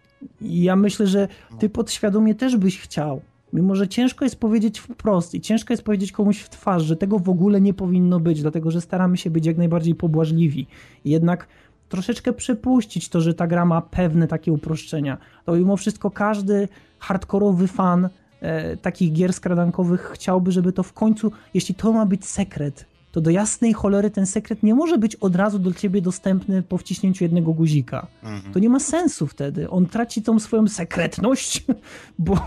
[0.41, 1.27] I ja myślę, że
[1.59, 3.21] ty podświadomie też byś chciał.
[3.53, 7.19] Mimo, że ciężko jest powiedzieć wprost i ciężko jest powiedzieć komuś w twarz, że tego
[7.19, 10.67] w ogóle nie powinno być, dlatego że staramy się być jak najbardziej pobłażliwi.
[11.05, 11.47] Jednak
[11.89, 15.17] troszeczkę przepuścić to, że ta gra ma pewne takie uproszczenia.
[15.45, 16.67] To mimo wszystko każdy
[16.99, 18.09] hardkorowy fan
[18.41, 22.85] e, takich gier skradankowych chciałby, żeby to w końcu, jeśli to ma być sekret,
[23.15, 26.77] to do jasnej cholery ten sekret nie może być od razu do ciebie dostępny po
[26.77, 28.07] wciśnięciu jednego guzika.
[28.23, 28.53] Mhm.
[28.53, 29.69] To nie ma sensu wtedy.
[29.69, 31.63] On traci tą swoją sekretność,
[32.19, 32.37] bo,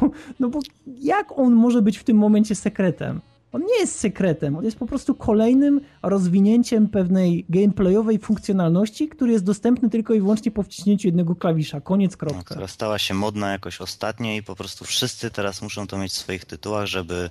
[0.41, 3.21] no bo jak on może być w tym momencie sekretem?
[3.53, 9.45] On nie jest sekretem, on jest po prostu kolejnym rozwinięciem pewnej gameplayowej funkcjonalności, który jest
[9.45, 11.81] dostępny tylko i wyłącznie po wciśnięciu jednego klawisza.
[11.81, 12.39] Koniec, kropka.
[12.39, 16.13] No, która stała się modna jakoś ostatnio i po prostu wszyscy teraz muszą to mieć
[16.13, 17.31] w swoich tytułach, żeby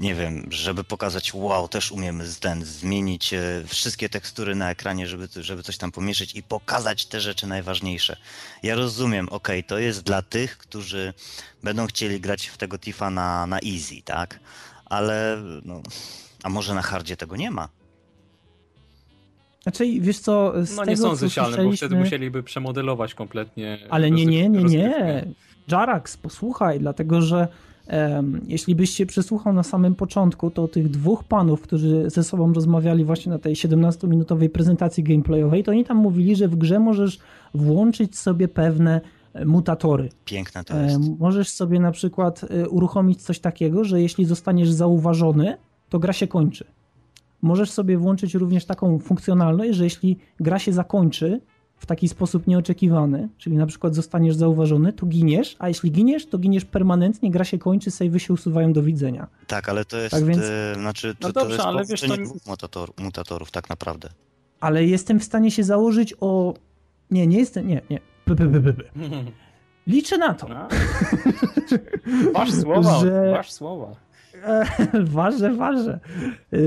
[0.00, 5.28] nie wiem, żeby pokazać, wow, też umiemy ten, zmienić e, wszystkie tekstury na ekranie, żeby,
[5.40, 8.16] żeby coś tam pomieszyć i pokazać te rzeczy najważniejsze.
[8.62, 11.14] Ja rozumiem, ok, to jest dla tych, którzy
[11.62, 14.40] będą chcieli grać w tego Tifa na, na easy, tak?
[14.84, 15.82] Ale, no,
[16.42, 17.68] a może na hardzie tego nie ma?
[19.62, 23.78] Znaczy, wiesz co, z No nie tego, sądzę, co bo wtedy musieliby przemodelować kompletnie.
[23.90, 25.24] Ale nie, nie, nie, nie.
[25.68, 27.48] Jarax, posłuchaj, dlatego że
[28.48, 33.04] jeśli byś się przysłuchał na samym początku, to tych dwóch panów, którzy ze sobą rozmawiali
[33.04, 37.18] właśnie na tej 17-minutowej prezentacji gameplayowej, to oni tam mówili, że w grze możesz
[37.54, 39.00] włączyć sobie pewne
[39.34, 40.08] e, mutatory.
[40.24, 41.00] Piękne to jest.
[41.18, 45.56] Możesz sobie na przykład e, uruchomić coś takiego, że jeśli zostaniesz zauważony,
[45.88, 46.64] to gra się kończy.
[47.42, 51.40] Możesz sobie włączyć również taką funkcjonalność, że jeśli gra się zakończy,
[51.82, 56.38] w taki sposób nieoczekiwany, czyli na przykład zostaniesz zauważony, to giniesz, a jeśli giniesz, to
[56.38, 59.26] giniesz permanentnie, gra się kończy, savey się usuwają do widzenia.
[59.46, 60.42] Tak, ale to jest, tak więc...
[60.42, 62.16] e, znaczy, to, no dobrze, to jest ale wiesz, to...
[62.16, 64.08] dwóch mutator, mutatorów tak naprawdę.
[64.60, 66.54] Ale jestem w stanie się założyć o...
[67.10, 67.98] Nie, nie jestem, nie, nie.
[68.24, 68.82] P, p, p, p.
[69.86, 70.48] Liczę na to.
[72.34, 73.32] Masz słowa, że...
[73.36, 73.96] masz słowa.
[75.04, 76.00] ważę, ważę,
[76.52, 76.58] e,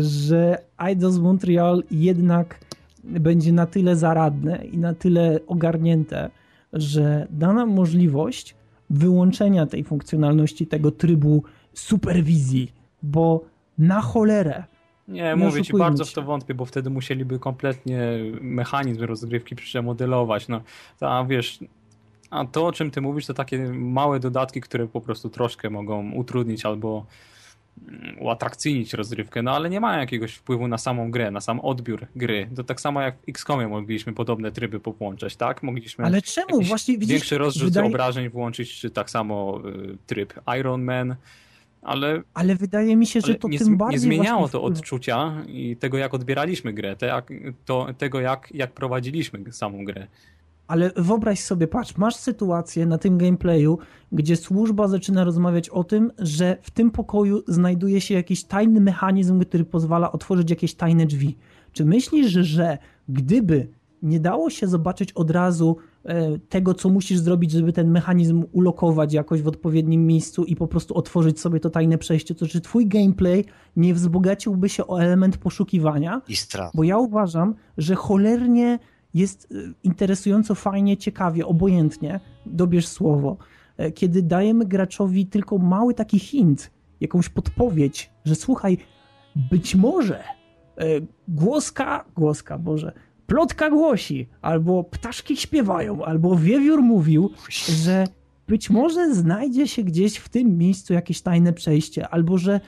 [0.00, 0.58] że
[0.92, 2.67] Idols Montreal jednak
[3.04, 6.30] będzie na tyle zaradne i na tyle ogarnięte,
[6.72, 8.54] że da nam możliwość
[8.90, 11.42] wyłączenia tej funkcjonalności, tego trybu
[11.74, 12.72] superwizji,
[13.02, 13.44] bo
[13.78, 14.64] na cholerę.
[15.08, 18.00] Nie, nie mówię ci, bardzo w to wątpię, bo wtedy musieliby kompletnie
[18.40, 20.48] mechanizm rozgrywki przemodelować.
[20.48, 20.60] No,
[21.00, 21.58] a wiesz,
[22.30, 26.12] a to o czym ty mówisz, to takie małe dodatki, które po prostu troszkę mogą
[26.12, 27.06] utrudnić albo
[28.20, 32.50] uatrakcyjnić rozrywkę, no ale nie mają jakiegoś wpływu na samą grę, na sam odbiór gry.
[32.56, 35.62] To tak samo jak w XCOMie mogliśmy podobne tryby połączać, tak?
[35.62, 36.62] Mogliśmy ale czemu?
[36.62, 37.86] Właśnie widzisz, większy rozrzut wydaje...
[37.86, 41.16] obrażeń włączyć, czy tak samo y, tryb Iron Man.
[41.82, 45.76] ale, Ale wydaje mi się, że to nie, tym bardziej nie zmieniało to odczucia i
[45.76, 47.32] tego, jak odbieraliśmy grę, te, jak,
[47.64, 50.06] to, tego, jak, jak prowadziliśmy samą grę.
[50.68, 53.78] Ale wyobraź sobie, patrz, masz sytuację na tym gameplayu,
[54.12, 59.40] gdzie służba zaczyna rozmawiać o tym, że w tym pokoju znajduje się jakiś tajny mechanizm,
[59.40, 61.36] który pozwala otworzyć jakieś tajne drzwi.
[61.72, 62.78] Czy myślisz, że
[63.08, 63.68] gdyby
[64.02, 69.12] nie dało się zobaczyć od razu e, tego, co musisz zrobić, żeby ten mechanizm ulokować
[69.12, 72.86] jakoś w odpowiednim miejscu i po prostu otworzyć sobie to tajne przejście, to czy twój
[72.86, 73.44] gameplay
[73.76, 76.22] nie wzbogaciłby się o element poszukiwania?
[76.28, 76.70] I strach.
[76.74, 78.78] Bo ja uważam, że cholernie
[79.14, 83.36] jest y, interesująco, fajnie, ciekawie, obojętnie, dobierz słowo,
[83.76, 86.70] e, kiedy dajemy graczowi tylko mały taki hint,
[87.00, 88.78] jakąś podpowiedź, że słuchaj,
[89.50, 90.84] być może e,
[91.28, 92.92] głoska, głoska, Boże,
[93.26, 97.30] plotka głosi, albo ptaszki śpiewają, albo wiewiór mówił,
[97.68, 98.04] że
[98.48, 102.60] być może znajdzie się gdzieś w tym miejscu jakieś tajne przejście, albo że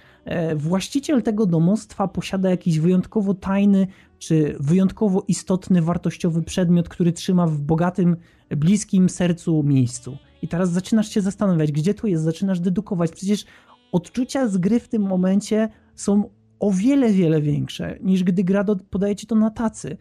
[0.57, 3.87] właściciel tego domostwa posiada jakiś wyjątkowo tajny
[4.19, 8.17] czy wyjątkowo istotny, wartościowy przedmiot, który trzyma w bogatym,
[8.51, 10.17] bliskim sercu miejscu.
[10.43, 13.11] I teraz zaczynasz się zastanawiać, gdzie tu jest, zaczynasz dedukować.
[13.13, 13.45] Przecież
[13.93, 16.31] odczucia z gry w tym momencie są
[16.61, 19.97] o wiele, wiele większe, niż gdy gra podaje ci to na tacy.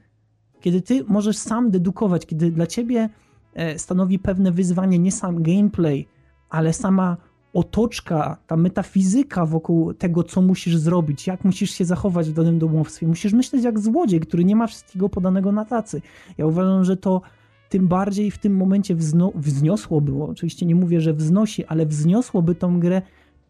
[0.62, 3.10] Kiedy ty możesz sam dedukować, kiedy dla ciebie
[3.54, 6.08] e, stanowi pewne wyzwanie nie sam gameplay,
[6.50, 7.18] ale sama
[7.54, 13.08] otoczka, ta metafizyka wokół tego, co musisz zrobić, jak musisz się zachować w danym domowstwie.
[13.08, 16.02] Musisz myśleć jak złodziej, który nie ma wszystkiego podanego na tacy.
[16.38, 17.22] Ja uważam, że to
[17.70, 22.80] tym bardziej w tym momencie wzno, wzniosłoby, oczywiście nie mówię, że wznosi, ale wzniosłoby tą
[22.80, 23.02] grę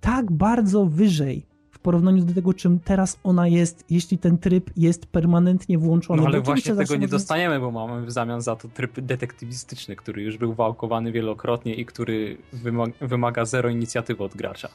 [0.02, 1.49] tak bardzo wyżej
[1.80, 6.22] w porównaniu do tego, czym teraz ona jest, jeśli ten tryb jest permanentnie włączony.
[6.22, 9.00] No ale Bo oczywiście właśnie tego nie dostajemy, bo mamy w zamian za to tryb
[9.00, 14.70] detektywistyczny, który już był wałkowany wielokrotnie i który wymaga, wymaga zero inicjatywy od gracza.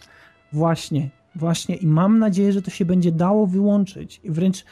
[0.52, 4.20] Właśnie, właśnie i mam nadzieję, że to się będzie dało wyłączyć.
[4.24, 4.64] I wręcz,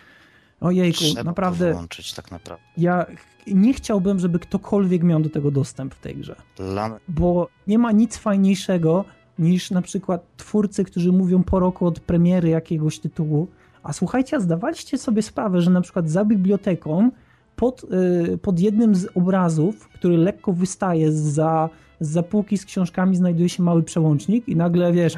[0.60, 2.64] ojejku, Trzeba naprawdę, to wyłączyć tak naprawdę.
[2.76, 3.06] ja
[3.46, 6.36] nie chciałbym, żeby ktokolwiek miał do tego dostęp w tej grze.
[6.56, 6.98] Dla...
[7.08, 9.04] Bo nie ma nic fajniejszego
[9.38, 13.48] niż na przykład twórcy, którzy mówią po roku od premiery jakiegoś tytułu,
[13.82, 17.10] a słuchajcie, a zdawaliście sobie sprawę, że na przykład za biblioteką
[17.56, 17.84] pod,
[18.32, 21.68] y, pod jednym z obrazów, który lekko wystaje za,
[22.00, 25.14] za półki z książkami, znajduje się mały przełącznik i nagle wiesz,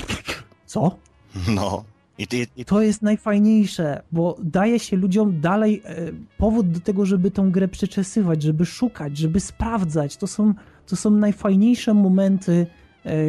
[0.66, 0.96] co?
[1.48, 1.84] No.
[2.18, 5.96] I, i, i To jest najfajniejsze, bo daje się ludziom dalej e,
[6.38, 10.16] powód do tego, żeby tą grę przeczesywać, żeby szukać, żeby sprawdzać.
[10.16, 10.54] To są,
[10.86, 12.66] to są najfajniejsze momenty,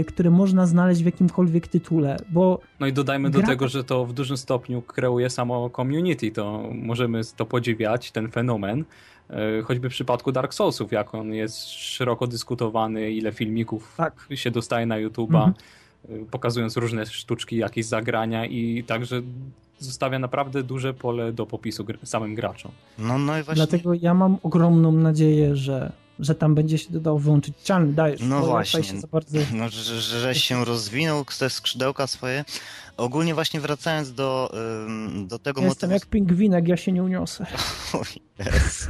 [0.07, 4.06] które można znaleźć w jakimkolwiek tytule, bo No i dodajmy do Gra- tego, że to
[4.06, 6.31] w dużym stopniu kreuje samo community.
[6.31, 8.85] To możemy to podziwiać, ten fenomen.
[9.30, 14.52] e, Choćby w przypadku Dark Soulsów, jak on jest szeroko dyskutowany, ile filmików tak, się
[14.52, 15.53] dostaje na YouTube'a, Mhm.
[16.10, 19.22] y, pokazując różne sztuczki, jakieś zagrania i także
[19.80, 22.72] zostawia naprawdę duże pole do popisu samym graczom.
[22.99, 23.56] no, no i właśnie.
[23.68, 27.53] dlatego ja mam ogromną nadzieję, że, że tam będzie się dodało wyłączyć.
[27.63, 28.21] Czarny, dajesz.
[28.23, 28.83] No właśnie.
[28.83, 29.38] Się bardzo...
[29.53, 32.45] No, że, że żeś się rozwinął te skrzydełka swoje.
[32.97, 34.51] Ogólnie właśnie wracając do,
[35.27, 35.93] do tego Ja Jestem motywu...
[35.93, 37.45] jak pingwinek, ja się nie uniosę.
[37.93, 38.05] Oj,
[38.39, 38.89] Jezu.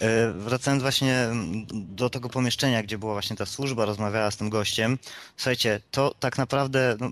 [0.00, 1.28] E, Wracając właśnie
[1.72, 4.98] do tego pomieszczenia, gdzie była właśnie ta służba, rozmawiała z tym gościem.
[5.36, 7.10] Słuchajcie, to tak naprawdę, no,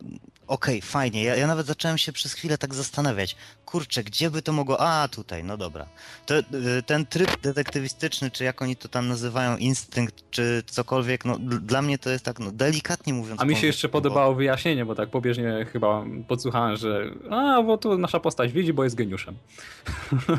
[0.52, 1.24] okej, fajnie.
[1.24, 3.36] Ja, ja nawet zacząłem się przez chwilę tak zastanawiać.
[3.64, 4.80] Kurczę, gdzie by to mogło...
[4.80, 5.86] A, tutaj, no dobra.
[6.26, 6.42] To, y,
[6.86, 11.98] ten tryb detektywistyczny, czy jak oni to tam nazywają, instynkt, czy cokolwiek, no dla mnie
[11.98, 13.40] to jest tak, no delikatnie mówiąc...
[13.40, 17.78] A mi się jeszcze bo- podobało wyjaśnienie, bo tak pobieżnie chyba podsłuchałem, że a, bo
[17.78, 19.34] tu nasza postać widzi, bo jest geniuszem.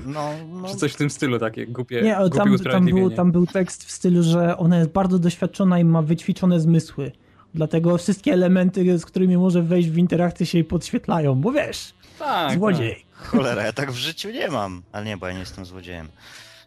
[0.06, 3.10] No, no, Czy coś w tym stylu, takie głupie, Nie, ale głupie tam, tam, był,
[3.10, 7.12] tam był tekst w stylu, że ona jest bardzo doświadczona i ma wyćwiczone zmysły.
[7.54, 13.06] Dlatego wszystkie elementy, z którymi może wejść w interakcję się podświetlają, bo wiesz, tak, złodziej.
[13.14, 14.82] cholera, ja tak w życiu nie mam.
[14.92, 16.10] Ale nie, bo ja nie jestem złodziejem.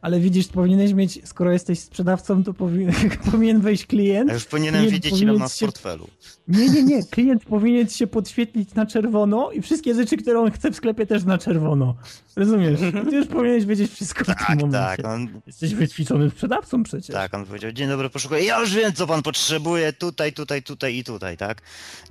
[0.03, 2.93] Ale widzisz, powinieneś mieć, skoro jesteś sprzedawcą, to powinien,
[3.33, 4.29] powinien wejść klient.
[4.29, 6.09] Ja już powinienem Klient wiedzieć, ile ma w portfelu.
[6.49, 7.03] Nie, nie, nie.
[7.05, 11.25] Klient powinien się podświetlić na czerwono i wszystkie rzeczy, które on chce w sklepie też
[11.25, 11.95] na czerwono.
[12.37, 12.81] Rozumiesz?
[13.11, 14.79] Ty już powinieneś wiedzieć wszystko w tym Tak, momencie.
[15.03, 17.15] tak, on, Jesteś wyćwiczonym sprzedawcą przecież.
[17.15, 20.97] tak, on powiedział, dzień dobry, poszukuję, ja już wiem, co pan potrzebuje, tutaj, tutaj, tutaj
[20.97, 21.63] i tutaj, tak?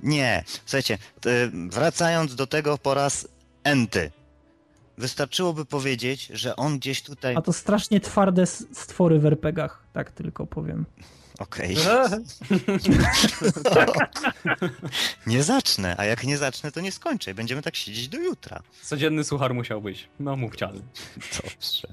[0.02, 3.28] Nie, słuchajcie, t- wracając do tego po raz
[3.64, 4.10] enty.
[4.98, 7.36] Wystarczyłoby powiedzieć, że on gdzieś tutaj...
[7.36, 10.86] A to strasznie twarde stwory w RPGach, tak tylko powiem.
[11.38, 11.76] Okej,
[15.26, 18.62] nie zacznę, a jak nie zacznę, to nie skończę będziemy tak siedzieć do jutra.
[18.82, 20.08] Codzienny suchar musiał być.
[20.20, 20.82] No mów Charlie.
[21.42, 21.88] Dobrze.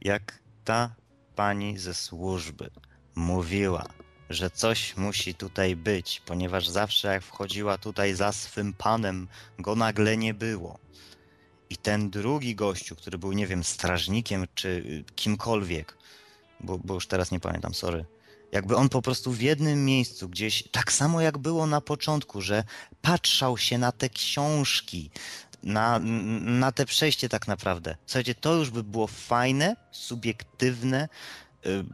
[0.00, 0.94] Jak ta
[1.36, 2.70] pani ze służby
[3.14, 3.86] mówiła,
[4.30, 9.28] że coś musi tutaj być, ponieważ zawsze jak wchodziła tutaj za swym panem,
[9.58, 10.78] go nagle nie było.
[11.70, 15.96] I ten drugi gościu, który był, nie wiem, strażnikiem czy kimkolwiek,
[16.60, 18.04] bo, bo już teraz nie pamiętam, sorry.
[18.52, 22.64] Jakby on po prostu w jednym miejscu gdzieś, tak samo jak było na początku, że
[23.02, 25.10] patrzał się na te książki,
[25.62, 25.98] na,
[26.40, 27.96] na te przejście tak naprawdę.
[28.06, 31.08] Słuchajcie, to już by było fajne, subiektywne,
[31.66, 31.84] y,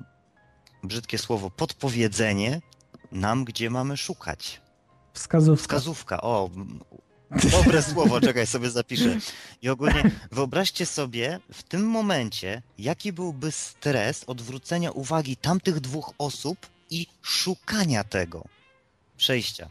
[0.83, 2.61] brzydkie słowo, podpowiedzenie
[3.13, 4.61] nam, gdzie mamy szukać.
[5.15, 5.63] Wskazówka.
[5.63, 6.51] Wskazówka, o,
[7.51, 9.17] dobre słowo, czekaj, sobie zapiszę.
[9.63, 16.59] I ogólnie wyobraźcie sobie w tym momencie, jaki byłby stres odwrócenia uwagi tamtych dwóch osób
[16.91, 18.45] i szukania tego
[19.17, 19.69] przejścia.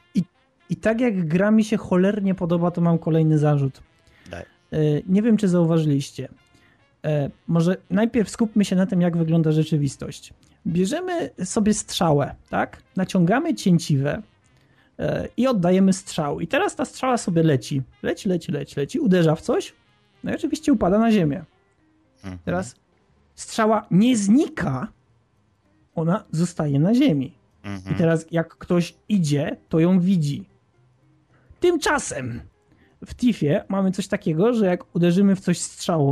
[0.70, 3.82] I tak jak gra mi się cholernie podoba, to mam kolejny zarzut.
[4.30, 4.42] Daj.
[4.42, 4.46] E,
[5.08, 6.30] Nie wiem, czy zauważyliście.
[7.06, 10.34] E, Może najpierw skupmy się na tym, jak wygląda rzeczywistość.
[10.68, 12.84] Bierzemy sobie strzałę, tak?
[12.96, 14.22] Naciągamy cięciwę
[15.38, 16.40] i oddajemy strzał.
[16.40, 17.82] I teraz ta strzała sobie leci.
[18.04, 19.74] Leci, leci, leci, leci, uderza w coś,
[20.24, 21.44] no i oczywiście upada na ziemię.
[22.24, 22.38] Mhm.
[22.46, 22.76] Teraz
[23.36, 24.88] strzała nie znika,
[25.96, 27.34] ona zostaje na ziemi.
[27.64, 27.96] I Mhm.
[27.98, 30.46] teraz jak ktoś idzie, to ją widzi.
[31.60, 32.42] Tymczasem
[33.06, 36.12] w Tifie mamy coś takiego, że jak uderzymy w coś strzałą,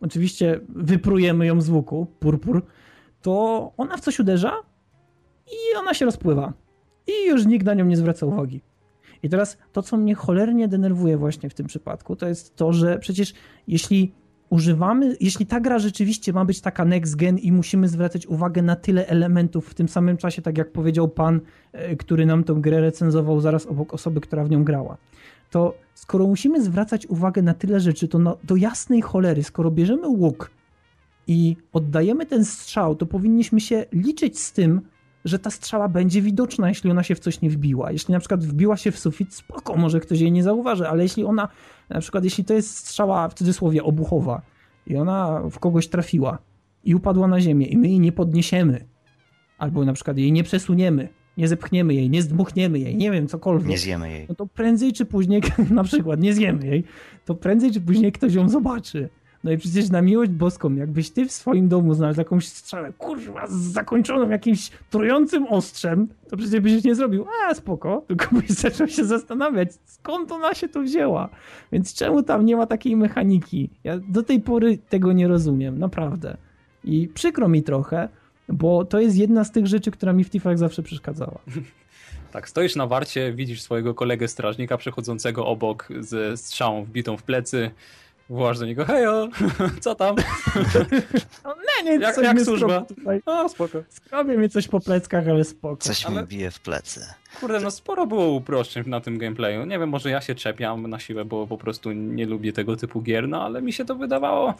[0.00, 2.62] oczywiście wyprujemy ją z łuku, purpur,
[3.22, 4.52] to ona w coś uderza
[5.46, 6.52] i ona się rozpływa.
[7.06, 8.60] I już nikt na nią nie zwraca uwagi.
[9.22, 12.98] I teraz to, co mnie cholernie denerwuje właśnie w tym przypadku, to jest to, że
[12.98, 13.34] przecież
[13.68, 14.12] jeśli
[14.50, 18.76] używamy, jeśli ta gra rzeczywiście ma być taka next gen i musimy zwracać uwagę na
[18.76, 21.40] tyle elementów w tym samym czasie, tak jak powiedział pan,
[21.72, 24.96] e, który nam tą grę recenzował zaraz obok osoby, która w nią grała,
[25.50, 30.50] to skoro musimy zwracać uwagę na tyle rzeczy, to do jasnej cholery, skoro bierzemy łuk
[31.26, 34.80] i oddajemy ten strzał, to powinniśmy się liczyć z tym,
[35.26, 37.92] że ta strzała będzie widoczna, jeśli ona się w coś nie wbiła.
[37.92, 41.24] Jeśli na przykład wbiła się w sufit, spoko, może ktoś jej nie zauważy, ale jeśli
[41.24, 41.48] ona,
[41.88, 44.42] na przykład jeśli to jest strzała w cudzysłowie obuchowa
[44.86, 46.38] i ona w kogoś trafiła
[46.84, 48.84] i upadła na ziemię i my jej nie podniesiemy,
[49.58, 53.68] albo na przykład jej nie przesuniemy, nie zepchniemy jej, nie zdmuchniemy jej, nie wiem, cokolwiek
[53.68, 54.26] Nie zjemy jej.
[54.28, 56.84] no to prędzej czy później, na przykład nie zjemy jej,
[57.24, 59.08] to prędzej czy później ktoś ją zobaczy.
[59.44, 63.46] No i przecież na miłość boską, jakbyś ty w swoim domu znalazł jakąś strzałę, kurwa,
[63.48, 69.04] zakończoną jakimś trującym ostrzem, to przecież byś nie zrobił, a spoko, tylko byś zaczął się
[69.04, 71.28] zastanawiać, skąd ona się tu wzięła.
[71.72, 73.70] Więc czemu tam nie ma takiej mechaniki?
[73.84, 76.36] Ja do tej pory tego nie rozumiem, naprawdę.
[76.84, 78.08] I przykro mi trochę,
[78.48, 81.38] bo to jest jedna z tych rzeczy, która mi w Tifach zawsze przeszkadzała.
[82.32, 87.70] Tak, stoisz na warcie, widzisz swojego kolegę strażnika przechodzącego obok ze strzałą wbitą w plecy.
[88.30, 89.28] Wołasz do niego, hejo,
[89.80, 90.16] co tam?
[91.44, 91.54] No
[91.84, 92.80] nie, nie, Jak- coś jak mnie służba?
[92.80, 93.20] Tutaj.
[93.26, 93.78] A, spoko.
[93.88, 95.76] Skrobie mnie coś po pleckach, ale spoko.
[95.76, 97.00] Coś Ale- mi bije w plecy.
[97.40, 99.64] Kurde, no sporo było uproszczeń na tym gameplayu.
[99.66, 103.02] Nie wiem, może ja się czepiam na siłę, bo po prostu nie lubię tego typu
[103.02, 104.54] gier, no ale mi się to wydawało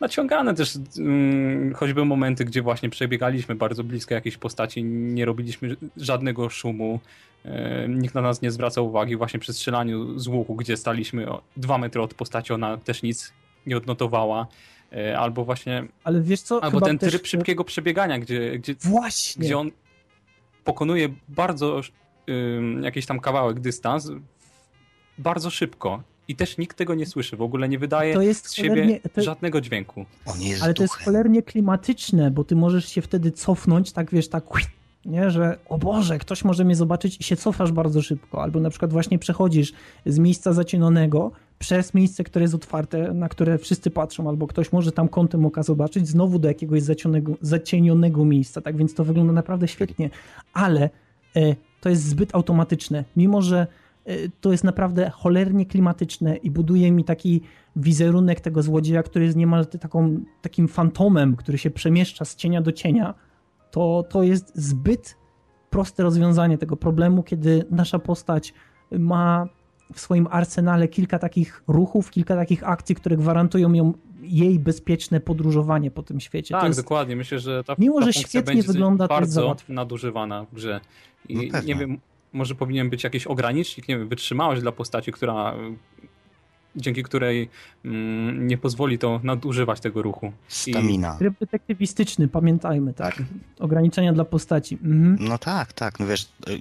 [0.00, 0.78] naciągane też.
[0.98, 7.00] Mm, choćby momenty, gdzie właśnie przebiegaliśmy bardzo blisko jakiejś postaci, nie robiliśmy żadnego szumu.
[7.44, 11.42] e, Nikt na nas nie zwracał uwagi właśnie przy strzelaniu z łuku, gdzie staliśmy o
[11.56, 13.32] dwa metry od postaci, ona też nic
[13.66, 14.46] nie odnotowała.
[14.96, 16.64] E, Albo właśnie, Ale wiesz co?
[16.64, 19.44] albo Chyba ten też- tryb szybkiego przebiegania, gdzie, gdzie Właśnie.
[19.44, 19.70] gdzie on
[20.64, 21.80] pokonuje bardzo
[22.28, 24.10] ym, jakiś tam kawałek dystans
[25.18, 28.54] bardzo szybko i też nikt tego nie słyszy, w ogóle nie wydaje To jest z
[28.54, 30.06] siebie to, żadnego dźwięku.
[30.26, 34.28] On jest ale to jest cholernie klimatyczne, bo ty możesz się wtedy cofnąć, tak wiesz,
[34.28, 34.44] tak
[35.04, 38.70] nie, że o Boże, ktoś może mnie zobaczyć i się cofasz bardzo szybko, albo na
[38.70, 39.72] przykład właśnie przechodzisz
[40.06, 41.32] z miejsca zacienionego
[41.62, 45.62] przez miejsce, które jest otwarte, na które wszyscy patrzą, albo ktoś może tam kątem oka
[45.62, 50.10] zobaczyć, znowu do jakiegoś zacienionego, zacienionego miejsca, tak więc to wygląda naprawdę świetnie,
[50.52, 50.90] ale
[51.36, 53.66] e, to jest zbyt automatyczne, mimo że
[54.04, 57.40] e, to jest naprawdę cholernie klimatyczne i buduje mi taki
[57.76, 62.72] wizerunek tego złodzieja, który jest niemal taką, takim fantomem, który się przemieszcza z cienia do
[62.72, 63.14] cienia,
[63.70, 65.16] to, to jest zbyt
[65.70, 68.54] proste rozwiązanie tego problemu, kiedy nasza postać
[68.90, 69.48] ma
[69.92, 73.92] w swoim arsenale kilka takich ruchów, kilka takich akcji, które gwarantują ją,
[74.22, 76.54] jej bezpieczne podróżowanie po tym świecie.
[76.54, 77.16] to Tak, jest, dokładnie.
[77.16, 80.80] Myślę, że ta, Mimo, ta że świetnie będzie wygląda, to jest bardzo nadużywana w grze.
[81.28, 81.98] I No nie wiem,
[82.32, 85.54] może powinien być jakiś ogranicznik, nie wiem, wytrzymałość dla postaci, która
[86.76, 87.48] dzięki której
[87.84, 90.32] mm, nie pozwoli to nadużywać tego ruchu.
[90.48, 91.16] Stamina.
[91.18, 93.22] Tryb detektywistyczny, pamiętajmy, tak?
[93.58, 94.74] Ograniczenia dla postaci.
[94.74, 95.16] Mhm.
[95.20, 96.60] No tak, tak, no wiesz, y,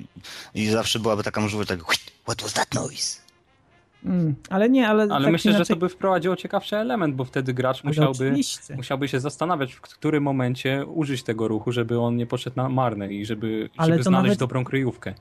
[0.56, 1.86] i zawsze byłaby taka możliwość tego,
[2.24, 3.21] what was that noise?
[4.06, 5.04] Mm, ale nie, ale.
[5.04, 5.66] Ale tak myślę, inaczej...
[5.66, 8.76] że to by wprowadziło ciekawszy element, bo wtedy gracz Ale musiałby, oczywiście.
[8.76, 13.14] musiałby się zastanawiać, w którym momencie użyć tego ruchu, żeby on nie poszedł na marne
[13.14, 15.14] i żeby, Ale żeby znaleźć nawet- dobrą kryjówkę.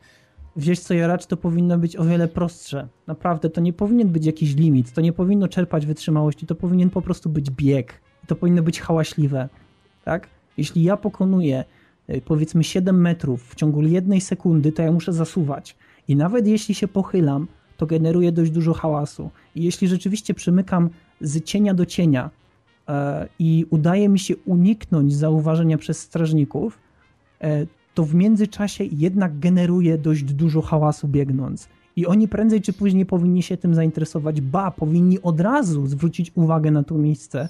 [0.57, 2.89] Wiesz co, Jaracz, to powinno być o wiele prostsze.
[3.07, 7.03] Naprawdę, to nie powinien być jakiś limit, to nie powinno czerpać wytrzymałości, to powinien po
[7.03, 8.01] prostu być bieg.
[8.27, 9.49] To powinno być hałaśliwe,
[10.05, 10.29] tak?
[10.57, 11.65] Jeśli ja pokonuję
[12.09, 15.77] e, powiedzmy 7 metrów w ciągu jednej sekundy, to ja muszę zasuwać.
[16.09, 17.47] I nawet jeśli się pochylam,
[17.81, 19.31] to generuje dość dużo hałasu.
[19.55, 20.91] I jeśli rzeczywiście przymykam
[21.21, 22.31] z cienia do cienia
[22.89, 26.79] e, i udaje mi się uniknąć zauważenia przez strażników,
[27.41, 31.69] e, to w międzyczasie jednak generuje dość dużo hałasu biegnąc.
[31.97, 36.71] I oni prędzej czy później powinni się tym zainteresować, ba, powinni od razu zwrócić uwagę
[36.71, 37.49] na to miejsce,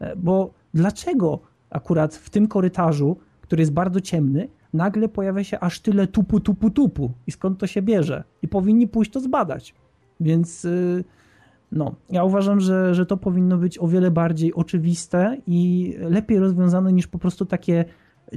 [0.00, 1.38] e, bo dlaczego
[1.70, 6.70] akurat w tym korytarzu, który jest bardzo ciemny, nagle pojawia się aż tyle tupu, tupu,
[6.70, 8.24] tupu i skąd to się bierze?
[8.42, 9.74] I powinni pójść to zbadać.
[10.20, 11.04] Więc y,
[11.72, 16.92] no, ja uważam, że, że to powinno być o wiele bardziej oczywiste i lepiej rozwiązane
[16.92, 17.84] niż po prostu takie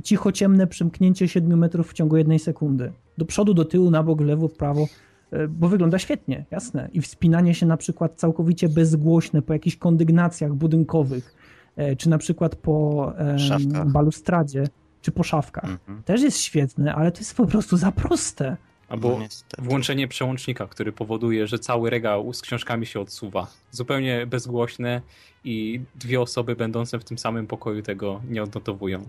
[0.03, 2.91] cicho ciemne przymknięcie 7 metrów w ciągu jednej sekundy.
[3.17, 4.87] Do przodu, do tyłu, na bok, lewo, w prawo,
[5.31, 6.89] e, bo wygląda świetnie, jasne.
[6.93, 11.35] I wspinanie się na przykład całkowicie bezgłośne po jakichś kondygnacjach budynkowych,
[11.75, 14.63] e, czy na przykład po em, balustradzie,
[15.05, 15.63] czy po szafkach.
[15.63, 16.03] Mhm.
[16.03, 18.57] Też jest świetne, ale to jest po prostu za proste.
[18.89, 19.25] Albo No
[19.57, 23.47] włączenie przełącznika, który powoduje, że cały regał z książkami się odsuwa.
[23.71, 25.01] Zupełnie bezgłośne
[25.43, 29.07] i dwie osoby będące w tym samym pokoju tego nie odnotowują.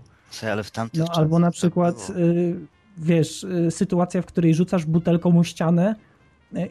[0.51, 2.55] Ale w tamtych No albo na przykład, y,
[2.97, 5.95] wiesz, y, sytuacja, w której rzucasz butelką o ścianę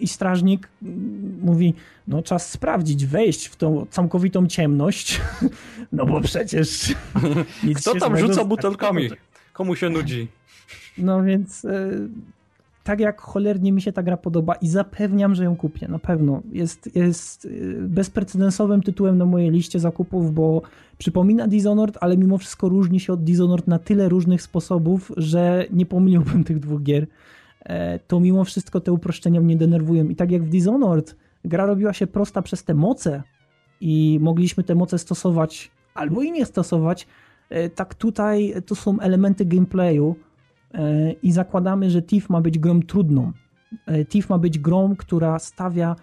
[0.01, 0.87] i strażnik y,
[1.43, 1.75] mówi,
[2.09, 5.21] no czas sprawdzić, wejść w tą całkowitą ciemność,
[5.93, 6.95] no bo przecież...
[7.77, 9.09] Kto tam rzuca butelkami?
[9.53, 10.29] Komu się nudzi?
[10.99, 12.09] No więc y,
[12.85, 16.43] tak jak cholernie mi się ta gra podoba i zapewniam, że ją kupię, na pewno.
[16.53, 20.63] Jest, jest y, bezprecedensowym tytułem na mojej liście zakupów, bo
[20.99, 25.87] przypomina Dishonored, ale mimo wszystko różni się od Dishonored na tyle różnych sposobów, że nie
[25.87, 27.07] pomyliłbym tych dwóch gier.
[27.67, 30.09] E, To mimo wszystko te uproszczenia mnie denerwują.
[30.09, 33.23] I tak jak w Dishonored gra robiła się prosta przez te moce
[33.81, 37.07] i mogliśmy te moce stosować albo i nie stosować,
[37.51, 40.17] e, tak tutaj to są elementy gameplayu,
[40.75, 43.33] E, i zakładamy, że TIF ma być grą trudną.
[44.09, 45.97] TIF ma być grą, która stawia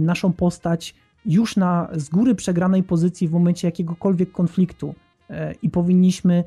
[0.00, 0.94] naszą postać
[1.26, 4.94] już na z góry przegranej pozycji w momencie jakiegokolwiek konfliktu
[5.62, 6.44] i powinniśmy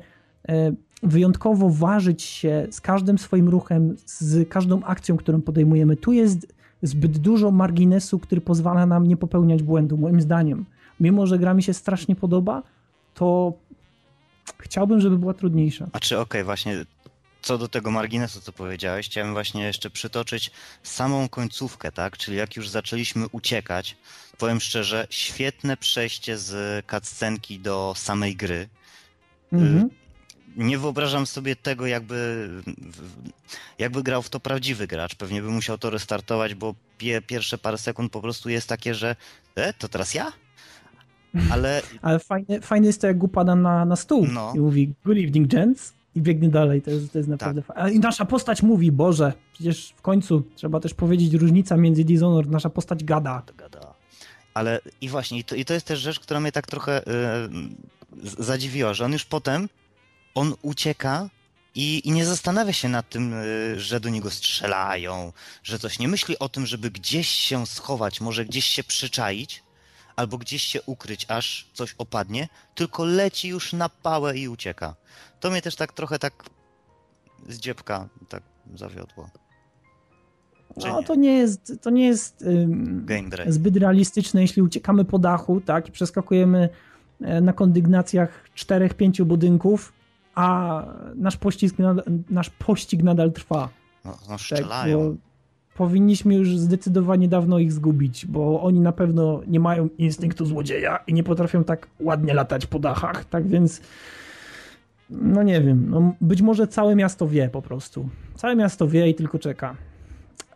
[1.04, 5.96] wyjątkowo ważyć się z każdym swoim ruchem, z każdą akcją, którą podejmujemy.
[5.96, 10.64] Tu jest zbyt dużo marginesu, który pozwala nam nie popełniać błędu, moim zdaniem.
[11.00, 12.62] Mimo, że gra mi się strasznie podoba,
[13.14, 13.52] to
[14.58, 15.88] chciałbym, żeby była trudniejsza.
[15.92, 16.84] A czy okej, właśnie
[17.42, 20.50] co do tego marginesu, co powiedziałeś, chciałem właśnie jeszcze przytoczyć
[20.82, 22.16] samą końcówkę, tak?
[22.16, 23.96] Czyli jak już zaczęliśmy uciekać,
[24.38, 28.68] powiem szczerze, świetne przejście z cutscenki do samej gry.
[29.52, 29.90] Mhm.
[30.56, 32.48] Nie wyobrażam sobie tego, jakby,
[33.78, 35.14] jakby grał w to prawdziwy gracz.
[35.14, 39.16] Pewnie by musiał to restartować, bo pie, pierwsze parę sekund po prostu jest takie, że
[39.54, 40.32] e, to teraz ja?
[41.50, 44.52] Ale Ale fajne, fajne jest to, jak upada na, na stół No.
[44.56, 46.82] i mówi good evening gents i biegnie dalej.
[46.82, 47.76] To jest, to jest naprawdę Tak.
[47.76, 47.92] fajne.
[47.92, 52.70] I nasza postać mówi, Boże, przecież w końcu trzeba też powiedzieć różnica między Dishonored, nasza
[52.70, 53.42] postać gada.
[53.46, 53.94] to gada.
[54.54, 57.02] Ale i właśnie, i to, i to jest też rzecz, która mnie tak trochę
[58.22, 59.68] z- zadziwiła, że on już potem,
[60.34, 61.28] on ucieka
[61.74, 65.32] i, i nie zastanawia się nad tym, e, że do niego strzelają,
[65.62, 65.98] że coś.
[65.98, 69.62] Nie myśli o tym, żeby gdzieś się schować, może gdzieś się przyczaić,
[70.16, 74.94] albo gdzieś się ukryć, aż coś opadnie, tylko leci już na pałę i ucieka.
[75.40, 76.44] To mnie też tak trochę tak
[77.48, 78.42] z dziebka tak
[78.74, 79.30] zawiodło.
[80.80, 81.06] Czy No nie?
[81.06, 83.06] to nie jest, to nie jest ym,
[83.46, 86.68] zbyt realistyczne, jeśli uciekamy po dachu, tak, i przeskakujemy
[87.20, 89.92] e, na kondygnacjach czterech, pięciu budynków,
[90.34, 90.82] a
[91.16, 93.68] nasz pościg nadal, nasz pościg nadal trwa.
[94.04, 94.98] No, no Tak, strzelają.
[95.10, 95.14] bo
[95.76, 101.14] powinniśmy już zdecydowanie dawno ich zgubić, bo oni na pewno nie mają instynktu złodzieja i
[101.14, 103.80] nie potrafią tak ładnie latać po dachach, tak więc
[105.10, 108.08] no nie wiem, no być może całe miasto wie po prostu.
[108.34, 109.76] Całe miasto wie i tylko czeka.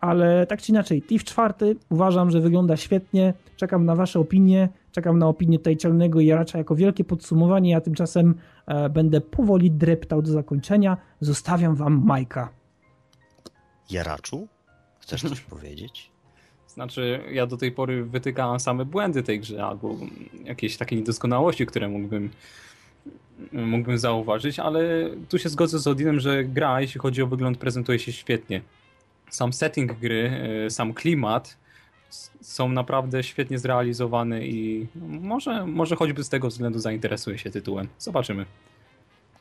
[0.01, 1.55] Ale tak czy inaczej, TIF 4
[1.91, 3.35] uważam, że wygląda świetnie.
[3.57, 4.69] Czekam na wasze opinie,
[4.99, 7.71] czekam na opinię tutaj Cielnego i Jaracza jako wielkie podsumowanie.
[7.71, 8.35] Ja tymczasem
[8.67, 10.97] e, będę powoli dreptał do zakończenia.
[11.21, 12.49] Zostawiam wam Majka.
[13.91, 14.49] Jaraczu?
[15.01, 16.11] Chcesz coś powiedzieć?
[16.67, 19.97] Znaczy, ja do tej pory wytykałem same błędy tej grze, albo
[20.45, 22.31] jakieś takie niedoskonałości, które mógłbym,
[23.53, 27.99] mógłbym zauważyć, ale tu się zgodzę z Odinem, że gra, jeśli chodzi o wygląd, prezentuje
[27.99, 28.63] się świetnie.
[29.31, 30.31] Sam setting gry,
[30.67, 31.57] e, sam klimat
[32.41, 34.87] są naprawdę świetnie zrealizowane i
[35.21, 37.89] może, może choćby z tego względu zainteresuję się tytułem.
[37.99, 38.47] Zobaczymy.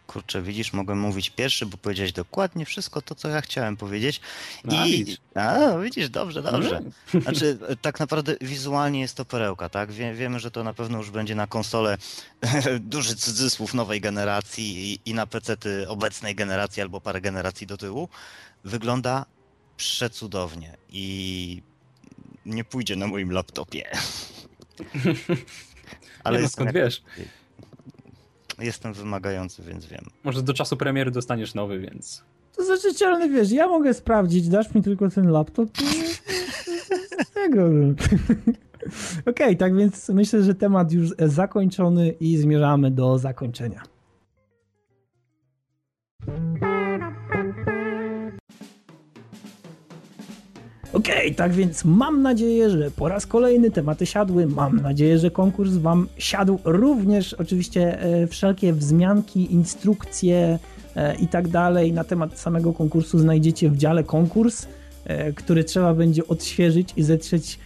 [0.08, 4.22] Kurczę, widzisz, mogłem mówić pierwszy, bo powiedziałeś dokładnie wszystko to, co ja chciałem powiedzieć.
[4.66, 4.92] No, I...
[4.92, 5.18] widzisz.
[5.36, 6.82] A, widzisz, dobrze, dobrze.
[7.14, 9.92] No, Znaczy, tak naprawdę wizualnie jest to perełka, tak?
[9.92, 11.98] Wie, wiemy, że to na pewno już będzie na konsole
[12.80, 18.10] duży cudzysłów nowej generacji i, i na PC-ty obecnej generacji albo parę generacji do tyłu.
[18.64, 19.26] Wygląda
[19.78, 21.62] przecudownie i
[22.48, 23.84] nie pójdzie na moim laptopie.
[26.24, 27.04] Ale nie no, jestem, skąd wiesz?
[28.60, 30.06] jestem wymagający, więc wiem.
[30.24, 32.24] Może do czasu premiery dostaniesz nowy, więc...
[32.56, 35.86] To znaczy, ale wiesz, ja mogę sprawdzić, dasz mi tylko ten laptop i
[37.26, 37.70] z tego.
[39.32, 43.84] Okej, tak więc myślę, że temat już zakończony i zmierzamy do zakończenia.
[50.98, 54.48] Okej, tak więc mam nadzieję, że po raz kolejny tematy siadły.
[54.48, 56.60] Mam nadzieję, że konkurs Wam siadł.
[56.64, 60.60] Również oczywiście e, wszelkie wzmianki, instrukcje
[60.96, 64.68] e, i tak dalej na temat samego konkursu znajdziecie w dziale konkurs,
[65.06, 67.60] e, który trzeba będzie odświeżyć i zetrzeć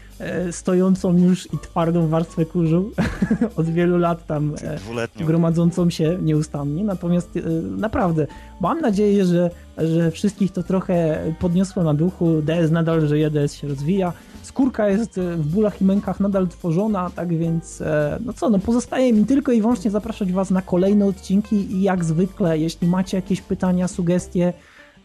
[0.52, 2.92] stojącą już i twardą warstwę kurzu
[3.56, 5.26] od wielu lat tam Dwuletnią.
[5.26, 6.84] gromadzącą się nieustannie.
[6.84, 7.30] Natomiast
[7.78, 8.28] naprawdę
[8.60, 9.50] mam nadzieję, że,
[9.88, 12.42] że wszystkich to trochę podniosło na duchu.
[12.42, 14.14] DS nadal żyje, DS się rozwija.
[14.42, 18.60] Skórka jest e, w bólach i mękach nadal tworzona, tak więc e, no co, no
[18.60, 23.18] pozostaje mi tylko i wyłącznie zapraszać Was na kolejne odcinki i jak zwykle, jeśli macie
[23.18, 24.54] jakieś pytania, sugestie,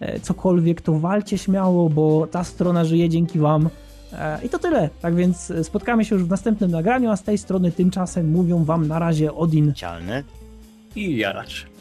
[0.00, 3.68] e, cokolwiek, to walcie śmiało, bo ta strona żyje dzięki Wam.
[4.42, 4.90] I to tyle.
[5.02, 8.88] Tak więc spotkamy się już w następnym nagraniu, a z tej strony tymczasem mówią Wam
[8.88, 9.74] na razie Odin.
[9.74, 10.24] Cialny.
[10.96, 11.75] I jaracz.